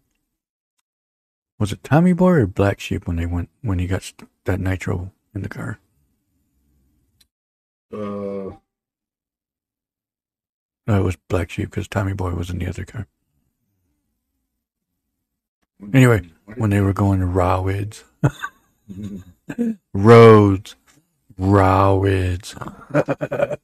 was 1.59 1.72
it 1.72 1.82
Tommy 1.84 2.12
Boy 2.12 2.32
or 2.32 2.47
Black 2.47 2.80
Sheep 2.80 3.07
when 3.07 3.16
they 3.16 3.26
went 3.26 3.51
when 3.62 3.78
he 3.78 3.87
got 3.87 4.12
that 4.45 4.61
nitro 4.61 5.12
in 5.34 5.43
the 5.43 5.49
car? 5.49 5.78
Uh, 7.93 8.57
No, 10.87 11.01
it 11.01 11.05
was 11.05 11.16
Black 11.28 11.51
Sheep 11.51 11.70
because 11.70 11.89
Tommy 11.89 12.12
Boy 12.12 12.30
was 12.30 12.49
in 12.51 12.59
the 12.59 12.68
other 12.68 12.84
car 12.84 13.07
Anyway, 15.93 16.22
when 16.57 16.70
they 16.70 16.80
were 16.80 16.93
going 16.95 17.20
to 17.20 17.26
Rawids. 17.26 18.03
Roads. 19.93 20.74
Rawids. 21.39 22.55
that 22.93 23.61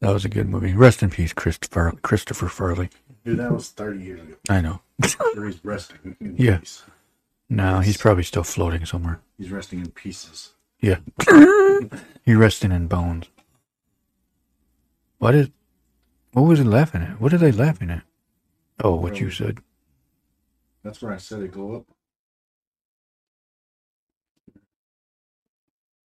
was 0.00 0.24
a 0.24 0.28
good 0.30 0.48
movie. 0.48 0.72
Rest 0.72 1.02
in 1.02 1.10
peace, 1.10 1.34
Christopher 1.34 1.92
Christopher 2.02 2.48
Farley. 2.48 2.88
Dude, 3.26 3.38
that 3.40 3.52
was 3.52 3.68
30 3.68 4.00
years 4.02 4.20
ago. 4.22 4.34
I 4.48 4.62
know. 4.62 4.80
He's 5.02 5.62
resting 5.64 6.16
in 6.20 6.36
Yeah. 6.38 6.58
peace. 6.58 6.82
No, 7.50 7.80
he's 7.80 7.96
probably 7.98 8.22
still 8.24 8.42
floating 8.44 8.86
somewhere. 8.86 9.20
He's 9.36 9.50
resting 9.50 9.80
in 9.80 9.90
pieces. 9.90 10.52
Yeah. 10.80 10.98
he's 12.24 12.36
resting 12.36 12.72
in 12.72 12.86
bones. 12.86 13.26
What 15.18 15.34
is 15.34 15.50
what 16.42 16.48
was 16.50 16.58
he 16.58 16.64
laughing 16.64 17.02
at? 17.02 17.20
What 17.20 17.32
are 17.32 17.38
they 17.38 17.52
laughing 17.52 17.90
at? 17.90 18.02
Oh, 18.82 18.94
what 18.94 19.20
you 19.20 19.30
said. 19.30 19.58
That's 20.84 21.02
where 21.02 21.12
I 21.12 21.16
said 21.18 21.42
it 21.42 21.52
go 21.52 21.76
up. 21.76 21.84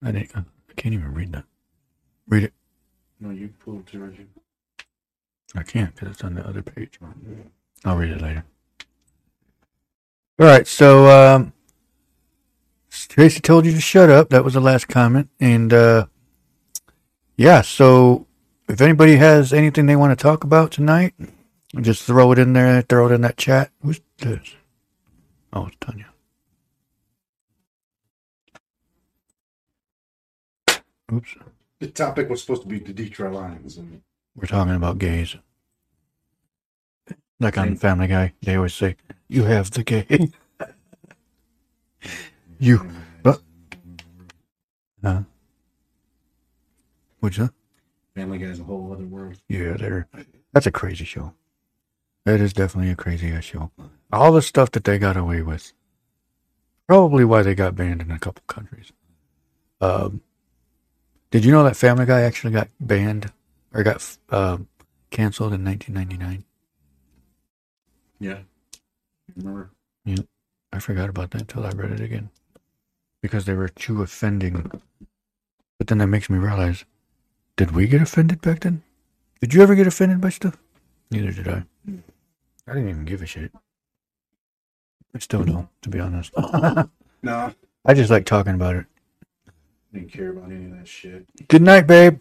I 0.02 0.12
didn't 0.12 0.30
I 0.34 0.44
can't 0.76 0.94
even 0.94 1.12
read 1.12 1.32
that. 1.32 1.44
Read 2.28 2.44
it. 2.44 2.52
No, 3.18 3.30
you 3.30 3.52
pulled 3.62 3.86
to 3.88 3.98
you. 3.98 4.26
I 5.54 5.62
can't 5.62 5.94
because 5.94 6.08
it's 6.12 6.24
on 6.24 6.34
the 6.34 6.46
other 6.46 6.62
page. 6.62 6.98
I'll 7.84 7.96
read 7.96 8.10
it 8.10 8.20
later. 8.20 8.44
All 10.38 10.46
right, 10.46 10.66
so 10.66 11.06
um, 11.08 11.52
Tracy 12.90 13.40
told 13.40 13.66
you 13.66 13.72
to 13.72 13.80
shut 13.80 14.08
up. 14.08 14.30
That 14.30 14.44
was 14.44 14.54
the 14.54 14.60
last 14.60 14.88
comment. 14.88 15.28
And 15.38 15.72
uh, 15.72 16.06
yeah, 17.36 17.60
so 17.60 18.26
if 18.70 18.80
anybody 18.80 19.16
has 19.16 19.52
anything 19.52 19.86
they 19.86 19.96
want 19.96 20.16
to 20.18 20.22
talk 20.22 20.44
about 20.44 20.72
tonight, 20.72 21.14
just 21.80 22.04
throw 22.04 22.32
it 22.32 22.38
in 22.38 22.52
there. 22.54 22.82
Throw 22.82 23.08
it 23.08 23.12
in 23.12 23.22
that 23.22 23.36
chat. 23.36 23.70
Who's 23.82 24.00
this? 24.18 24.54
Oh, 25.52 25.66
it's 25.66 25.76
Tanya. 25.80 26.06
Oops. 31.12 31.36
The 31.80 31.88
topic 31.88 32.28
was 32.30 32.42
supposed 32.42 32.62
to 32.62 32.68
be 32.68 32.78
the 32.78 32.92
Detroit 32.92 33.34
Lions, 33.34 33.78
and 33.78 34.02
We're 34.36 34.46
talking 34.46 34.74
about 34.76 34.98
gays. 34.98 35.36
Like 37.40 37.58
on 37.58 37.76
Family 37.76 38.06
Guy, 38.08 38.34
they 38.42 38.56
always 38.56 38.74
say, 38.74 38.96
"You 39.28 39.44
have 39.44 39.70
the 39.70 39.84
gay." 39.84 40.30
you, 42.60 42.90
but, 43.22 43.40
huh? 45.02 45.22
What's 47.20 47.38
that? 47.38 47.52
Family 48.14 48.38
Guy's 48.38 48.60
a 48.60 48.64
whole 48.64 48.92
other 48.92 49.04
world. 49.04 49.36
Yeah, 49.48 49.74
they're 49.74 50.08
that's 50.52 50.66
a 50.66 50.72
crazy 50.72 51.04
show. 51.04 51.34
That 52.24 52.40
is 52.40 52.52
definitely 52.52 52.90
a 52.90 52.96
crazy 52.96 53.30
ass 53.30 53.44
show. 53.44 53.70
All 54.12 54.32
the 54.32 54.42
stuff 54.42 54.70
that 54.72 54.84
they 54.84 54.98
got 54.98 55.16
away 55.16 55.42
with, 55.42 55.72
probably 56.86 57.24
why 57.24 57.42
they 57.42 57.54
got 57.54 57.76
banned 57.76 58.02
in 58.02 58.10
a 58.10 58.18
couple 58.18 58.42
countries. 58.46 58.92
Um, 59.80 60.20
did 61.30 61.44
you 61.44 61.52
know 61.52 61.62
that 61.64 61.76
Family 61.76 62.06
Guy 62.06 62.22
actually 62.22 62.52
got 62.52 62.68
banned 62.80 63.32
or 63.72 63.82
got 63.82 64.16
um 64.30 64.68
canceled 65.10 65.52
in 65.52 65.64
1999? 65.64 66.44
Yeah. 68.18 68.40
Remember? 69.36 69.70
Yeah, 70.04 70.22
I 70.72 70.80
forgot 70.80 71.08
about 71.08 71.30
that 71.30 71.42
until 71.42 71.64
I 71.64 71.70
read 71.70 71.92
it 71.92 72.00
again. 72.00 72.30
Because 73.22 73.44
they 73.44 73.54
were 73.54 73.68
too 73.68 74.02
offending. 74.02 74.70
But 75.78 75.86
then 75.86 75.98
that 75.98 76.08
makes 76.08 76.28
me 76.28 76.38
realize 76.38 76.84
did 77.60 77.72
we 77.72 77.86
get 77.86 78.00
offended 78.00 78.40
back 78.40 78.60
then? 78.60 78.82
Did 79.42 79.52
you 79.52 79.62
ever 79.62 79.74
get 79.74 79.86
offended 79.86 80.18
by 80.18 80.30
stuff? 80.30 80.56
Neither 81.10 81.30
did 81.30 81.46
I. 81.46 81.62
I 82.66 82.72
didn't 82.72 82.88
even 82.88 83.04
give 83.04 83.20
a 83.20 83.26
shit. 83.26 83.52
I 85.14 85.18
still 85.18 85.44
don't, 85.44 85.68
to 85.82 85.90
be 85.90 86.00
honest. 86.00 86.32
No, 87.22 87.52
I 87.84 87.92
just 87.92 88.10
like 88.10 88.24
talking 88.24 88.54
about 88.54 88.76
it. 88.76 88.86
didn't 89.92 90.10
care 90.10 90.30
about 90.30 90.50
any 90.50 90.64
of 90.64 90.78
that 90.78 90.88
shit. 90.88 91.26
Good 91.48 91.60
night, 91.60 91.86
babe. 91.86 92.18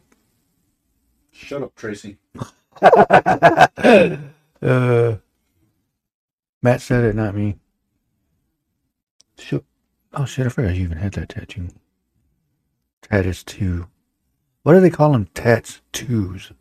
Shut 1.32 1.64
up, 1.64 1.74
Tracy. 1.74 2.18
uh, 2.82 4.18
Matt 6.62 6.82
said 6.82 7.06
it, 7.06 7.16
not 7.16 7.34
me. 7.34 7.56
Shit. 9.38 9.64
Oh 10.14 10.26
shit! 10.26 10.48
I 10.48 10.50
forgot 10.50 10.76
you 10.76 10.84
even 10.84 10.98
had 10.98 11.14
that 11.14 11.30
tattoo. 11.30 11.70
Tattoos 13.02 13.46
two. 13.46 13.88
What 14.64 14.74
do 14.74 14.82
they 14.82 14.90
call 14.90 15.14
them? 15.14 15.28
Tats 15.34 15.82
twos. 15.92 16.52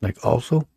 Like 0.00 0.24
also? 0.24 0.68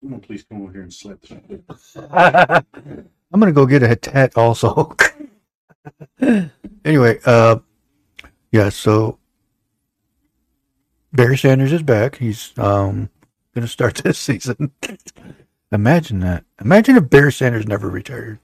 Someone 0.00 0.20
please 0.20 0.44
come 0.44 0.62
over 0.62 0.72
here 0.72 0.82
and 0.82 0.92
slap. 0.92 1.18
I'm 3.32 3.38
gonna 3.38 3.52
go 3.52 3.66
get 3.66 3.82
a 3.82 3.94
tat 3.94 4.36
also. 4.36 4.96
anyway, 6.84 7.20
uh, 7.24 7.58
yeah. 8.50 8.70
So 8.70 9.18
Barry 11.12 11.36
Sanders 11.36 11.72
is 11.72 11.82
back. 11.82 12.16
He's 12.16 12.52
um 12.58 13.10
gonna 13.54 13.68
start 13.68 13.96
this 14.04 14.18
season. 14.18 14.72
Imagine 15.72 16.20
that. 16.20 16.44
Imagine 16.60 16.96
if 16.96 17.10
Barry 17.10 17.32
Sanders 17.32 17.66
never 17.66 17.88
retired. 17.88 18.40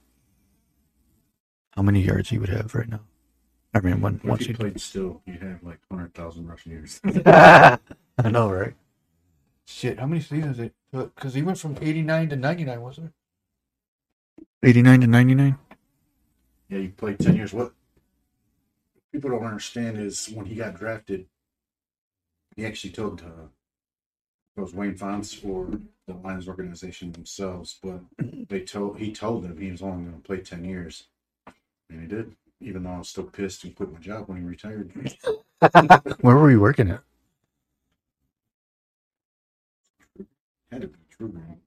How 1.74 1.82
many 1.82 2.02
yards 2.02 2.30
he 2.30 2.38
would 2.38 2.48
have 2.48 2.74
right 2.74 2.88
now? 2.88 3.00
I 3.76 3.80
mean, 3.80 4.00
when, 4.00 4.14
If 4.16 4.24
once 4.24 4.40
you 4.42 4.48
he 4.48 4.52
played 4.54 4.80
still, 4.80 5.20
you'd 5.26 5.42
have 5.42 5.62
like 5.62 5.80
100,000 5.88 6.46
rushing 6.48 6.72
yards. 6.72 7.00
I 7.26 8.30
know, 8.30 8.50
right? 8.50 8.74
Shit, 9.66 9.98
how 9.98 10.06
many 10.06 10.22
seasons 10.22 10.58
it 10.58 10.72
took? 10.92 11.14
Because 11.14 11.34
he 11.34 11.42
went 11.42 11.58
from 11.58 11.76
89 11.80 12.30
to 12.30 12.36
99, 12.36 12.80
wasn't 12.80 13.06
it? 13.08 14.46
89 14.62 15.00
to 15.02 15.06
99? 15.06 15.58
yeah, 16.68 16.78
he 16.78 16.88
played 16.88 17.18
10 17.18 17.36
years. 17.36 17.52
What 17.52 17.72
people 19.12 19.30
don't 19.30 19.44
understand 19.44 19.98
is 19.98 20.28
when 20.28 20.46
he 20.46 20.54
got 20.54 20.76
drafted, 20.76 21.26
he 22.56 22.64
actually 22.64 22.92
told 22.92 23.20
uh, 23.20 23.48
it 24.56 24.60
was 24.60 24.74
Wayne 24.74 24.96
Fontes 24.96 25.38
or 25.44 25.68
the 26.06 26.14
Lions 26.14 26.48
organization 26.48 27.12
themselves, 27.12 27.78
but 27.82 28.00
they 28.48 28.60
told 28.60 28.98
he 28.98 29.12
told 29.12 29.44
them 29.44 29.58
he 29.58 29.70
was 29.70 29.82
only 29.82 30.04
going 30.04 30.16
to 30.16 30.26
play 30.26 30.38
10 30.38 30.64
years. 30.64 31.04
And 31.90 32.00
he 32.00 32.06
did, 32.06 32.34
even 32.60 32.82
though 32.82 32.90
I 32.90 32.98
was 32.98 33.08
still 33.08 33.24
pissed 33.24 33.64
and 33.64 33.74
quit 33.74 33.92
my 33.92 33.98
job 33.98 34.28
when 34.28 34.38
he 34.38 34.44
retired. 34.44 34.92
Where 36.20 36.36
were 36.36 36.50
you 36.50 36.60
working 36.60 36.90
at? 36.90 37.02
Had 40.70 40.82
to 40.82 40.88
be 40.88 40.98
true, 41.10 41.28
man. 41.32 41.58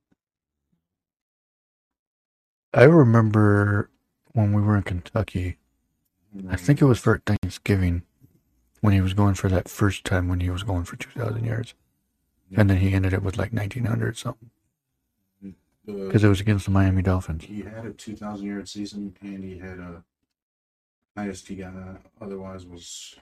I 2.74 2.84
remember 2.84 3.90
when 4.34 4.54
we 4.54 4.62
were 4.62 4.76
in 4.78 4.84
Kentucky. 4.84 5.58
I 6.48 6.56
think 6.56 6.82
it 6.82 6.86
was 6.86 7.00
for 7.00 7.22
Thanksgiving 7.26 8.04
when 8.82 8.94
he 8.94 9.02
was 9.02 9.14
going 9.14 9.34
for 9.34 9.50
that 9.50 9.68
first 9.68 10.04
time 10.04 10.28
when 10.28 10.42
he 10.42 10.50
was 10.52 10.64
going 10.64 10.84
for 10.84 10.96
2,000 10.96 11.44
yards. 11.44 11.74
And 12.56 12.70
then 12.70 12.78
he 12.78 12.94
ended 12.94 13.14
it 13.14 13.24
with 13.24 13.38
like 13.38 13.52
1,900 13.52 14.18
something 14.18 14.50
Uh, 15.44 15.52
because 15.86 16.24
it 16.24 16.28
was 16.30 16.40
against 16.42 16.66
the 16.66 16.72
Miami 16.72 17.02
Dolphins. 17.02 17.46
he 17.46 17.62
had 17.62 17.86
a 17.86 17.94
2,000 17.94 18.46
yard 18.46 18.68
season, 18.70 19.16
and 19.22 19.44
he 19.44 19.58
had 19.58 19.80
a 19.80 20.04
highest 21.20 21.48
he 21.48 21.56
got 21.56 21.74
otherwise 22.22 22.66
was 22.66 23.16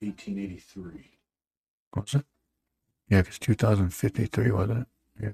1883, 0.00 1.10
Was 1.96 2.14
it? 2.14 2.24
Yeah, 3.08 3.22
because 3.22 3.38
2053, 3.38 4.50
wasn't 4.52 4.80
it? 4.80 4.86
Yeah. 5.20 5.28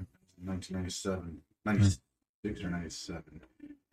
1997, 0.44 1.38
96 1.64 2.64
or 2.64 2.70
97, 2.70 3.22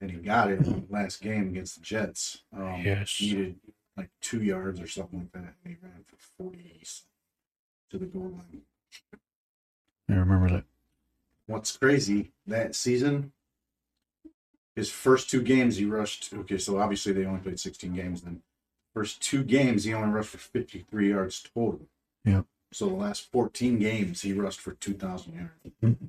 and 0.02 0.12
he 0.12 0.18
got 0.18 0.52
it 0.52 0.60
in 0.60 0.64
the 0.64 0.84
last 0.90 1.22
game 1.22 1.50
against 1.50 1.76
the 1.76 1.82
Jets. 1.82 2.44
Um, 2.56 2.82
Yes. 2.84 3.20
needed 3.22 3.56
like 3.98 4.10
two 4.22 4.42
yards 4.44 4.80
or 4.82 4.88
something 4.88 5.20
like 5.20 5.32
that, 5.34 5.56
and 5.64 5.76
he 5.76 5.78
ran 5.82 6.04
for 6.08 6.18
40 6.38 6.84
to 7.90 7.98
the 7.98 8.06
goal 8.06 8.30
line. 8.32 8.62
I 10.10 10.14
remember 10.14 10.50
that. 10.50 10.66
What's 11.48 11.76
crazy 11.78 12.32
that 12.48 12.76
season? 12.76 13.32
His 14.76 14.90
first 14.92 15.30
two 15.30 15.42
games 15.42 15.78
he 15.78 15.86
rushed. 15.86 16.34
Okay, 16.34 16.58
so 16.58 16.78
obviously 16.80 17.14
they 17.14 17.26
only 17.26 17.40
played 17.40 17.60
16 17.60 17.94
games. 17.94 18.22
Then 18.22 18.42
first 18.94 19.22
two 19.22 19.44
games 19.44 19.84
he 19.86 19.94
only 19.94 20.10
rushed 20.10 20.30
for 20.32 20.38
53 20.38 21.10
yards 21.10 21.42
total. 21.42 21.88
yeah 22.26 22.42
So 22.74 22.88
the 22.88 22.94
last 22.96 23.32
14 23.32 23.80
games 23.80 24.22
he 24.22 24.34
rushed 24.34 24.60
for 24.60 24.74
2,000 24.74 25.34
yards. 25.34 25.54
Mm-hmm. 25.84 26.06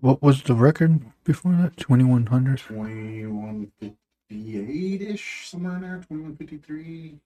What 0.00 0.20
was 0.20 0.42
the 0.42 0.54
record 0.54 1.00
before 1.24 1.52
that? 1.52 1.76
2,100? 1.76 2.58
2158 2.58 5.02
ish, 5.02 5.48
somewhere 5.48 5.76
in 5.76 5.82
there. 5.82 5.96
2153. 6.08 7.20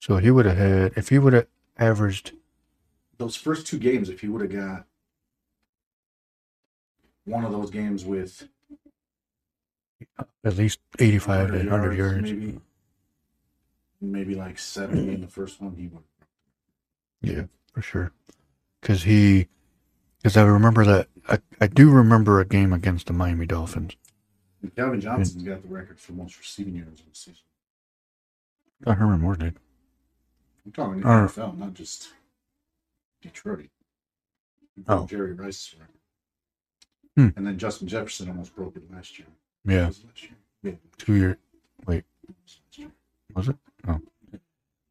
So 0.00 0.16
he 0.18 0.30
would 0.30 0.46
have 0.46 0.56
had, 0.56 0.92
if 0.96 1.08
he 1.10 1.18
would 1.18 1.32
have 1.32 1.46
averaged, 1.76 2.32
Those 3.18 3.34
first 3.36 3.66
two 3.66 3.78
games, 3.78 4.08
if 4.08 4.20
he 4.20 4.28
would 4.28 4.42
have 4.42 4.52
got 4.52 4.86
one 7.24 7.44
of 7.44 7.52
those 7.52 7.70
games 7.70 8.04
with 8.04 8.48
at 10.44 10.56
least 10.56 10.80
85 10.98 11.48
to 11.48 11.58
100 11.58 11.96
yards. 11.96 12.32
maybe 12.32 12.60
maybe 14.00 14.34
like 14.34 14.58
70 14.58 15.14
in 15.14 15.20
the 15.20 15.28
first 15.28 15.60
one, 15.60 15.76
he 15.76 15.86
would. 15.88 16.02
Yeah, 17.22 17.44
for 17.72 17.82
sure. 17.82 18.12
Because 18.80 19.04
he, 19.04 19.48
because 20.18 20.36
I 20.36 20.42
remember 20.42 20.84
that, 20.84 21.08
I, 21.28 21.38
I 21.60 21.68
do 21.68 21.90
remember 21.90 22.40
a 22.40 22.44
game 22.44 22.72
against 22.72 23.06
the 23.06 23.12
Miami 23.12 23.46
Dolphins. 23.46 23.96
And 24.60 24.74
Calvin 24.74 25.00
Johnson's 25.00 25.42
got 25.44 25.62
the 25.62 25.68
record 25.68 26.00
for 26.00 26.12
most 26.12 26.38
receiving 26.38 26.74
yards 26.74 27.00
in 27.00 27.06
the 27.08 27.14
season. 27.14 27.42
I 28.86 28.94
Herman 28.94 29.20
Moore 29.20 29.36
did. 29.36 29.56
I'm 30.64 30.72
talking 30.72 31.00
the 31.00 31.06
NFL, 31.06 31.58
not 31.58 31.74
just 31.74 32.08
Detroit. 33.20 33.70
Oh. 34.88 35.06
Jerry 35.06 35.32
Rice's 35.32 35.74
record. 35.78 35.88
Hmm. 37.16 37.36
And 37.36 37.46
then 37.46 37.58
Justin 37.58 37.88
Jefferson 37.88 38.28
almost 38.28 38.54
broke 38.54 38.76
it 38.76 38.90
last 38.92 39.18
year. 39.18 39.28
Yeah, 39.64 39.86
Was 39.88 39.98
it 39.98 40.06
last 40.06 40.22
year? 40.22 40.32
Yeah. 40.62 40.72
two 40.98 41.14
year. 41.14 41.38
Wait. 41.86 42.04
was 42.26 42.60
last 42.66 42.78
year. 42.78 42.90
Was 43.34 43.48
it? 43.48 43.56
Oh. 43.88 44.00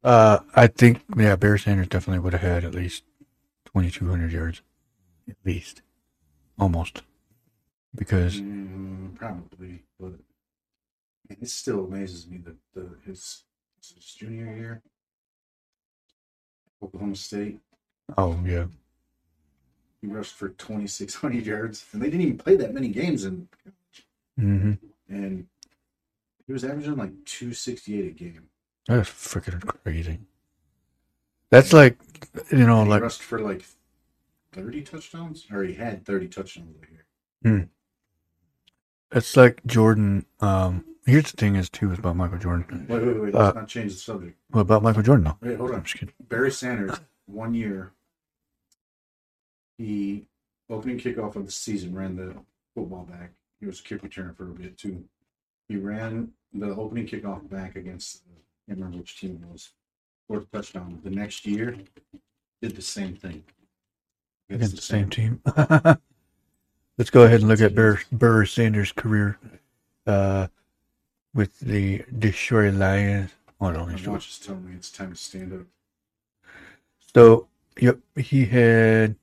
Uh, 0.02 0.40
I 0.54 0.66
think 0.66 1.00
yeah, 1.16 1.36
Bear 1.36 1.58
Sanders 1.58 1.88
definitely 1.88 2.20
would 2.20 2.32
have 2.32 2.42
had 2.42 2.64
at 2.64 2.74
least 2.74 3.04
twenty 3.64 3.90
two 3.90 4.08
hundred 4.08 4.32
yards, 4.32 4.62
at 5.28 5.36
least, 5.44 5.82
almost, 6.58 7.02
because 7.94 8.40
Mm, 8.40 9.14
probably, 9.14 9.82
but 10.00 10.14
it 11.30 11.48
still 11.48 11.84
amazes 11.84 12.26
me 12.26 12.38
that 12.38 12.56
the 12.74 12.88
his, 13.06 13.44
his 13.76 14.14
junior 14.14 14.54
year, 14.56 14.82
Oklahoma 16.82 17.14
State, 17.16 17.60
oh 18.18 18.38
yeah, 18.44 18.66
he 20.00 20.08
rushed 20.08 20.34
for 20.34 20.48
2,600 20.48 21.46
yards, 21.46 21.84
and 21.92 22.02
they 22.02 22.06
didn't 22.10 22.22
even 22.22 22.38
play 22.38 22.56
that 22.56 22.74
many 22.74 22.88
games, 22.88 23.22
and 23.24 23.46
hmm 24.38 24.72
and 25.08 25.46
he 26.46 26.52
was 26.52 26.64
averaging 26.64 26.96
like 26.96 27.12
268 27.24 28.06
a 28.06 28.10
game. 28.10 28.48
That's 28.86 29.08
freaking 29.08 29.60
crazy. 29.64 30.18
That's 31.50 31.72
like, 31.72 31.98
you 32.50 32.66
know, 32.66 32.82
he 32.84 32.90
like 32.90 33.02
rushed 33.02 33.22
for 33.22 33.38
like 33.40 33.64
30 34.52 34.82
touchdowns, 34.82 35.46
or 35.52 35.62
he 35.64 35.74
had 35.74 36.04
30 36.04 36.28
touchdowns 36.28 36.76
a 36.82 37.48
year. 37.48 37.68
it's 39.12 39.36
like 39.36 39.64
Jordan. 39.66 40.26
Um, 40.40 40.84
here's 41.06 41.30
the 41.30 41.36
thing: 41.36 41.56
is 41.56 41.68
too 41.68 41.92
is 41.92 41.98
about 41.98 42.16
Michael 42.16 42.38
Jordan. 42.38 42.86
Wait, 42.88 43.02
wait, 43.02 43.20
wait. 43.20 43.34
Uh, 43.34 43.44
Let's 43.44 43.54
not 43.56 43.68
change 43.68 43.92
the 43.92 43.98
subject. 43.98 44.36
What 44.50 44.62
about 44.62 44.82
Michael 44.82 45.02
Jordan? 45.02 45.24
though? 45.24 45.46
Wait, 45.46 45.56
hold 45.56 45.70
on. 45.70 45.76
I'm 45.76 45.82
just 45.84 45.94
kidding. 45.98 46.14
Barry 46.28 46.50
Sanders, 46.50 46.98
one 47.26 47.54
year, 47.54 47.92
he 49.78 50.26
opening 50.68 50.98
kickoff 50.98 51.36
of 51.36 51.46
the 51.46 51.52
season 51.52 51.94
ran 51.94 52.16
the 52.16 52.34
football 52.74 53.04
back. 53.04 53.32
He 53.62 53.66
was 53.68 53.78
a 53.78 53.82
kick 53.84 54.02
returner 54.02 54.36
for 54.36 54.50
a 54.50 54.52
bit 54.52 54.76
too. 54.76 55.04
He 55.68 55.76
ran 55.76 56.32
the 56.52 56.74
opening 56.74 57.06
kickoff 57.06 57.48
back 57.48 57.76
against 57.76 58.22
I 58.26 58.72
can't 58.72 58.80
remember 58.80 58.98
which 58.98 59.20
team 59.20 59.40
it 59.40 59.52
was. 59.52 59.70
A 60.30 60.40
touchdown. 60.52 60.98
The 61.04 61.10
next 61.10 61.46
year, 61.46 61.76
did 62.60 62.74
the 62.74 62.82
same 62.82 63.14
thing 63.14 63.44
Against 64.50 64.74
the 64.74 64.82
same 64.82 65.08
team. 65.08 65.40
Let's 66.98 67.10
go 67.10 67.22
ahead 67.22 67.40
and 67.40 67.48
look 67.48 67.60
at 67.60 67.74
Burr, 67.74 68.00
Burr 68.10 68.44
Sanders' 68.46 68.90
career 68.90 69.38
uh, 70.08 70.48
with 71.32 71.60
the 71.60 72.04
Detroit 72.18 72.74
Lions. 72.74 73.30
Hold 73.60 73.76
on, 73.76 73.92
My 73.92 74.10
watch 74.10 74.28
is 74.28 74.40
telling 74.40 74.68
me 74.68 74.74
it's 74.74 74.90
time 74.90 75.12
to 75.12 75.16
stand 75.16 75.52
up. 75.52 75.66
So, 77.14 77.46
yep, 77.78 77.98
he 78.16 78.46
had 78.46 79.14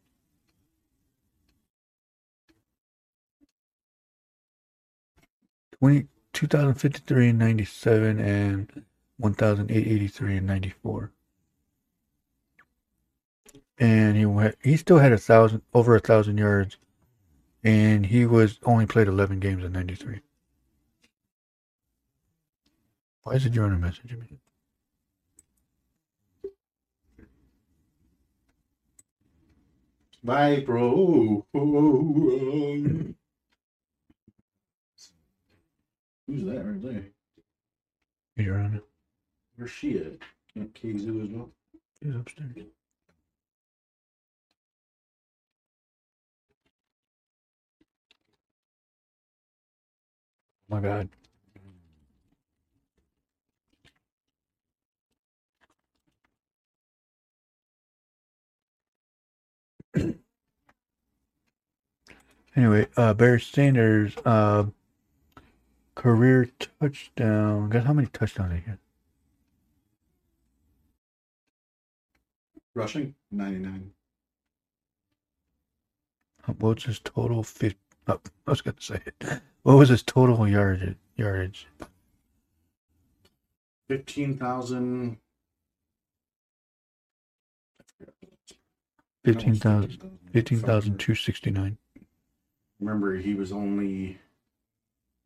twenty 5.80 6.08
two 6.34 6.48
thousand 6.48 6.76
fifty 6.76 7.02
three 7.08 7.30
and 7.30 7.40
ninety 7.40 7.66
seven 7.66 8.20
and 8.20 8.86
one 9.18 9.34
thousand 9.36 9.72
eight 9.72 9.88
eighty 9.88 10.08
three 10.10 10.38
and 10.38 10.48
ninety 10.48 10.74
four. 10.84 11.12
And 13.80 14.18
he 14.18 14.26
went, 14.26 14.56
he 14.64 14.78
still 14.78 15.00
had 15.00 15.14
a 15.14 15.18
thousand 15.18 15.64
over 15.74 15.96
a 15.96 16.00
thousand 16.02 16.38
yards, 16.38 16.78
and 17.64 18.06
he 18.08 18.26
was 18.26 18.60
only 18.66 18.86
played 18.88 19.08
eleven 19.08 19.40
games 19.40 19.64
in 19.64 19.74
ninety 19.74 19.96
three. 19.96 20.22
Why 23.24 23.34
is 23.34 23.46
it 23.46 23.56
you 23.56 23.64
on 23.64 23.74
a 23.74 23.78
message? 23.80 24.12
me? 24.14 24.40
Bye, 30.24 30.62
bro. 30.66 31.46
Who's 36.30 36.44
that 36.46 36.64
right 36.64 36.84
there? 36.84 37.06
You're 38.38 38.60
on. 38.60 38.80
Where's 39.56 39.72
she 39.72 39.98
at? 39.98 40.20
Camp 40.54 40.76
Kazoo 40.76 41.24
as 41.24 41.30
well. 41.30 41.50
He's 42.02 42.16
upstairs. 42.16 42.52
Oh 50.72 50.76
my 50.76 50.82
God. 50.82 51.10
anyway, 62.56 62.86
uh, 62.98 63.16
Barry 63.16 63.42
Sanders, 63.42 64.16
uh, 64.26 64.66
career 66.00 66.50
touchdown. 66.80 67.70
Guess 67.70 67.84
how 67.84 67.92
many 67.92 68.08
touchdowns 68.08 68.54
he 68.54 68.70
had? 68.70 68.78
Rushing, 72.74 73.16
99. 73.32 73.92
What's 76.60 76.86
his 76.86 77.00
total? 77.00 77.44
Fif- 77.44 77.76
oh, 78.08 78.22
I 78.48 78.52
was 78.52 78.62
going 78.62 78.76
to 78.76 78.82
say 78.82 79.02
it. 79.06 79.42
What 79.64 79.76
was 79.76 79.90
his 79.90 80.02
total 80.02 80.48
yardage? 80.48 80.96
Yardage. 81.18 81.68
15,000. 83.90 85.18
15,000 89.26 90.20
15,269. 90.32 91.78
Remember, 92.80 93.18
he 93.18 93.34
was 93.34 93.52
only. 93.52 94.18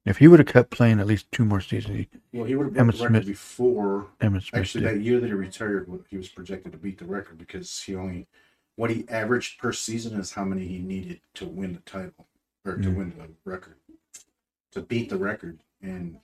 If 0.05 0.17
he 0.17 0.27
would 0.27 0.39
have 0.39 0.47
kept 0.47 0.69
playing 0.69 0.99
at 0.99 1.07
least 1.07 1.31
two 1.31 1.45
more 1.45 1.61
seasons, 1.61 1.95
he, 1.97 2.07
Well, 2.33 2.45
he 2.45 2.55
would 2.55 2.65
have 2.65 2.73
Emmitt 2.75 2.97
broke 2.97 2.97
the 2.97 3.03
record 3.05 3.23
Smith. 3.23 3.25
before. 3.27 4.07
Emmitt 4.19 4.43
Smith 4.43 4.61
Actually, 4.61 4.83
did. 4.85 4.95
that 4.95 5.01
year 5.01 5.19
that 5.21 5.27
he 5.27 5.33
retired, 5.33 5.89
he 6.09 6.17
was 6.17 6.27
projected 6.27 6.73
to 6.73 6.77
beat 6.77 6.97
the 6.97 7.05
record 7.05 7.37
because 7.37 7.81
he 7.81 7.95
only. 7.95 8.27
What 8.75 8.89
he 8.89 9.07
averaged 9.07 9.59
per 9.59 9.71
season 9.71 10.19
is 10.19 10.33
how 10.33 10.43
many 10.43 10.65
he 10.67 10.79
needed 10.79 11.21
to 11.35 11.45
win 11.45 11.73
the 11.73 11.79
title 11.81 12.27
or 12.65 12.75
to 12.77 12.89
Mm. 12.89 12.95
win 12.95 13.13
the 13.17 13.29
record. 13.49 13.75
To 14.71 14.81
beat 14.81 15.09
the 15.09 15.17
record. 15.17 15.59
And, 15.81 16.19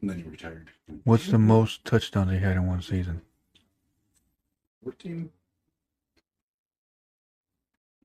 and 0.00 0.08
then 0.10 0.18
he 0.18 0.22
retired. 0.22 0.70
What's 1.04 1.26
the 1.26 1.38
most 1.38 1.84
touchdowns 1.84 2.30
he 2.30 2.38
had 2.38 2.56
in 2.56 2.66
one 2.66 2.82
season? 2.82 3.20
14? 4.84 5.30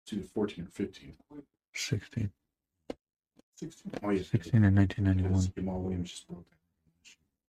It's 0.02 0.14
either 0.14 0.24
14 0.24 0.66
or 0.66 0.68
15. 0.70 1.14
16. 1.74 2.32
16. 3.56 3.92
Oh, 4.04 4.10
yeah. 4.10 4.22
16 4.24 4.64
in 4.64 4.76
1991. 4.76 5.66
Jamaal 5.66 5.82
Williams 5.82 6.12
just 6.12 6.28
broke 6.28 6.46
that. 6.50 6.56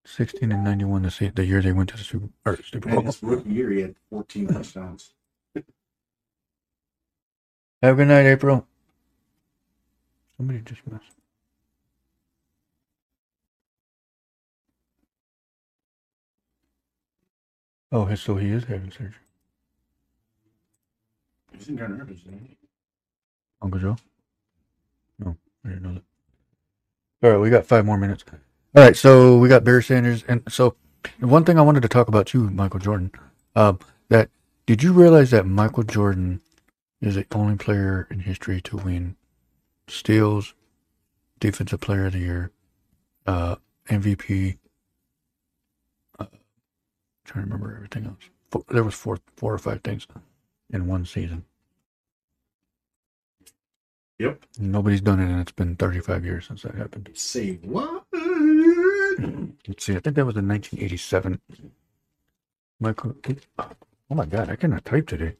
16 0.08 0.52
and 0.52 0.62
91 0.62 1.02
the, 1.02 1.44
year 1.44 1.60
they 1.60 1.72
went 1.72 1.88
to 1.88 1.96
the 1.96 2.04
Super, 2.04 2.28
or 2.44 2.56
Super 2.62 2.88
Bowl. 2.90 3.02
his 3.02 3.20
rookie 3.22 3.50
year, 3.50 3.70
he 3.70 3.80
had 3.80 3.96
14 4.10 4.46
touchdowns. 4.46 5.12
Have 7.82 7.94
a 7.94 7.94
good 7.94 8.08
night, 8.08 8.26
April. 8.26 8.66
Somebody 10.36 10.60
just 10.60 10.86
messed. 10.86 11.02
Oh, 17.90 18.14
so 18.14 18.36
he 18.36 18.50
is 18.50 18.64
having 18.64 18.90
surgery. 18.90 19.14
He's 21.52 21.68
in 21.68 21.76
Rapids, 21.76 22.22
isn't 22.22 22.46
he? 22.46 22.56
Uncle 23.62 23.80
Joe? 23.80 23.96
I 25.66 25.70
didn't 25.70 25.82
know 25.82 25.94
that. 25.94 27.26
All 27.26 27.32
right, 27.32 27.40
we 27.40 27.50
got 27.50 27.66
five 27.66 27.84
more 27.84 27.98
minutes. 27.98 28.24
All 28.30 28.84
right, 28.84 28.96
so 28.96 29.38
we 29.38 29.48
got 29.48 29.64
Barry 29.64 29.82
Sanders, 29.82 30.22
and 30.28 30.42
so 30.48 30.76
one 31.20 31.44
thing 31.44 31.58
I 31.58 31.62
wanted 31.62 31.82
to 31.82 31.88
talk 31.88 32.08
about 32.08 32.26
too, 32.26 32.50
Michael 32.50 32.80
Jordan. 32.80 33.10
Um, 33.54 33.78
that 34.08 34.30
did 34.66 34.82
you 34.82 34.92
realize 34.92 35.30
that 35.30 35.46
Michael 35.46 35.82
Jordan 35.82 36.40
is 37.00 37.16
the 37.16 37.26
only 37.32 37.56
player 37.56 38.06
in 38.10 38.20
history 38.20 38.60
to 38.62 38.76
win 38.76 39.16
steals, 39.88 40.54
Defensive 41.40 41.80
Player 41.80 42.06
of 42.06 42.12
the 42.12 42.18
Year, 42.18 42.52
uh, 43.26 43.56
MVP. 43.88 44.58
Uh, 46.18 46.26
trying 47.24 47.44
to 47.44 47.50
remember 47.52 47.74
everything 47.74 48.06
else. 48.06 48.30
Four, 48.50 48.64
there 48.68 48.84
was 48.84 48.94
four, 48.94 49.18
four 49.36 49.54
or 49.54 49.58
five 49.58 49.82
things 49.82 50.06
in 50.70 50.86
one 50.86 51.04
season. 51.04 51.44
Yep. 54.18 54.44
Nobody's 54.58 55.02
done 55.02 55.20
it, 55.20 55.30
and 55.30 55.40
it's 55.40 55.52
been 55.52 55.76
35 55.76 56.24
years 56.24 56.46
since 56.46 56.62
that 56.62 56.74
happened. 56.74 57.10
Say 57.14 57.56
what? 57.62 58.04
Let's 59.68 59.84
see. 59.84 59.96
I 59.96 60.00
think 60.00 60.16
that 60.16 60.26
was 60.26 60.36
in 60.36 60.48
1987. 60.48 61.40
Michael. 62.80 63.14
Oh 64.10 64.14
my 64.14 64.26
God! 64.26 64.50
I 64.50 64.56
cannot 64.56 64.84
type 64.84 65.06
today. 65.06 65.36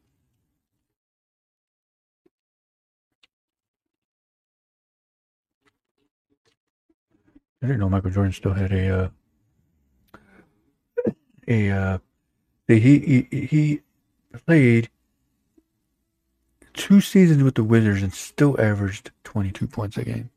I 7.62 7.66
didn't 7.66 7.80
know 7.80 7.88
Michael 7.88 8.10
Jordan 8.10 8.32
still 8.32 8.54
had 8.54 8.72
a 8.72 8.88
uh, 9.04 9.08
a 11.48 11.70
uh, 11.70 11.98
he 12.68 12.80
he 12.80 13.28
he 13.46 13.80
played 14.46 14.90
two 16.76 17.00
seasons 17.00 17.42
with 17.42 17.54
the 17.54 17.64
Wizards 17.64 18.02
and 18.02 18.12
still 18.12 18.60
averaged 18.60 19.10
22 19.24 19.66
points 19.66 19.96
a 19.96 20.04
game 20.04 20.30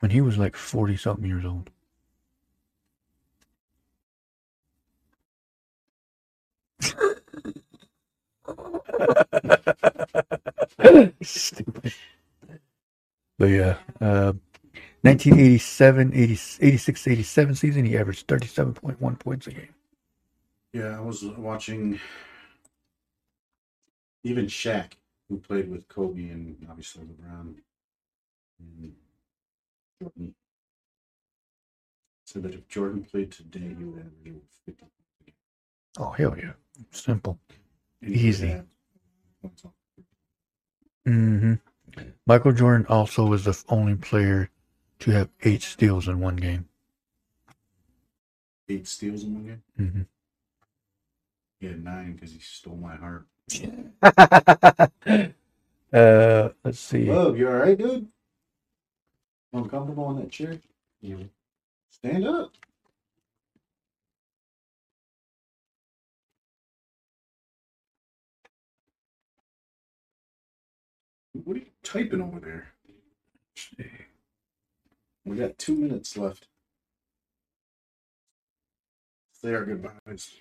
when 0.00 0.10
he 0.10 0.20
was 0.20 0.38
like 0.38 0.56
40 0.56 0.96
something 0.96 1.26
years 1.26 1.44
old. 1.44 1.70
Stupid. 11.22 11.92
But 13.38 13.46
yeah, 13.46 13.76
uh, 14.00 14.32
1987, 15.02 16.12
80, 16.12 16.32
86, 16.60 17.08
87 17.08 17.54
season, 17.54 17.84
he 17.84 17.96
averaged 17.96 18.26
37.1 18.26 19.18
points 19.18 19.46
a 19.46 19.52
game. 19.52 19.74
Yeah, 20.72 20.96
I 20.96 21.00
was 21.00 21.24
watching 21.24 22.00
even 24.24 24.46
Shaq, 24.46 24.92
who 25.28 25.38
played 25.38 25.70
with 25.70 25.88
Kobe 25.88 26.28
and 26.30 26.56
obviously 26.68 27.04
LeBron. 27.04 27.54
And 28.60 28.92
Jordan 30.00 30.34
said 32.24 32.42
that 32.42 32.54
if 32.54 32.68
Jordan 32.68 33.02
played 33.04 33.30
today, 33.30 33.74
he 33.78 33.84
would 33.84 34.00
average 34.00 34.28
over 34.34 34.40
50 34.66 34.72
points 34.80 34.94
a 35.20 35.24
game. 35.24 35.34
Oh 35.98 36.10
hell 36.10 36.36
yeah, 36.36 36.52
simple. 36.90 37.38
And 38.02 38.14
Easy. 38.14 38.48
have 38.48 38.66
points 39.42 39.64
on- 39.64 39.72
hmm 41.06 41.54
Michael 42.26 42.52
Jordan 42.52 42.86
also 42.86 43.26
was 43.26 43.44
the 43.44 43.64
only 43.68 43.94
player 43.96 44.50
to 45.00 45.10
have 45.12 45.30
eight 45.42 45.62
steals 45.62 46.06
in 46.08 46.20
one 46.20 46.36
game. 46.36 46.68
Eight 48.68 48.86
steals 48.86 49.22
in 49.24 49.34
one 49.34 49.46
game. 49.46 49.62
hmm 49.76 50.02
He 51.60 51.66
had 51.68 51.82
nine 51.82 52.12
because 52.14 52.32
he 52.32 52.40
stole 52.40 52.76
my 52.76 52.96
heart. 52.96 53.26
uh, 54.02 54.88
let's 56.64 56.78
see. 56.78 57.10
Love, 57.10 57.38
you 57.38 57.48
all 57.48 57.56
right, 57.56 57.78
dude? 57.78 58.06
Uncomfortable 59.52 60.04
on 60.04 60.16
that 60.16 60.30
chair? 60.30 60.58
You 61.00 61.28
stand 61.90 62.26
up. 62.26 62.52
What 71.44 71.56
are 71.56 71.60
you 71.60 71.66
typing 71.82 72.20
over 72.20 72.40
there? 72.40 72.68
We 75.24 75.36
got 75.36 75.58
two 75.58 75.76
minutes 75.76 76.16
left. 76.16 76.46
Say 79.32 79.54
our 79.54 79.64
goodbyes. 79.64 80.32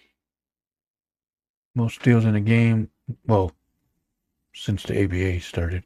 Most 1.76 1.96
steals 1.96 2.26
in 2.26 2.36
a 2.36 2.42
game. 2.42 2.90
Well, 3.26 3.52
since 4.54 4.84
the 4.84 5.04
ABA 5.04 5.42
started. 5.42 5.84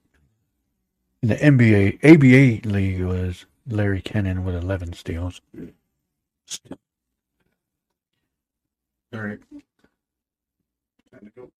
In 1.22 1.30
the 1.30 1.36
NBA, 1.36 1.99
ABA 2.03 2.67
league 2.67 3.01
was 3.01 3.45
Larry 3.67 4.01
Kenon 4.01 4.43
with 4.43 4.55
11 4.55 4.93
steals. 4.93 5.41
All 9.13 9.19
right. 9.22 9.39
Time 11.11 11.26
to 11.26 11.32
go. 11.36 11.51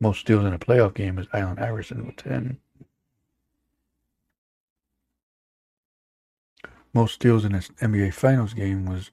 Most 0.00 0.20
steals 0.20 0.44
in 0.44 0.52
a 0.52 0.58
playoff 0.58 0.94
game 0.94 1.18
is 1.18 1.26
Allen 1.32 1.58
Iverson 1.58 2.06
with 2.06 2.16
10. 2.16 2.58
Most 6.92 7.14
steals 7.14 7.44
in 7.44 7.54
an 7.54 7.60
NBA 7.60 8.12
Finals 8.14 8.54
game 8.54 8.86
was 8.86 9.10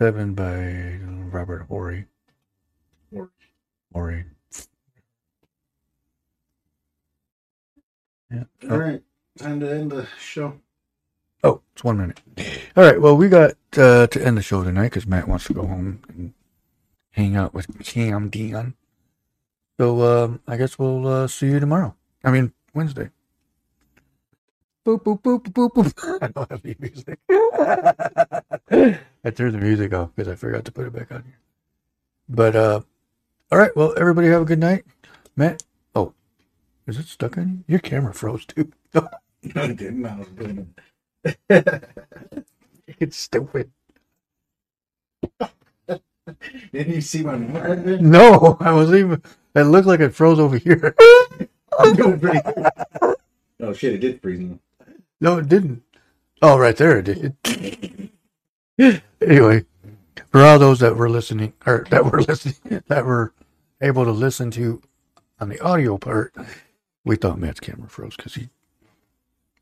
seven 0.00 0.34
by 0.34 0.98
Robert 1.30 1.66
Horry. 1.68 2.06
Horry. 3.92 4.24
Yeah. 8.30 8.44
All 8.70 8.78
right. 8.78 9.02
Time 9.38 9.60
to 9.60 9.70
end 9.70 9.90
the 9.90 10.06
show. 10.20 10.60
Oh, 11.42 11.62
it's 11.72 11.82
one 11.82 11.98
minute. 11.98 12.20
All 12.76 12.84
right. 12.84 13.00
Well, 13.00 13.16
we 13.16 13.28
got 13.28 13.52
uh, 13.76 14.06
to 14.08 14.24
end 14.24 14.36
the 14.36 14.42
show 14.42 14.62
tonight 14.62 14.90
because 14.90 15.06
Matt 15.06 15.28
wants 15.28 15.46
to 15.46 15.54
go 15.54 15.66
home 15.66 16.00
and 16.08 16.34
hang 17.10 17.36
out 17.36 17.54
with 17.54 17.82
Cam 17.84 18.28
Dion. 18.28 18.74
So 19.78 20.02
um, 20.02 20.40
I 20.46 20.56
guess 20.56 20.78
we'll 20.78 21.06
uh, 21.06 21.26
see 21.28 21.46
you 21.46 21.60
tomorrow. 21.60 21.94
I 22.24 22.30
mean 22.30 22.52
Wednesday. 22.74 23.10
Boop 24.88 25.04
boop 25.04 25.20
boop 25.20 25.42
boop 25.42 25.68
boop. 25.74 25.92
boop. 25.92 26.18
I 26.22 26.28
don't 26.28 26.50
have 26.50 26.64
any 26.64 26.74
music. 26.80 27.18
I 29.22 29.30
turned 29.30 29.52
the 29.52 29.58
music 29.58 29.92
off 29.92 30.08
because 30.14 30.32
I 30.32 30.34
forgot 30.34 30.64
to 30.64 30.72
put 30.72 30.86
it 30.86 30.94
back 30.94 31.12
on 31.12 31.24
here. 31.24 31.38
But 32.26 32.56
uh, 32.56 32.80
all 33.52 33.58
right. 33.58 33.76
Well, 33.76 33.92
everybody 33.98 34.28
have 34.28 34.40
a 34.40 34.46
good 34.46 34.58
night. 34.58 34.86
Matt. 35.36 35.62
Oh, 35.94 36.14
is 36.86 36.98
it 36.98 37.04
stuck 37.04 37.36
in? 37.36 37.64
Your 37.68 37.80
camera 37.80 38.14
froze 38.14 38.46
too. 38.46 38.72
No, 39.54 39.62
I 39.62 39.68
didn't. 39.68 40.04
I 40.04 40.16
was 40.16 40.28
doing 40.28 40.74
it's 42.98 43.16
stupid. 43.16 43.70
Didn't 46.72 46.94
you 46.94 47.00
see 47.00 47.22
my 47.22 47.36
mark? 47.36 47.78
No, 48.00 48.56
I 48.58 48.72
was 48.72 48.92
even. 48.92 49.22
It 49.54 49.62
looked 49.62 49.86
like 49.86 50.00
it 50.00 50.14
froze 50.14 50.40
over 50.40 50.58
here. 50.58 50.96
I'm 51.78 51.94
doing 51.94 52.18
pretty 52.18 52.40
good. 52.40 52.66
Oh 53.60 53.72
shit! 53.72 53.92
It 53.92 53.98
did 53.98 54.20
freeze. 54.20 54.40
me. 54.40 54.58
No, 55.20 55.38
it 55.38 55.48
didn't. 55.48 55.82
Oh, 56.40 56.58
right 56.58 56.76
there 56.76 56.98
it 56.98 57.04
did. 57.04 58.10
anyway, 59.20 59.64
for 60.28 60.42
all 60.42 60.58
those 60.58 60.80
that 60.80 60.96
were 60.96 61.10
listening, 61.10 61.52
or 61.66 61.84
that 61.90 62.04
were 62.04 62.22
listening, 62.28 62.82
that 62.86 63.04
were 63.04 63.32
able 63.80 64.04
to 64.04 64.12
listen 64.12 64.50
to 64.52 64.80
on 65.40 65.48
the 65.48 65.60
audio 65.60 65.98
part, 65.98 66.34
we 67.04 67.16
thought 67.16 67.38
Matt's 67.38 67.60
camera 67.60 67.88
froze 67.88 68.16
because 68.16 68.34
he 68.34 68.48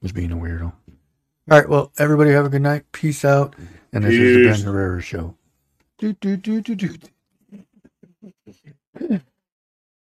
was 0.02 0.12
being 0.12 0.32
a 0.32 0.36
weirdo. 0.36 0.72
All 1.48 1.59
right, 1.59 1.68
well, 1.68 1.92
everybody 1.98 2.32
have 2.32 2.44
a 2.44 2.48
good 2.48 2.62
night. 2.62 2.90
Peace 2.92 3.24
out. 3.24 3.54
And 3.92 4.04
this 4.04 4.14
is 4.14 4.36
the 4.36 4.50
Peace. 4.50 4.62
Ben 4.64 4.72
Herrera 4.72 5.00
Show. 5.00 5.36
Do, 5.98 6.12
do, 6.14 6.36
do, 6.36 6.61
do, 6.61 6.74
do. 6.74 6.98